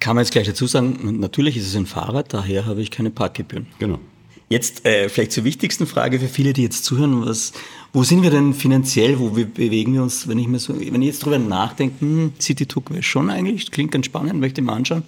Kann 0.00 0.16
man 0.16 0.24
jetzt 0.24 0.32
gleich 0.32 0.48
dazu 0.48 0.66
sagen, 0.66 1.20
natürlich 1.20 1.56
ist 1.56 1.68
es 1.68 1.76
ein 1.76 1.86
Fahrrad, 1.86 2.34
daher 2.34 2.66
habe 2.66 2.82
ich 2.82 2.90
keine 2.90 3.10
Parkgebühren. 3.10 3.68
Genau. 3.78 4.00
Jetzt 4.48 4.86
äh, 4.86 5.08
vielleicht 5.08 5.30
zur 5.30 5.44
wichtigsten 5.44 5.86
Frage 5.86 6.18
für 6.18 6.26
viele, 6.26 6.52
die 6.52 6.62
jetzt 6.62 6.84
zuhören. 6.84 7.24
Was, 7.24 7.52
wo 7.92 8.02
sind 8.02 8.24
wir 8.24 8.30
denn 8.30 8.54
finanziell? 8.54 9.20
Wo 9.20 9.30
bewegen 9.30 9.94
wir 9.94 10.02
uns? 10.02 10.26
Wenn 10.26 10.40
ich 10.40 10.48
mir 10.48 10.58
so, 10.58 10.74
wenn 10.80 11.00
ich 11.00 11.06
jetzt 11.06 11.24
drüber 11.24 11.38
nachdenke, 11.38 12.00
hm, 12.00 12.32
City 12.40 12.66
Took 12.66 12.90
wäre 12.90 13.04
schon 13.04 13.30
eigentlich, 13.30 13.70
klingt 13.70 13.92
ganz 13.92 14.06
spannend, 14.06 14.40
möchte 14.40 14.60
ich 14.60 14.66
mal 14.66 14.74
anschauen. 14.74 15.04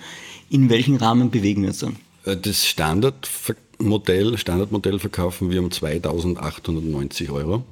In 0.51 0.71
welchen 0.71 0.95
Rahmen 0.95 1.33
bewegen 1.33 1.63
wir 1.63 1.71
uns 1.71 1.81
dann? 1.81 1.97
Äh, 2.27 2.37
Das 2.37 2.65
Standardmodell, 3.81 4.37
Standardmodell 4.39 4.99
verkaufen 4.99 5.51
wir 5.51 5.61
um 5.63 5.71
2890 5.71 7.31
Euro. 7.31 7.65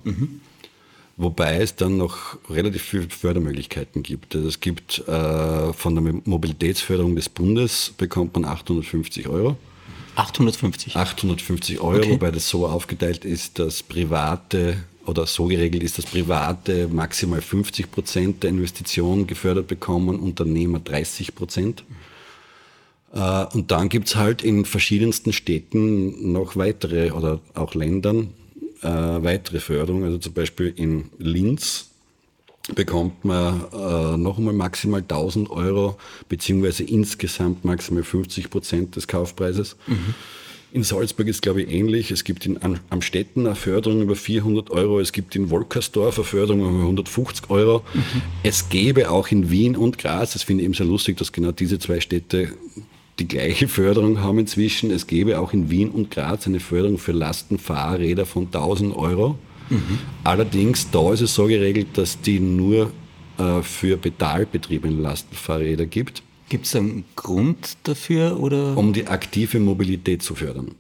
Wobei 1.17 1.61
es 1.61 1.75
dann 1.75 1.97
noch 1.97 2.39
relativ 2.49 2.83
viele 2.83 3.09
Fördermöglichkeiten 3.11 4.03
gibt. 4.03 4.35
Also 4.37 4.49
es 4.49 4.61
gibt 4.61 5.03
äh, 5.09 5.73
von 5.73 5.95
der 5.95 6.15
Mobilitätsförderung 6.25 7.17
des 7.17 7.29
Bundes 7.29 7.93
bekommt 7.97 8.35
man 8.35 8.45
850 8.45 9.29
Euro. 9.29 9.57
850. 10.15 10.97
850 10.97 11.81
Euro, 11.81 11.99
Okay. 11.99 12.11
wobei 12.13 12.31
das 12.31 12.49
so 12.49 12.67
aufgeteilt 12.67 13.25
ist, 13.25 13.59
dass 13.59 13.83
private 13.83 14.77
oder 15.07 15.27
so 15.27 15.47
geregelt 15.47 15.83
ist, 15.83 15.99
dass 15.99 16.07
private 16.07 16.89
maximal 16.89 17.41
50 17.41 17.91
Prozent 17.91 18.43
der 18.43 18.51
Investition 18.51 19.27
gefördert 19.27 19.67
bekommen, 19.69 20.19
Unternehmer 20.19 20.79
30 20.81 21.35
Prozent. 21.35 21.81
Äh, 21.81 22.08
Und 23.11 23.71
dann 23.71 23.89
gibt's 23.89 24.17
halt 24.17 24.43
in 24.43 24.65
verschiedensten 24.65 25.33
Städten 25.33 26.33
noch 26.33 26.57
weitere 26.57 27.11
oder 27.13 27.41
auch 27.55 27.75
Ländern 27.75 28.29
äh, 28.83 28.87
weitere 28.89 29.61
Förderung. 29.61 30.05
Also 30.05 30.19
zum 30.19 30.35
Beispiel 30.35 30.73
in 30.77 31.07
Linz 31.19 31.87
bekommt 32.75 33.25
man 33.25 33.63
äh, 33.73 34.17
noch 34.19 34.37
einmal 34.37 34.53
maximal 34.53 35.01
1000 35.01 35.51
Euro, 35.51 35.97
beziehungsweise 36.29 36.85
insgesamt 36.85 37.65
maximal 37.65 38.03
50 38.03 38.51
Prozent 38.51 38.95
des 38.97 39.09
Kaufpreises. 39.09 39.77
In 40.71 40.83
Salzburg 40.83 41.29
ist, 41.29 41.41
glaube 41.41 41.63
ich, 41.63 41.73
ähnlich. 41.73 42.11
Es 42.11 42.25
gibt 42.25 42.45
in 42.45 42.63
Am- 42.63 42.79
Amstetten 42.91 43.47
eine 43.47 43.57
Förderung 43.57 44.03
über 44.03 44.15
400 44.17 44.71
Euro. 44.71 45.01
Es 45.01 45.13
gibt 45.13 45.35
in 45.35 45.49
Wolkersdorf 45.49 46.19
eine 46.19 46.27
Förderung 46.27 46.61
über 46.61 46.81
150 46.83 47.49
Euro. 47.49 47.83
Es 48.43 48.69
gäbe 48.69 49.11
auch 49.11 49.29
in 49.29 49.49
Wien 49.51 49.75
und 49.75 49.97
Graz, 49.97 50.35
das 50.35 50.43
finde 50.43 50.61
ich 50.63 50.65
eben 50.67 50.75
sehr 50.75 50.85
lustig, 50.85 51.17
dass 51.17 51.33
genau 51.33 51.53
diese 51.53 51.79
zwei 51.79 52.01
Städte 52.01 52.53
die 53.19 53.29
gleiche 53.29 53.69
Förderung 53.69 54.21
haben 54.21 54.39
inzwischen. 54.39 54.91
Es 54.91 55.07
gäbe 55.07 55.41
auch 55.41 55.53
in 55.53 55.71
Wien 55.71 55.91
und 55.91 56.11
Graz 56.11 56.47
eine 56.47 56.61
Förderung 56.61 56.99
für 56.99 57.13
Lastenfahrräder 57.13 58.27
von 58.27 58.47
1000 58.47 58.95
Euro. 58.97 59.39
Allerdings, 60.25 60.91
da 60.91 61.13
ist 61.13 61.21
es 61.21 61.35
so 61.35 61.47
geregelt, 61.47 61.89
dass 61.95 62.21
die 62.21 62.41
nur 62.41 62.91
äh, 63.39 63.61
für 63.63 63.99
pedalbetriebene 63.99 65.01
Lastenfahrräder 65.01 65.87
gibt, 65.87 66.23
Gibt 66.49 66.65
es 66.65 66.75
einen 66.75 67.05
Grund 67.15 67.77
dafür 67.83 68.41
oder? 68.41 68.77
um 68.77 68.95
die 68.95 69.07
aktive 69.07 69.61
Mobilität 69.61 70.23
zu 70.23 70.35
fördern. 70.35 70.75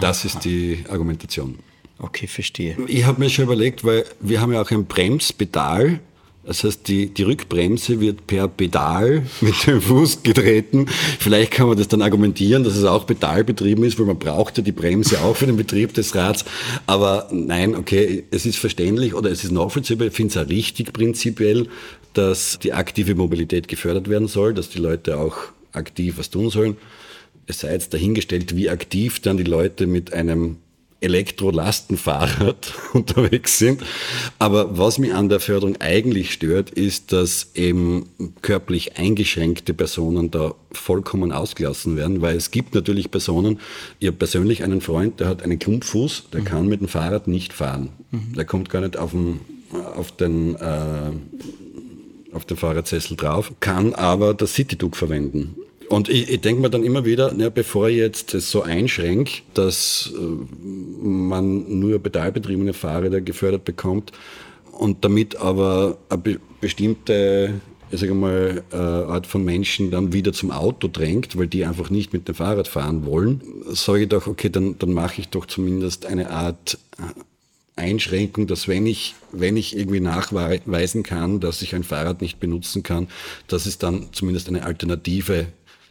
Das 0.00 0.24
ist 0.24 0.44
die 0.44 0.84
Argumentation. 0.88 1.58
Okay, 1.98 2.26
verstehe. 2.26 2.76
Ich 2.86 3.04
habe 3.04 3.20
mir 3.20 3.30
schon 3.30 3.44
überlegt, 3.44 3.84
weil 3.84 4.04
wir 4.20 4.40
haben 4.40 4.52
ja 4.52 4.60
auch 4.60 4.70
ein 4.70 4.84
Bremspedal 4.84 6.00
Das 6.46 6.62
heißt, 6.62 6.86
die, 6.86 7.08
die 7.08 7.24
Rückbremse 7.24 8.00
wird 8.00 8.28
per 8.28 8.46
Pedal 8.46 9.24
mit 9.40 9.66
dem 9.66 9.80
Fuß 9.80 10.22
getreten. 10.22 10.86
Vielleicht 11.18 11.50
kann 11.50 11.66
man 11.66 11.76
das 11.76 11.88
dann 11.88 12.02
argumentieren, 12.02 12.62
dass 12.62 12.76
es 12.76 12.84
auch 12.84 13.04
pedalbetrieben 13.04 13.82
ist, 13.84 13.98
weil 13.98 14.06
man 14.06 14.18
braucht 14.18 14.56
ja 14.56 14.62
die 14.62 14.72
Bremse 14.72 15.20
auch 15.20 15.36
für 15.36 15.46
den 15.46 15.56
Betrieb 15.56 15.92
des 15.94 16.14
Rads. 16.14 16.44
Aber 16.86 17.28
nein, 17.32 17.74
okay, 17.74 18.24
es 18.30 18.46
ist 18.46 18.58
verständlich 18.58 19.14
oder 19.14 19.30
es 19.30 19.42
ist 19.42 19.50
nachvollziehbar. 19.50 20.06
Ich 20.06 20.14
finde 20.14 20.38
es 20.38 20.46
auch 20.46 20.48
richtig 20.48 20.92
prinzipiell, 20.92 21.66
dass 22.14 22.60
die 22.60 22.72
aktive 22.72 23.16
Mobilität 23.16 23.66
gefördert 23.66 24.08
werden 24.08 24.28
soll, 24.28 24.54
dass 24.54 24.70
die 24.70 24.78
Leute 24.78 25.18
auch 25.18 25.36
aktiv 25.72 26.14
was 26.16 26.30
tun 26.30 26.50
sollen. 26.50 26.76
Es 27.48 27.60
sei 27.60 27.72
jetzt 27.72 27.92
dahingestellt, 27.92 28.56
wie 28.56 28.70
aktiv 28.70 29.20
dann 29.20 29.36
die 29.36 29.44
Leute 29.44 29.86
mit 29.86 30.12
einem 30.12 30.58
Elektrolastenfahrrad 31.00 32.74
unterwegs 32.92 33.58
sind. 33.58 33.82
Aber 34.38 34.78
was 34.78 34.98
mich 34.98 35.14
an 35.14 35.28
der 35.28 35.40
Förderung 35.40 35.76
eigentlich 35.80 36.32
stört, 36.32 36.70
ist, 36.70 37.12
dass 37.12 37.50
eben 37.54 38.08
körperlich 38.42 38.96
eingeschränkte 38.96 39.74
Personen 39.74 40.30
da 40.30 40.54
vollkommen 40.72 41.32
ausgelassen 41.32 41.96
werden, 41.96 42.22
weil 42.22 42.36
es 42.36 42.50
gibt 42.50 42.74
natürlich 42.74 43.10
Personen, 43.10 43.60
ich 43.98 44.06
habe 44.08 44.16
persönlich 44.16 44.62
einen 44.62 44.80
Freund, 44.80 45.20
der 45.20 45.28
hat 45.28 45.42
einen 45.42 45.58
Klumpfuß, 45.58 46.30
der 46.32 46.40
mhm. 46.40 46.44
kann 46.44 46.66
mit 46.68 46.80
dem 46.80 46.88
Fahrrad 46.88 47.28
nicht 47.28 47.52
fahren. 47.52 47.90
Mhm. 48.10 48.34
Der 48.34 48.44
kommt 48.44 48.70
gar 48.70 48.80
nicht 48.80 48.96
auf 48.96 49.10
den, 49.12 49.40
auf 49.96 50.12
den 50.12 50.54
äh, 50.56 51.10
auf 52.32 52.44
den 52.44 52.56
Fahrradsessel 52.56 53.16
drauf, 53.16 53.52
kann 53.60 53.94
aber 53.94 54.34
das 54.34 54.52
Citydug 54.52 54.94
verwenden. 54.96 55.56
Und 55.88 56.08
ich, 56.08 56.30
ich 56.30 56.40
denke 56.40 56.62
mir 56.62 56.70
dann 56.70 56.82
immer 56.82 57.04
wieder, 57.04 57.34
ja, 57.36 57.48
bevor 57.48 57.88
ich 57.88 57.96
jetzt 57.96 58.34
es 58.34 58.50
so 58.50 58.62
einschränke, 58.62 59.42
dass 59.54 60.12
äh, 60.16 61.06
man 61.06 61.80
nur 61.80 61.98
pedalbetriebene 61.98 62.72
Fahrräder 62.72 63.20
gefördert 63.20 63.64
bekommt 63.64 64.12
und 64.72 65.04
damit 65.04 65.36
aber 65.36 65.98
eine 66.08 66.18
be 66.18 66.40
bestimmte 66.60 67.60
ich 67.90 68.00
sage 68.00 68.14
mal, 68.14 68.64
äh, 68.72 68.76
Art 68.76 69.26
von 69.26 69.44
Menschen 69.44 69.90
dann 69.90 70.12
wieder 70.12 70.32
zum 70.32 70.50
Auto 70.50 70.88
drängt, 70.88 71.38
weil 71.38 71.46
die 71.46 71.64
einfach 71.64 71.90
nicht 71.90 72.12
mit 72.12 72.26
dem 72.26 72.34
Fahrrad 72.34 72.66
fahren 72.66 73.06
wollen, 73.06 73.40
sage 73.68 74.02
ich 74.02 74.08
doch, 74.08 74.26
okay, 74.26 74.50
dann, 74.50 74.76
dann 74.78 74.92
mache 74.92 75.20
ich 75.20 75.28
doch 75.28 75.46
zumindest 75.46 76.06
eine 76.06 76.30
Art 76.30 76.78
äh, 76.98 77.80
Einschränkung, 77.80 78.46
dass 78.46 78.68
wenn 78.68 78.86
ich, 78.86 79.14
wenn 79.32 79.56
ich 79.56 79.76
irgendwie 79.76 80.00
nachweisen 80.00 81.02
kann, 81.02 81.40
dass 81.40 81.62
ich 81.62 81.74
ein 81.74 81.84
Fahrrad 81.84 82.22
nicht 82.22 82.40
benutzen 82.40 82.82
kann, 82.82 83.08
dass 83.48 83.66
es 83.66 83.78
dann 83.78 84.08
zumindest 84.12 84.48
eine 84.48 84.64
Alternative 84.64 85.46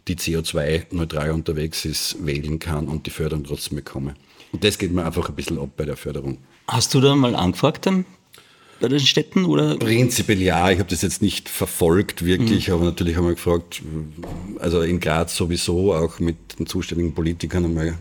die 0.07 0.15
CO2-neutral 0.15 1.31
unterwegs 1.31 1.85
ist, 1.85 2.17
wählen 2.25 2.59
kann 2.59 2.87
und 2.87 3.05
die 3.05 3.11
Förderung 3.11 3.43
trotzdem 3.43 3.77
bekomme. 3.77 4.15
Und 4.51 4.63
das 4.63 4.77
geht 4.77 4.91
mir 4.91 5.05
einfach 5.05 5.29
ein 5.29 5.35
bisschen 5.35 5.59
ab 5.59 5.69
bei 5.75 5.85
der 5.85 5.97
Förderung. 5.97 6.37
Hast 6.67 6.93
du 6.93 7.01
da 7.01 7.15
mal 7.15 7.35
angefragt 7.35 7.85
dann 7.85 8.05
bei 8.79 8.87
den 8.87 8.99
Städten? 8.99 9.45
Oder? 9.45 9.77
Prinzipiell 9.77 10.41
ja, 10.41 10.69
ich 10.69 10.79
habe 10.79 10.89
das 10.89 11.01
jetzt 11.01 11.21
nicht 11.21 11.49
verfolgt 11.49 12.25
wirklich, 12.25 12.67
mhm. 12.67 12.73
aber 12.73 12.83
natürlich 12.85 13.15
haben 13.17 13.25
wir 13.25 13.35
gefragt, 13.35 13.81
also 14.59 14.81
in 14.81 14.99
Graz 14.99 15.35
sowieso 15.35 15.93
auch 15.93 16.19
mit 16.19 16.59
den 16.59 16.67
zuständigen 16.67 17.13
Politikern 17.13 17.65
einmal 17.65 17.97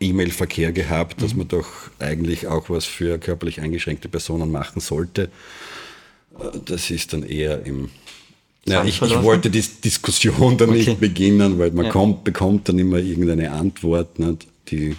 E-Mail-Verkehr 0.00 0.72
gehabt, 0.72 1.22
dass 1.22 1.32
mhm. 1.32 1.38
man 1.38 1.48
doch 1.48 1.68
eigentlich 1.98 2.46
auch 2.46 2.70
was 2.70 2.86
für 2.86 3.18
körperlich 3.18 3.60
eingeschränkte 3.60 4.08
Personen 4.08 4.50
machen 4.50 4.80
sollte. 4.80 5.30
Das 6.64 6.90
ist 6.90 7.12
dann 7.12 7.22
eher 7.22 7.66
im 7.66 7.90
ja, 8.70 8.84
ich, 8.84 9.00
ich, 9.02 9.22
wollte 9.22 9.50
die 9.50 9.62
Diskussion 9.62 10.56
dann 10.56 10.70
okay. 10.70 10.78
nicht 10.78 11.00
beginnen, 11.00 11.58
weil 11.58 11.70
man 11.72 11.86
ja. 11.86 11.90
kommt, 11.90 12.24
bekommt 12.24 12.68
dann 12.68 12.78
immer 12.78 12.98
irgendeine 12.98 13.52
Antwort, 13.52 14.18
ne, 14.18 14.36
die 14.68 14.96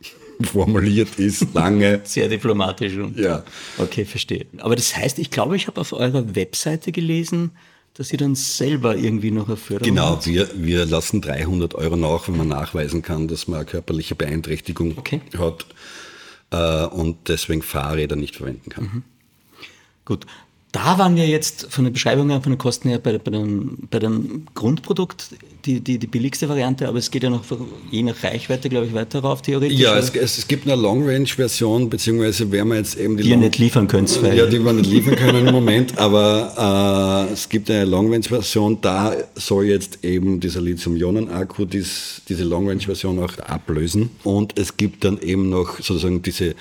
formuliert 0.42 1.18
ist, 1.18 1.54
lange. 1.54 2.00
Sehr 2.04 2.28
diplomatisch. 2.28 2.96
Und 2.96 3.18
ja. 3.18 3.44
Okay, 3.78 4.04
verstehe. 4.04 4.46
Aber 4.58 4.76
das 4.76 4.96
heißt, 4.96 5.18
ich 5.18 5.30
glaube, 5.30 5.56
ich 5.56 5.66
habe 5.66 5.80
auf 5.80 5.92
eurer 5.92 6.34
Webseite 6.34 6.92
gelesen, 6.92 7.52
dass 7.94 8.12
ihr 8.12 8.18
dann 8.18 8.34
selber 8.34 8.96
irgendwie 8.96 9.30
noch 9.30 9.48
eine 9.48 9.56
Förderung 9.56 9.94
Genau, 9.94 10.18
wir, 10.24 10.48
wir 10.54 10.86
lassen 10.86 11.20
300 11.20 11.74
Euro 11.74 11.96
nach, 11.96 12.26
wenn 12.28 12.36
man 12.36 12.48
nachweisen 12.48 13.02
kann, 13.02 13.28
dass 13.28 13.48
man 13.48 13.60
eine 13.60 13.66
körperliche 13.66 14.14
Beeinträchtigung 14.14 14.96
okay. 14.96 15.20
hat 15.36 15.66
äh, 16.50 16.86
und 16.86 17.28
deswegen 17.28 17.62
Fahrräder 17.62 18.16
nicht 18.16 18.36
verwenden 18.36 18.70
kann. 18.70 18.84
Mhm. 18.84 19.02
Gut, 20.04 20.26
da 20.72 20.98
waren 20.98 21.16
wir 21.16 21.26
jetzt 21.26 21.66
von 21.70 21.84
der 21.84 21.92
Beschreibung 21.92 22.30
her, 22.30 22.40
von 22.40 22.52
den 22.52 22.58
Kosten 22.58 22.88
her 22.88 22.98
bei, 22.98 23.18
bei, 23.18 23.30
dem, 23.30 23.76
bei 23.90 23.98
dem 23.98 24.46
Grundprodukt 24.54 25.28
die, 25.66 25.80
die, 25.80 25.98
die 25.98 26.06
billigste 26.06 26.48
Variante, 26.48 26.88
aber 26.88 26.98
es 26.98 27.10
geht 27.10 27.22
ja 27.22 27.30
noch 27.30 27.44
je 27.90 28.02
nach 28.02 28.22
Reichweite, 28.24 28.70
glaube 28.70 28.86
ich, 28.86 28.94
weiter 28.94 29.20
rauf 29.20 29.42
theoretisch. 29.42 29.78
Ja, 29.78 29.96
es, 29.98 30.14
es, 30.14 30.48
gibt 30.48 30.66
eine 30.66 30.80
Long-Range-Version, 30.80 31.90
beziehungsweise 31.90 32.50
werden 32.50 32.70
wir 32.70 32.78
jetzt 32.78 32.98
eben 32.98 33.18
die... 33.18 33.24
Die 33.24 33.30
ihr 33.30 33.36
nicht 33.36 33.58
liefern 33.58 33.86
könnt. 33.86 34.18
Ja, 34.22 34.46
die 34.46 34.58
wir 34.58 34.72
nicht 34.72 34.90
liefern 34.90 35.14
können 35.14 35.46
im 35.46 35.54
Moment, 35.54 35.98
aber 35.98 37.28
äh, 37.28 37.32
es 37.32 37.48
gibt 37.48 37.70
eine 37.70 37.84
Long-Range-Version, 37.84 38.78
da 38.80 39.14
soll 39.34 39.66
jetzt 39.66 40.02
eben 40.02 40.40
dieser 40.40 40.62
Lithium-Ionen-Akku 40.62 41.66
dies, 41.66 42.22
diese 42.28 42.44
Long-Range-Version 42.44 43.18
auch 43.22 43.38
ablösen 43.38 44.10
und 44.24 44.58
es 44.58 44.76
gibt 44.76 45.04
dann 45.04 45.20
eben 45.20 45.50
noch 45.50 45.76
sozusagen 45.76 46.22
diese 46.22 46.54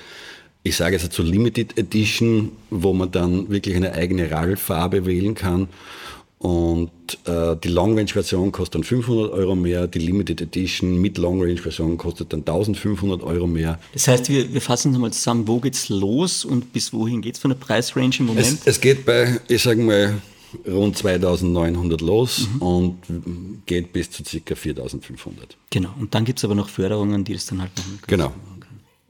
ich 0.64 0.76
sage 0.76 0.95
jetzt 0.95 1.12
zur 1.12 1.26
Limited 1.26 1.78
Edition, 1.78 2.51
wo 2.70 2.93
man 2.93 3.12
dann 3.12 3.49
wirklich 3.49 3.76
eine 3.76 3.93
eigene 3.93 4.30
RAL-Farbe 4.30 5.05
wählen 5.05 5.34
kann. 5.34 5.68
Und 6.38 6.89
äh, 7.26 7.55
die 7.64 7.68
Long 7.68 7.95
Range 7.95 8.07
Version 8.07 8.51
kostet 8.51 8.76
dann 8.76 8.84
500 8.84 9.32
Euro 9.32 9.55
mehr, 9.55 9.86
die 9.86 9.99
Limited 9.99 10.41
Edition 10.41 10.99
mit 10.99 11.20
Long 11.20 11.39
Range 11.39 11.57
Version 11.57 11.97
kostet 11.97 12.34
dann 12.34 12.39
1500 12.39 13.22
Euro 13.22 13.45
mehr. 13.45 13.80
Das 13.93 14.07
heißt, 14.07 14.28
wir, 14.30 14.51
wir 14.51 14.62
fassen 14.62 14.91
nochmal 14.91 15.14
zusammen, 15.14 15.47
wo 15.47 15.59
geht's 15.59 15.89
los 15.89 16.43
und 16.43 16.74
bis 16.74 16.93
wohin 16.93 17.22
geht's 17.22 17.38
von 17.38 17.51
der 17.51 17.57
Preisrange 17.57 18.16
im 18.20 18.26
Moment? 18.26 18.47
Es, 18.47 18.66
es 18.66 18.82
geht 18.82 19.05
bei, 19.05 19.39
ich 19.49 19.62
sage 19.62 19.84
mal, 19.84 20.16
rund 20.68 20.97
2900 20.97 22.01
los 22.01 22.47
mhm. 22.55 22.62
und 22.62 22.97
geht 23.68 23.93
bis 23.93 24.09
zu 24.09 24.24
ca. 24.24 24.55
4500. 24.55 25.57
Genau, 25.70 25.93
und 25.99 26.16
dann 26.16 26.26
gibt 26.26 26.39
es 26.39 26.45
aber 26.45 26.55
noch 26.55 26.70
Förderungen, 26.70 27.24
die 27.24 27.34
das 27.34 27.45
dann 27.45 27.62
halt 27.62 27.72
noch. 27.78 28.07
Genau 28.07 28.34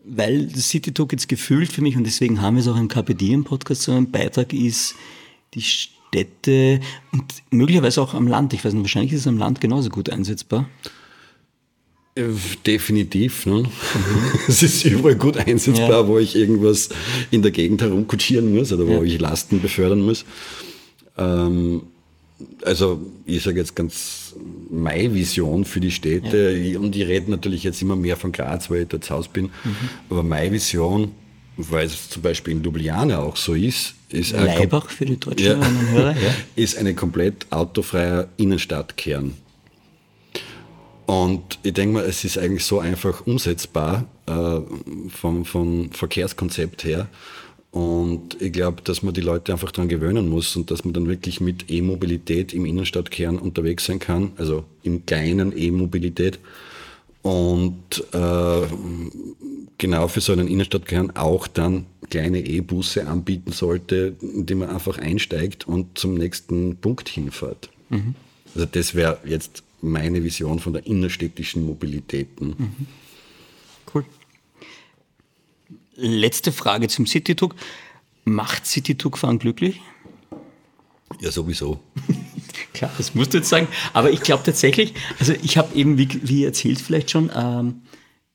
weil 0.04 0.50
City 0.56 0.94
Talk 0.94 1.12
jetzt 1.12 1.28
gefühlt 1.28 1.72
für 1.72 1.82
mich, 1.82 1.96
und 1.96 2.06
deswegen 2.06 2.42
haben 2.42 2.56
wir 2.56 2.62
es 2.62 2.68
auch 2.68 2.78
im 2.78 2.88
KPD 2.88 3.34
im 3.34 3.44
Podcast, 3.44 3.84
so 3.84 3.92
ein 3.92 4.12
Beitrag 4.12 4.54
ist, 4.54 4.96
die 5.54 5.62
Städte 5.62 6.80
und 7.12 7.26
möglicherweise 7.52 8.02
auch 8.02 8.14
am 8.14 8.28
Land. 8.28 8.54
Ich 8.54 8.64
weiß 8.64 8.74
nicht, 8.74 8.84
wahrscheinlich 8.84 9.14
ist 9.14 9.22
es 9.22 9.28
am 9.28 9.38
Land 9.38 9.62
genauso 9.62 9.90
gut 9.90 10.10
einsetzbar. 10.10 10.68
Äh, 12.16 12.24
definitiv. 12.66 13.46
Ne? 13.46 13.64
Mhm. 13.64 13.70
Es 14.48 14.64
ist 14.64 14.86
überall 14.86 15.16
gut 15.16 15.38
einsetzbar, 15.38 15.90
ja. 15.90 16.08
wo 16.08 16.20
ich 16.20 16.36
irgendwas 16.36 16.90
in 17.30 17.42
der 17.42 17.52
Gegend 17.52 17.82
herumkutschieren 17.82 18.54
muss 18.54 18.74
oder 18.74 18.88
wo 18.88 18.94
ja. 18.94 19.04
ich 19.04 19.20
Lasten 19.20 19.62
befördern 19.62 20.02
muss. 20.02 20.26
Ähm, 21.18 21.84
also 22.64 23.02
ich 23.26 23.44
sage 23.44 23.60
jetzt 23.60 23.76
ganz 23.76 24.36
meine 24.70 25.14
Vision 25.14 25.66
für 25.66 25.80
die 25.80 25.92
Städte, 25.92 26.52
ja. 26.52 26.80
und 26.80 26.96
ich 26.96 27.08
rede 27.08 27.30
natürlich 27.30 27.64
jetzt 27.64 27.82
immer 27.82 27.96
mehr 27.96 28.18
von 28.18 28.32
Graz, 28.32 28.70
weil 28.70 28.84
ich 28.84 28.88
dort 28.88 29.04
zu 29.04 29.14
Hause 29.14 29.30
bin, 29.32 29.46
mhm. 29.46 29.76
aber 30.10 30.24
meine 30.24 30.52
Vision, 30.52 31.12
weil 31.58 31.86
es 31.86 32.10
zum 32.10 32.22
Beispiel 32.22 32.54
in 32.54 32.64
Ljubljana 32.64 33.20
auch 33.20 33.36
so 33.36 33.54
ist, 33.54 33.96
ist, 34.10 34.32
Leibach 34.32 34.90
für 34.90 35.06
die 35.06 35.20
deutschen 35.20 35.62
ja, 35.62 35.72
Hörer, 35.92 36.12
ja. 36.12 36.34
ist 36.56 36.78
eine 36.78 36.94
komplett 36.94 37.48
autofreie 37.52 38.30
Innenstadtkern. 38.38 39.34
Und 41.06 41.60
ich 41.64 41.74
denke 41.74 41.96
mal, 41.96 42.06
es 42.06 42.24
ist 42.24 42.38
eigentlich 42.38 42.64
so 42.64 42.80
einfach 42.80 43.26
umsetzbar 43.28 44.06
äh, 44.28 44.60
vom, 45.10 45.44
vom 45.44 45.92
Verkehrskonzept 45.92 46.86
her. 46.86 47.10
Und 47.72 48.42
ich 48.42 48.52
glaube, 48.52 48.82
dass 48.84 49.02
man 49.02 49.14
die 49.14 49.22
Leute 49.22 49.54
einfach 49.54 49.72
daran 49.72 49.88
gewöhnen 49.88 50.28
muss 50.28 50.56
und 50.58 50.70
dass 50.72 50.84
man 50.84 50.94
dann 50.94 51.08
wirklich 51.08 51.40
mit 51.40 51.72
E-Mobilität 51.72 52.54
im 52.54 52.66
Innenstadtkern 52.66 53.38
unterwegs 53.40 53.86
sein 53.86 54.00
kann, 54.00 54.34
also 54.38 54.66
im 54.84 55.06
kleinen 55.06 55.58
E-Mobilität. 55.58 56.40
Und 57.22 58.04
äh, 58.14 58.62
genau 59.78 60.08
für 60.10 60.22
so 60.22 60.34
einen 60.34 60.48
Innenstadtkern 60.48 61.16
auch 61.16 61.48
dann 61.48 61.86
kleine 62.10 62.46
E-Busse 62.46 63.08
anbieten 63.08 63.54
sollte, 63.54 64.16
indem 64.22 64.60
man 64.60 64.70
einfach 64.70 64.98
einsteigt 64.98 65.66
und 65.66 65.98
zum 65.98 66.16
nächsten 66.16 66.76
Punkt 66.76 67.08
hinfährt. 67.08 67.70
Mhm. 67.90 68.16
Also 68.54 68.68
das 68.70 68.96
wäre 68.96 69.20
jetzt 69.24 69.64
meine 69.82 70.24
Vision 70.24 70.60
von 70.60 70.74
der 70.74 70.86
innerstädtischen 70.86 71.66
Mobilität. 71.66 72.42
Mhm. 72.42 72.58
Cool. 73.94 74.06
Letzte 76.02 76.52
Frage 76.52 76.88
zum 76.88 77.06
City-Talk. 77.06 77.56
Macht 78.26 78.66
City-Talk 78.66 79.18
fahren 79.18 79.38
glücklich? 79.38 79.82
Ja, 81.20 81.32
sowieso. 81.32 81.80
Klar, 82.74 82.92
das 82.98 83.14
musst 83.14 83.34
du 83.34 83.38
jetzt 83.38 83.50
sagen. 83.50 83.68
Aber 83.94 84.10
ich 84.10 84.22
glaube 84.22 84.44
tatsächlich, 84.44 84.94
also 85.20 85.34
ich 85.44 85.58
habe 85.58 85.76
eben, 85.76 85.98
wie, 85.98 86.10
wie 86.24 86.44
erzählt 86.44 86.82
vielleicht 86.82 87.12
schon, 87.12 87.30
ähm, 87.36 87.82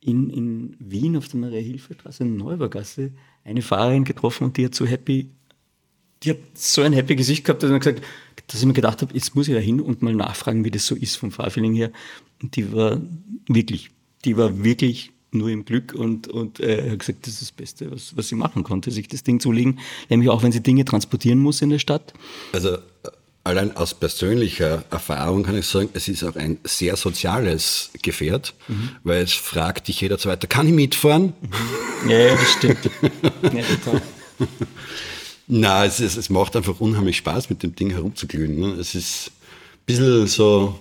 in, 0.01 0.31
in 0.31 0.77
Wien 0.79 1.17
auf 1.17 1.27
der 1.29 1.41
Maria-Hilfer-Straße 1.41 2.23
in 2.23 2.37
Neubergasse 2.37 3.11
eine 3.45 3.63
Fahrerin 3.63 4.05
getroffen 4.05 4.45
und 4.45 4.57
die 4.57 4.65
hat 4.65 4.75
so 4.75 4.87
happy, 4.87 5.31
die 6.23 6.31
hat 6.31 6.39
so 6.55 6.83
ein 6.83 6.93
happy 6.93 7.17
Gesicht 7.17 7.45
gehabt, 7.45 7.65
dass, 7.65 7.71
gesagt, 7.71 8.03
dass 8.47 8.61
ich 8.61 8.67
mir 8.67 8.73
gedacht 8.73 9.03
habe, 9.03 9.13
jetzt 9.15 9.35
muss 9.35 9.49
ich 9.49 9.55
da 9.55 9.61
hin 9.61 9.81
und 9.81 10.03
mal 10.03 10.15
nachfragen, 10.15 10.65
wie 10.65 10.71
das 10.71 10.87
so 10.87 10.95
ist 10.95 11.17
vom 11.17 11.33
Fahrfeeling 11.33 11.75
her. 11.75 11.91
Und 12.41 12.55
die 12.55 12.73
war 12.73 13.01
wirklich, 13.49 13.91
die 14.25 14.37
war 14.37 14.63
wirklich 14.63 15.13
nur 15.37 15.51
im 15.51 15.65
Glück 15.65 15.95
und, 15.95 16.29
und 16.29 16.61
äh, 16.61 16.87
er 16.87 16.93
hat 16.93 16.99
gesagt, 17.01 17.27
das 17.27 17.35
ist 17.35 17.43
das 17.43 17.53
Beste, 17.53 17.91
was, 17.91 18.17
was 18.17 18.29
sie 18.29 18.35
machen 18.35 18.63
konnte, 18.63 18.91
sich 18.91 19.09
das 19.09 19.23
Ding 19.23 19.41
zulegen. 19.41 19.79
Nämlich 20.09 20.31
auch, 20.31 20.43
wenn 20.43 20.53
sie 20.53 20.63
Dinge 20.63 20.85
transportieren 20.85 21.39
muss 21.39 21.63
in 21.63 21.71
der 21.71 21.79
Stadt. 21.79 22.13
Also 22.53 22.75
äh, 22.75 22.79
allein 23.45 23.77
aus 23.77 23.95
persönlicher 23.95 24.85
Erfahrung 24.91 25.45
kann 25.45 25.57
ich 25.57 25.67
sagen, 25.67 25.89
es 25.93 26.09
ist 26.09 26.25
auch 26.25 26.37
ein 26.37 26.59
sehr 26.65 26.97
soziales 26.97 27.91
Gefährt, 28.03 28.55
mhm. 28.67 28.91
weil 29.05 29.23
es 29.23 29.33
fragt 29.33 29.89
dich 29.89 30.01
jeder 30.01 30.19
Zweite, 30.19 30.49
kann 30.49 30.67
ich 30.67 30.73
mitfahren? 30.73 31.33
Mhm. 31.41 32.11
Ja, 32.11 32.31
das 32.31 32.53
stimmt. 32.53 32.91
ja, 33.43 33.63
total. 33.85 34.03
Na, 35.49 35.85
es, 35.85 36.01
es, 36.01 36.17
es, 36.17 36.29
macht 36.29 36.57
einfach 36.57 36.81
unheimlich 36.81 37.19
Spaß, 37.19 37.49
mit 37.51 37.63
dem 37.63 37.75
Ding 37.77 37.91
herumzuglühen. 37.91 38.59
Ne? 38.59 38.67
Es 38.81 38.97
ist 38.97 39.29
ein 39.29 39.87
bisschen 39.87 40.27
so 40.27 40.79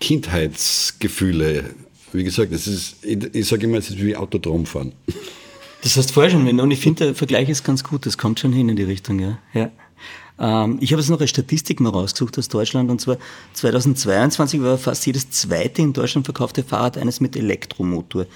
Kindheitsgefühle. 0.00 1.70
Wie 2.12 2.24
gesagt, 2.24 2.52
es 2.52 2.66
ist, 2.66 3.04
ich, 3.04 3.18
ich 3.34 3.46
sage 3.46 3.66
immer, 3.66 3.78
es 3.78 3.90
ist 3.90 4.02
wie 4.02 4.16
Autodrom 4.16 4.66
fahren. 4.66 4.92
Das 5.82 5.96
hast 5.96 6.10
du 6.10 6.14
vorher 6.14 6.30
schon, 6.30 6.60
und 6.60 6.70
ich 6.70 6.80
finde, 6.80 7.06
der 7.06 7.14
Vergleich 7.14 7.48
ist 7.48 7.64
ganz 7.64 7.84
gut, 7.84 8.04
das 8.06 8.18
kommt 8.18 8.40
schon 8.40 8.52
hin 8.52 8.68
in 8.68 8.76
die 8.76 8.82
Richtung, 8.82 9.18
ja. 9.18 9.38
ja. 9.54 9.70
Ähm, 10.38 10.78
ich 10.80 10.92
habe 10.92 11.00
jetzt 11.00 11.10
noch 11.10 11.18
eine 11.18 11.28
Statistik 11.28 11.80
mal 11.80 11.90
rausgesucht 11.90 12.38
aus 12.38 12.48
Deutschland, 12.48 12.90
und 12.90 13.00
zwar 13.00 13.18
2022 13.54 14.60
war 14.62 14.78
fast 14.78 15.06
jedes 15.06 15.30
zweite 15.30 15.82
in 15.82 15.92
Deutschland 15.92 16.26
verkaufte 16.26 16.62
Fahrrad 16.64 16.98
eines 16.98 17.20
mit 17.20 17.36
Elektromotor. 17.36 18.26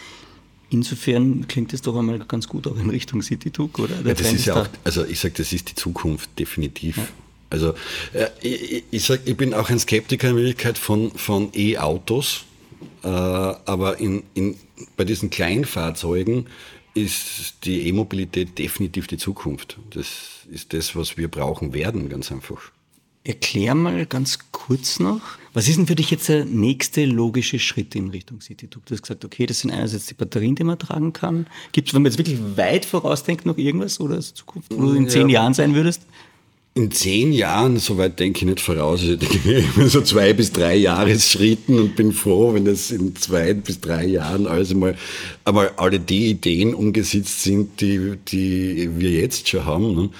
Insofern 0.70 1.46
klingt 1.46 1.72
es 1.72 1.82
doch 1.82 1.96
einmal 1.96 2.18
ganz 2.20 2.48
gut 2.48 2.66
auch 2.66 2.76
in 2.76 2.90
Richtung 2.90 3.22
City-Tuk, 3.22 3.78
oder? 3.78 3.94
Ja, 4.04 4.14
das 4.14 4.32
ist 4.32 4.46
ja 4.46 4.62
auch, 4.62 4.68
also 4.82 5.04
ich 5.04 5.20
sage, 5.20 5.34
das 5.36 5.52
ist 5.52 5.70
die 5.70 5.74
Zukunft, 5.74 6.30
definitiv. 6.38 6.96
Ja. 6.96 7.06
Also 7.50 7.74
äh, 8.12 8.26
ich, 8.40 8.84
ich, 8.90 9.04
sag, 9.04 9.20
ich 9.24 9.36
bin 9.36 9.54
auch 9.54 9.70
ein 9.70 9.78
Skeptiker 9.78 10.30
in 10.30 10.36
Wirklichkeit 10.36 10.76
von, 10.76 11.12
von 11.12 11.50
E-Autos, 11.54 12.44
äh, 13.02 13.08
aber 13.08 13.98
in, 14.00 14.22
in, 14.34 14.56
bei 14.96 15.04
diesen 15.04 15.30
Kleinfahrzeugen 15.30 16.46
ist 16.94 17.64
die 17.64 17.88
E-Mobilität 17.88 18.58
definitiv 18.58 19.06
die 19.06 19.18
Zukunft. 19.18 19.78
Das 19.90 20.46
ist 20.50 20.72
das, 20.72 20.94
was 20.94 21.16
wir 21.16 21.28
brauchen 21.28 21.74
werden, 21.74 22.08
ganz 22.08 22.30
einfach. 22.30 22.70
Erklär 23.24 23.74
mal 23.74 24.04
ganz 24.04 24.38
kurz 24.52 25.00
noch, 25.00 25.22
was 25.54 25.66
ist 25.66 25.78
denn 25.78 25.86
für 25.86 25.94
dich 25.94 26.10
jetzt 26.10 26.28
der 26.28 26.44
nächste 26.44 27.06
logische 27.06 27.58
Schritt 27.58 27.94
in 27.94 28.10
Richtung 28.10 28.40
City 28.40 28.68
Du 28.68 28.80
hast 28.90 29.02
gesagt, 29.02 29.24
okay, 29.24 29.46
das 29.46 29.60
sind 29.60 29.70
einerseits 29.70 30.06
die 30.06 30.14
Batterien, 30.14 30.56
die 30.56 30.64
man 30.64 30.78
tragen 30.78 31.12
kann. 31.12 31.46
Gibt 31.72 31.88
es, 31.88 31.94
wenn 31.94 32.02
man 32.02 32.12
jetzt 32.12 32.18
wirklich 32.18 32.38
weit 32.56 32.84
vorausdenkt, 32.84 33.46
noch 33.46 33.56
irgendwas 33.56 33.98
oder 33.98 34.16
als 34.16 34.34
Zukunft, 34.34 34.70
wo 34.76 34.82
du 34.82 34.92
in 34.92 35.08
zehn 35.08 35.28
ja. 35.30 35.40
Jahren 35.40 35.54
sein 35.54 35.74
würdest? 35.74 36.02
In 36.76 36.90
zehn 36.90 37.32
Jahren, 37.32 37.76
soweit 37.78 38.18
denke 38.18 38.38
ich 38.38 38.44
nicht 38.46 38.60
voraus. 38.60 39.00
Ich 39.04 39.16
denke 39.16 39.64
so 39.88 40.00
zwei 40.00 40.32
bis 40.32 40.50
drei 40.50 40.74
Jahresschritten 40.74 41.78
und 41.78 41.94
bin 41.94 42.12
froh, 42.12 42.52
wenn 42.52 42.64
das 42.64 42.90
in 42.90 43.14
zwei 43.14 43.54
bis 43.54 43.80
drei 43.80 44.04
Jahren 44.06 44.48
alles 44.48 44.74
mal, 44.74 44.96
einmal 45.44 45.70
alle 45.76 46.00
die 46.00 46.30
Ideen 46.30 46.74
umgesetzt 46.74 47.44
sind, 47.44 47.80
die, 47.80 48.16
die 48.26 48.90
wir 48.98 49.10
jetzt 49.10 49.48
schon 49.48 49.64
haben. 49.64 49.94
Ne? 49.94 50.10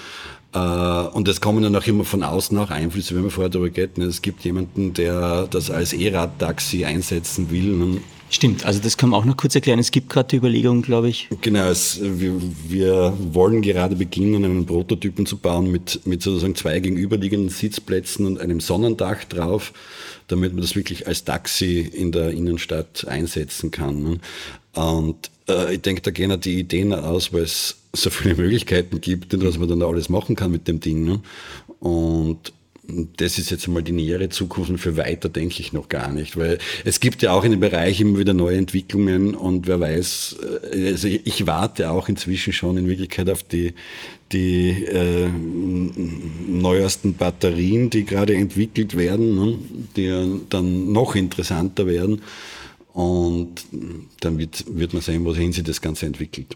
Äh, 0.53 1.13
und 1.13 1.27
es 1.27 1.41
kommen 1.41 1.61
dann 1.61 1.75
auch 1.75 1.85
immer 1.87 2.05
von 2.05 2.23
außen 2.23 2.57
auch 2.57 2.69
Einflüsse, 2.69 3.15
wenn 3.15 3.23
man 3.23 3.31
vorher 3.31 3.49
darüber 3.49 3.69
geht. 3.69 3.97
Ne? 3.97 4.05
Es 4.05 4.21
gibt 4.21 4.45
jemanden, 4.45 4.93
der 4.93 5.47
das 5.47 5.69
als 5.69 5.91
E-Rad-Taxi 5.91 6.85
einsetzen 6.85 7.51
will. 7.51 7.73
Ne? 7.73 7.97
Stimmt, 8.29 8.65
also 8.65 8.79
das 8.79 8.97
kann 8.97 9.09
man 9.09 9.19
auch 9.19 9.25
noch 9.25 9.37
kurz 9.37 9.55
erklären. 9.55 9.79
Es 9.79 9.91
gibt 9.91 10.09
gerade 10.09 10.29
die 10.29 10.37
Überlegung, 10.37 10.81
glaube 10.81 11.09
ich. 11.09 11.29
Genau, 11.41 11.67
es, 11.69 11.99
wir, 12.01 12.33
wir, 12.67 13.13
wollen 13.31 13.61
gerade 13.61 13.95
beginnen, 13.95 14.43
einen 14.43 14.65
Prototypen 14.65 15.25
zu 15.25 15.37
bauen 15.37 15.71
mit, 15.71 16.05
mit 16.05 16.23
sozusagen 16.23 16.55
zwei 16.55 16.79
gegenüberliegenden 16.79 17.49
Sitzplätzen 17.49 18.25
und 18.25 18.39
einem 18.39 18.59
Sonnendach 18.59 19.23
drauf, 19.25 19.73
damit 20.27 20.53
man 20.53 20.61
das 20.61 20.75
wirklich 20.75 21.07
als 21.07 21.23
Taxi 21.23 21.79
in 21.79 22.11
der 22.11 22.31
Innenstadt 22.31 23.07
einsetzen 23.07 23.71
kann. 23.71 24.01
Ne? 24.03 24.19
Und 24.73 25.29
äh, 25.47 25.75
ich 25.75 25.81
denke, 25.81 26.01
da 26.01 26.11
gehen 26.11 26.31
auch 26.31 26.39
die 26.39 26.59
Ideen 26.59 26.93
aus, 26.93 27.31
weil 27.31 27.43
es 27.43 27.77
so 27.93 28.09
viele 28.09 28.35
Möglichkeiten 28.41 29.01
gibt, 29.01 29.39
was 29.41 29.57
man 29.57 29.69
dann 29.69 29.83
alles 29.83 30.09
machen 30.09 30.35
kann 30.35 30.51
mit 30.51 30.67
dem 30.67 30.79
Ding. 30.79 31.05
Ne? 31.05 31.21
Und 31.79 32.53
das 33.17 33.37
ist 33.37 33.51
jetzt 33.51 33.67
einmal 33.67 33.83
die 33.83 33.91
nähere 33.91 34.29
Zukunft 34.29 34.69
und 34.69 34.77
für 34.77 34.97
weiter 34.97 35.29
denke 35.29 35.59
ich 35.59 35.73
noch 35.73 35.89
gar 35.89 36.11
nicht, 36.11 36.37
weil 36.37 36.59
es 36.83 36.99
gibt 36.99 37.21
ja 37.21 37.31
auch 37.31 37.43
in 37.43 37.51
dem 37.51 37.59
Bereich 37.59 37.99
immer 38.01 38.19
wieder 38.19 38.33
neue 38.33 38.57
Entwicklungen 38.57 39.35
und 39.35 39.67
wer 39.67 39.79
weiß, 39.79 40.37
äh, 40.71 40.87
also 40.87 41.07
ich 41.07 41.47
warte 41.47 41.89
auch 41.89 42.09
inzwischen 42.09 42.53
schon 42.53 42.77
in 42.77 42.87
Wirklichkeit 42.87 43.29
auf 43.29 43.43
die, 43.43 43.73
die 44.31 44.85
äh, 44.85 45.29
neuesten 46.47 47.15
Batterien, 47.15 47.89
die 47.89 48.05
gerade 48.05 48.35
entwickelt 48.35 48.97
werden, 48.97 49.35
ne, 49.35 49.57
die 49.95 50.41
dann 50.49 50.91
noch 50.91 51.15
interessanter 51.15 51.87
werden 51.87 52.21
und 52.93 53.65
dann 54.21 54.37
wird, 54.37 54.63
wird 54.67 54.93
man 54.93 55.01
sehen, 55.01 55.25
wohin 55.25 55.51
sich 55.51 55.63
das 55.63 55.81
Ganze 55.81 56.05
entwickelt. 56.05 56.55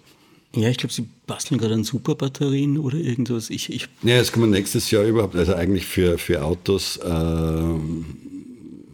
Ja, 0.55 0.69
ich 0.69 0.77
glaube, 0.77 0.93
Sie 0.93 1.07
basteln 1.27 1.59
gerade 1.59 1.75
an 1.75 1.83
Superbatterien 1.83 2.77
oder 2.79 2.97
irgendwas. 2.97 3.49
Ich, 3.49 3.71
ich 3.71 3.87
ja, 4.01 4.15
es 4.15 4.31
kommen 4.31 4.49
nächstes 4.49 4.89
Jahr 4.89 5.03
überhaupt, 5.03 5.35
also 5.35 5.53
eigentlich 5.53 5.85
für, 5.85 6.17
für 6.17 6.43
Autos 6.43 6.97
äh, 6.97 7.63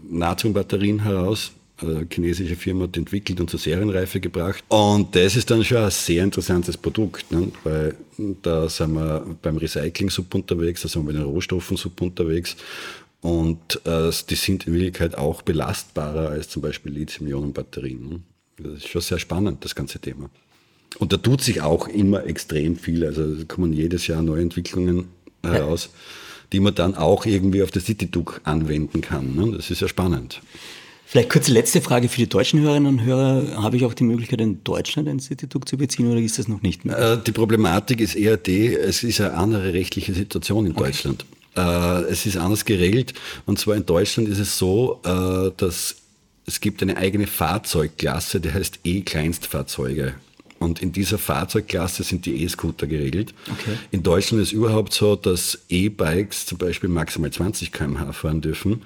Natriumbatterien 0.10 1.04
heraus. 1.04 1.52
Eine 1.78 2.08
chinesische 2.10 2.56
Firma 2.56 2.84
hat 2.84 2.96
entwickelt 2.96 3.40
und 3.42 3.50
zur 3.50 3.60
Serienreife 3.60 4.22
gebracht. 4.22 4.64
Und 4.70 5.14
das 5.16 5.36
ist 5.36 5.52
dann 5.52 5.64
schon 5.64 5.78
ein 5.78 5.92
sehr 5.92 6.24
interessantes 6.24 6.78
Produkt, 6.78 7.30
ne? 7.32 7.52
weil 7.66 7.96
da 8.42 8.70
sind 8.70 8.94
wir 8.94 9.26
beim 9.42 9.58
Recycling 9.58 10.10
sub 10.10 10.34
unterwegs, 10.34 10.84
da 10.84 10.88
sind 10.88 11.04
wir 11.04 11.14
bei 11.14 11.20
den 11.20 11.28
Rohstoffen 11.28 11.76
sub 11.76 12.02
unterwegs. 12.02 12.56
Und 13.22 13.82
äh, 13.86 14.12
die 14.30 14.36
sind 14.36 14.68
in 14.68 14.74
Wirklichkeit 14.74 15.18
auch 15.18 15.42
belastbarer 15.42 16.30
als 16.30 16.48
zum 16.48 16.62
Beispiel 16.62 16.94
Lithium-Ionen-Batterien. 16.94 18.10
Ne? 18.10 18.20
Das 18.58 18.74
ist 18.76 18.88
schon 18.88 19.02
sehr 19.02 19.20
spannend, 19.20 19.66
das 19.66 19.76
ganze 19.76 20.00
Thema. 20.00 20.30
Und 21.00 21.14
da 21.14 21.18
tut 21.18 21.42
sich 21.42 21.62
auch 21.62 21.88
immer 21.88 22.26
extrem 22.26 22.78
viel. 22.78 23.06
Also 23.06 23.24
kommen 23.48 23.74
jedes 23.74 24.08
Jahr 24.08 24.22
neue 24.22 24.42
Entwicklungen 24.42 25.06
heraus, 25.44 25.90
ja. 25.92 26.00
die 26.54 26.60
man 26.60 26.76
dann 26.76 26.96
auch 26.96 27.26
irgendwie 27.26 27.64
auf 27.64 27.72
das 27.72 27.86
CityDuck 27.86 28.42
anwenden 28.44 29.02
kann. 29.02 29.36
Ne? 29.36 29.52
Das 29.56 29.72
ist 29.72 29.82
ja 29.82 29.88
spannend. 29.88 30.42
Vielleicht 31.08 31.30
kurze 31.30 31.52
letzte 31.52 31.82
Frage 31.82 32.10
für 32.10 32.18
die 32.18 32.28
deutschen 32.28 32.60
Hörerinnen 32.62 32.88
und 32.88 33.04
Hörer. 33.04 33.62
Habe 33.62 33.78
ich 33.78 33.86
auch 33.86 33.94
die 33.94 34.04
Möglichkeit, 34.04 34.42
in 34.42 34.64
Deutschland 34.64 35.08
ein 35.08 35.20
CityDuck 35.20 35.68
zu 35.68 35.78
beziehen 35.78 36.12
oder 36.12 36.20
ist 36.20 36.40
das 36.40 36.48
noch 36.48 36.62
nicht 36.62 36.84
mehr? 36.84 36.98
Äh, 36.98 37.18
die 37.24 37.32
Problematik 37.32 38.02
ist 38.02 38.16
eher 38.16 38.38
die, 38.38 38.74
es 38.74 39.04
ist 39.04 39.22
eine 39.22 39.36
andere 39.36 39.74
rechtliche 39.74 40.14
Situation 40.14 40.66
in 40.66 40.72
okay. 40.72 40.86
Deutschland. 40.86 41.26
Äh, 41.56 42.12
es 42.12 42.26
ist 42.26 42.38
anders 42.38 42.66
geregelt. 42.66 43.14
Und 43.46 43.60
zwar 43.60 43.76
in 43.76 43.86
Deutschland 43.86 44.28
ist 44.30 44.40
es 44.40 44.58
so, 44.58 45.00
äh, 45.06 45.52
dass 45.58 45.96
es 46.48 46.60
gibt 46.60 46.82
eine 46.82 46.98
eigene 46.98 47.28
Fahrzeugklasse, 47.28 48.40
die 48.40 48.52
heißt 48.52 48.80
E-Kleinstfahrzeuge. 48.84 50.16
Und 50.66 50.82
in 50.82 50.92
dieser 50.92 51.20
Fahrzeugklasse 51.20 52.02
sind 52.02 52.26
die 52.26 52.44
E-Scooter 52.44 52.88
geregelt. 52.88 53.36
Okay. 53.52 53.78
In 53.92 54.02
Deutschland 54.02 54.42
ist 54.42 54.52
überhaupt 54.52 54.94
so, 54.94 55.16
dass 55.16 55.60
E-Bikes 55.70 56.48
zum 56.48 56.58
Beispiel 56.58 56.90
maximal 56.90 57.32
20 57.32 57.72
km/h 57.72 58.12
fahren 58.14 58.42
dürfen 58.42 58.82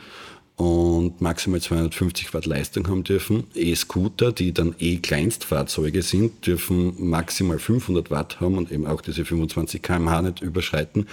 und 0.58 1.22
maximal 1.22 1.62
250 1.62 2.34
Watt 2.34 2.46
Leistung 2.46 2.90
haben 2.90 3.06
dürfen. 3.06 3.46
E-Scooter, 3.56 4.34
die 4.34 4.54
dann 4.54 4.76
E-Kleinstfahrzeuge 4.78 6.02
sind, 6.02 6.46
dürfen 6.46 7.10
maximal 7.10 7.60
500 7.60 8.12
Watt 8.12 8.42
haben 8.42 8.58
und 8.58 8.74
eben 8.74 8.86
auch 8.86 9.00
diese 9.00 9.24
25 9.24 9.82
km/h 9.82 10.22
nicht 10.22 10.42
überschreiten. 10.42 11.08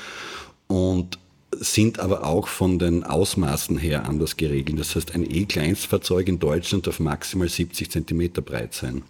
Und 0.66 1.20
sind 1.52 2.00
aber 2.00 2.26
auch 2.26 2.48
von 2.48 2.80
den 2.80 3.04
Ausmaßen 3.04 3.78
her 3.78 4.08
anders 4.08 4.36
geregelt. 4.36 4.80
Das 4.80 4.96
heißt, 4.96 5.14
ein 5.14 5.24
E-Kleinstfahrzeug 5.24 6.26
in 6.26 6.40
Deutschland 6.40 6.88
darf 6.88 6.98
maximal 6.98 7.48
70 7.48 7.88
Zentimeter 7.88 8.42
breit 8.42 8.74
sein. 8.74 9.04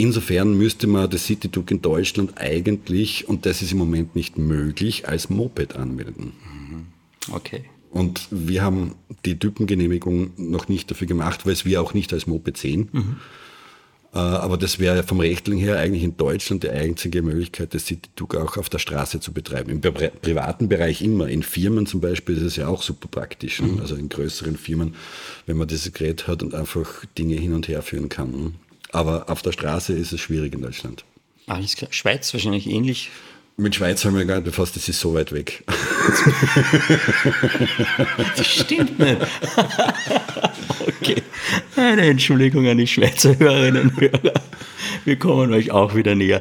Insofern 0.00 0.56
müsste 0.56 0.86
man 0.86 1.10
das 1.10 1.26
City-Duke 1.26 1.74
in 1.74 1.82
Deutschland 1.82 2.38
eigentlich, 2.38 3.28
und 3.28 3.44
das 3.44 3.60
ist 3.60 3.72
im 3.72 3.78
Moment 3.78 4.16
nicht 4.16 4.38
möglich, 4.38 5.06
als 5.06 5.28
Moped 5.28 5.76
anmelden. 5.76 6.32
Mhm. 6.42 6.86
Okay. 7.34 7.64
Und 7.90 8.26
wir 8.30 8.62
haben 8.62 8.94
die 9.26 9.38
Typengenehmigung 9.38 10.30
noch 10.38 10.68
nicht 10.68 10.90
dafür 10.90 11.06
gemacht, 11.06 11.44
weil 11.44 11.52
es 11.52 11.66
wir 11.66 11.82
auch 11.82 11.92
nicht 11.92 12.14
als 12.14 12.26
Moped 12.26 12.56
sehen. 12.56 12.88
Mhm. 12.92 13.16
Äh, 14.14 14.18
aber 14.18 14.56
das 14.56 14.78
wäre 14.78 15.02
vom 15.02 15.20
Rechtling 15.20 15.58
her 15.58 15.78
eigentlich 15.78 16.02
in 16.02 16.16
Deutschland 16.16 16.62
die 16.62 16.70
einzige 16.70 17.20
Möglichkeit, 17.20 17.74
das 17.74 17.84
City-Duke 17.84 18.42
auch 18.42 18.56
auf 18.56 18.70
der 18.70 18.78
Straße 18.78 19.20
zu 19.20 19.34
betreiben. 19.34 19.68
Im 19.68 19.82
privaten 19.82 20.70
Bereich 20.70 21.02
immer. 21.02 21.28
In 21.28 21.42
Firmen 21.42 21.84
zum 21.84 22.00
Beispiel 22.00 22.38
ist 22.38 22.42
es 22.44 22.56
ja 22.56 22.68
auch 22.68 22.80
super 22.80 23.08
praktisch. 23.10 23.60
Ne? 23.60 23.68
Mhm. 23.68 23.80
Also 23.80 23.96
in 23.96 24.08
größeren 24.08 24.56
Firmen, 24.56 24.94
wenn 25.44 25.58
man 25.58 25.68
dieses 25.68 25.92
Gerät 25.92 26.26
hat 26.26 26.42
und 26.42 26.54
einfach 26.54 27.04
Dinge 27.18 27.34
hin 27.34 27.52
und 27.52 27.68
her 27.68 27.82
führen 27.82 28.08
kann. 28.08 28.54
Aber 28.92 29.28
auf 29.28 29.42
der 29.42 29.52
Straße 29.52 29.92
ist 29.92 30.12
es 30.12 30.20
schwierig 30.20 30.54
in 30.54 30.62
Deutschland. 30.62 31.04
Alles 31.46 31.76
klar. 31.76 31.92
Schweiz 31.92 32.32
wahrscheinlich 32.32 32.66
ähnlich. 32.66 33.10
Mit 33.56 33.74
Schweiz 33.74 34.04
haben 34.04 34.16
wir 34.16 34.24
gar 34.24 34.36
nicht 34.36 34.44
befasst, 34.44 34.76
das 34.76 34.88
ist 34.88 35.00
so 35.00 35.12
weit 35.12 35.32
weg. 35.32 35.64
das 38.36 38.46
stimmt 38.46 38.98
nicht. 38.98 39.20
okay. 40.86 41.22
Eine 41.76 42.02
Entschuldigung 42.02 42.66
an 42.68 42.78
die 42.78 42.86
Schweizer 42.86 43.38
Hörerinnen 43.38 43.90
und 43.90 44.00
Hörer. 44.00 44.32
Wir 45.04 45.18
kommen 45.18 45.52
euch 45.52 45.70
auch 45.72 45.94
wieder 45.94 46.14
näher. 46.14 46.40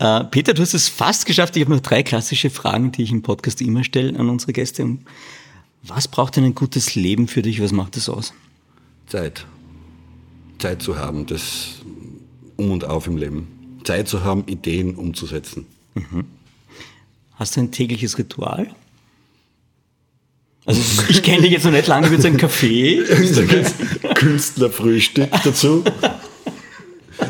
Uh, 0.00 0.24
Peter, 0.30 0.54
du 0.54 0.62
hast 0.62 0.74
es 0.74 0.88
fast 0.88 1.26
geschafft. 1.26 1.56
Ich 1.56 1.64
habe 1.64 1.74
noch 1.74 1.80
drei 1.80 2.02
klassische 2.02 2.50
Fragen, 2.50 2.92
die 2.92 3.02
ich 3.02 3.10
im 3.10 3.22
Podcast 3.22 3.60
immer 3.60 3.82
stelle 3.84 4.18
an 4.18 4.30
unsere 4.30 4.52
Gäste. 4.52 4.96
Was 5.82 6.08
braucht 6.08 6.36
denn 6.36 6.44
ein 6.44 6.54
gutes 6.54 6.94
Leben 6.94 7.28
für 7.28 7.42
dich? 7.42 7.60
Was 7.60 7.72
macht 7.72 7.96
das 7.96 8.08
aus? 8.08 8.32
Zeit. 9.06 9.44
Zeit 10.58 10.82
zu 10.82 10.96
haben, 10.96 11.26
das 11.26 11.80
um 12.60 12.70
und 12.70 12.84
auf 12.84 13.06
im 13.06 13.16
Leben. 13.16 13.80
Zeit 13.84 14.08
zu 14.08 14.22
haben, 14.22 14.44
Ideen 14.46 14.94
umzusetzen. 14.94 15.66
Hast 17.34 17.56
du 17.56 17.60
ein 17.60 17.72
tägliches 17.72 18.18
Ritual? 18.18 18.68
Also 20.66 20.80
ich 21.08 21.22
kenne 21.22 21.42
dich 21.42 21.52
jetzt 21.52 21.64
noch 21.64 21.72
nicht 21.72 21.86
lange, 21.86 22.06
ich 22.06 22.10
würde 22.10 22.22
sagen 22.22 22.36
Kaffee. 22.36 23.02
Künstlerfrühstück 24.14 25.30
dazu. 25.42 25.82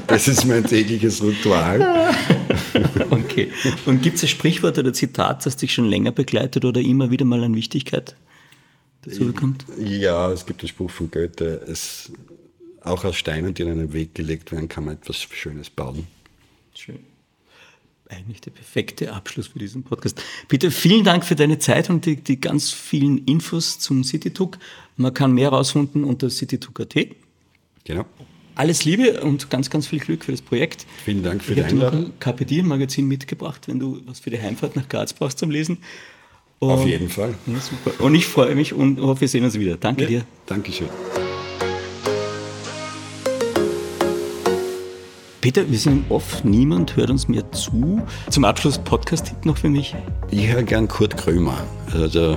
Das 0.07 0.29
ist 0.29 0.45
mein 0.45 0.65
tägliches 0.65 1.23
Ritual. 1.23 2.15
Okay. 3.11 3.51
Und 3.87 4.03
gibt 4.03 4.17
es 4.17 4.23
ein 4.25 4.29
Sprichwort 4.29 4.79
oder 4.79 4.93
Zitat, 4.93 5.45
das 5.47 5.57
dich 5.57 5.73
schon 5.73 5.87
länger 5.87 6.13
begleitet 6.13 6.65
oder 6.65 6.81
immer 6.81 7.11
wieder 7.11 7.25
mal 7.25 7.43
an 7.43 7.55
Wichtigkeit 7.55 8.17
dazu 9.03 9.27
bekommt? 9.27 9.65
Ja, 9.79 10.31
es 10.31 10.47
gibt 10.47 10.63
den 10.63 10.69
Spruch 10.69 10.91
von 10.91 11.11
Goethe, 11.11 11.63
es, 11.67 12.13
auch 12.83 13.05
aus 13.05 13.17
Steinen, 13.17 13.55
die 13.55 13.63
in 13.63 13.69
einen 13.71 13.93
Weg 13.93 14.15
gelegt 14.15 14.53
werden, 14.53 14.69
kann 14.69 14.85
man 14.85 14.95
etwas 14.95 15.17
Schönes 15.23 15.71
bauen. 15.71 16.07
Schön. 16.75 17.01
Eigentlich 18.09 18.41
der 18.41 18.51
perfekte 18.51 19.13
Abschluss 19.13 19.49
für 19.49 19.59
diesen 19.61 19.85
Podcast. 19.85 20.21
Peter, 20.49 20.71
vielen 20.73 21.05
Dank 21.05 21.25
für 21.25 21.37
deine 21.37 21.59
Zeit 21.61 21.91
und 21.91 22.07
die, 22.07 22.17
die 22.17 22.41
ganz 22.41 22.71
vielen 22.73 23.19
Infos 23.27 23.79
zum 23.79 24.03
CityTook. 24.03 24.59
Man 24.97 25.15
kann 25.15 25.33
mehr 25.33 25.51
rausfinden 25.51 26.03
unter 26.03 26.29
citytook.at. 26.29 26.95
Genau. 27.85 28.05
Alles 28.57 28.85
Liebe 28.85 29.21
und 29.23 29.49
ganz, 29.49 29.71
ganz 29.71 29.87
viel 29.87 30.01
Glück 30.01 30.25
für 30.25 30.33
das 30.33 30.43
Projekt. 30.43 30.87
Vielen 31.05 31.23
Dank 31.23 31.43
für 31.43 31.53
Ich 31.53 31.59
die 31.59 31.63
habe 31.65 31.73
Einladung. 31.73 32.05
ein 32.07 32.19
Carpe 32.19 32.45
Diem 32.45 32.67
Magazin 32.67 33.07
mitgebracht, 33.07 33.69
wenn 33.69 33.79
du 33.79 34.03
was 34.07 34.19
für 34.21 34.31
die 34.31 34.41
Heimfahrt 34.43 34.75
nach 34.75 34.89
Graz 34.89 35.13
brauchst 35.13 35.39
zum 35.39 35.51
Lesen. 35.51 35.79
Auf 36.59 36.81
Und- 36.83 36.89
jeden 36.89 37.09
Fall. 37.09 37.37
Ja, 37.47 37.61
super. 37.61 38.03
Und 38.05 38.15
ich 38.17 38.27
freue 38.27 38.55
mich 38.57 38.73
und 38.75 39.01
hoffe, 39.01 39.21
wir 39.23 39.29
sehen 39.29 39.45
uns 39.45 39.59
wieder. 39.59 39.77
Danke 39.77 40.07
dir. 40.07 40.25
Dankeschön. 40.47 40.89
Peter, 45.41 45.71
wir 45.71 45.79
sind 45.79 46.11
oft, 46.11 46.45
niemand 46.45 46.97
hört 46.97 47.09
uns 47.09 47.27
mehr 47.27 47.51
zu. 47.53 48.03
Zum 48.29 48.45
Abschluss 48.45 48.77
Podcast-Tipp 48.77 49.47
noch 49.47 49.57
für 49.57 49.71
mich. 49.71 49.95
Ich 50.31 50.47
höre 50.49 50.63
gern 50.63 50.87
Kurt 50.87 51.17
Krömer. 51.17 51.59
Also 51.95 52.37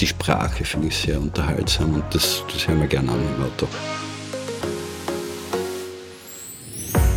die 0.00 0.06
Sprache 0.06 0.64
finde 0.64 0.88
ich 0.88 0.96
sehr 0.96 1.20
unterhaltsam 1.20 1.94
und 1.94 2.04
das, 2.12 2.42
das 2.52 2.66
hören 2.66 2.80
wir 2.80 2.88
gern 2.88 3.08
an 3.10 3.18
im 3.36 3.44
Auto. 3.44 3.66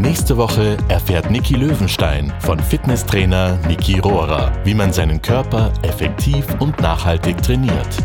Nächste 0.00 0.38
Woche 0.38 0.78
erfährt 0.88 1.30
Niki 1.30 1.56
Löwenstein 1.56 2.32
von 2.40 2.58
Fitnesstrainer 2.58 3.58
Niki 3.68 3.98
Rohrer, 3.98 4.50
wie 4.64 4.72
man 4.72 4.94
seinen 4.94 5.20
Körper 5.20 5.70
effektiv 5.82 6.46
und 6.58 6.80
nachhaltig 6.80 7.42
trainiert. 7.42 7.98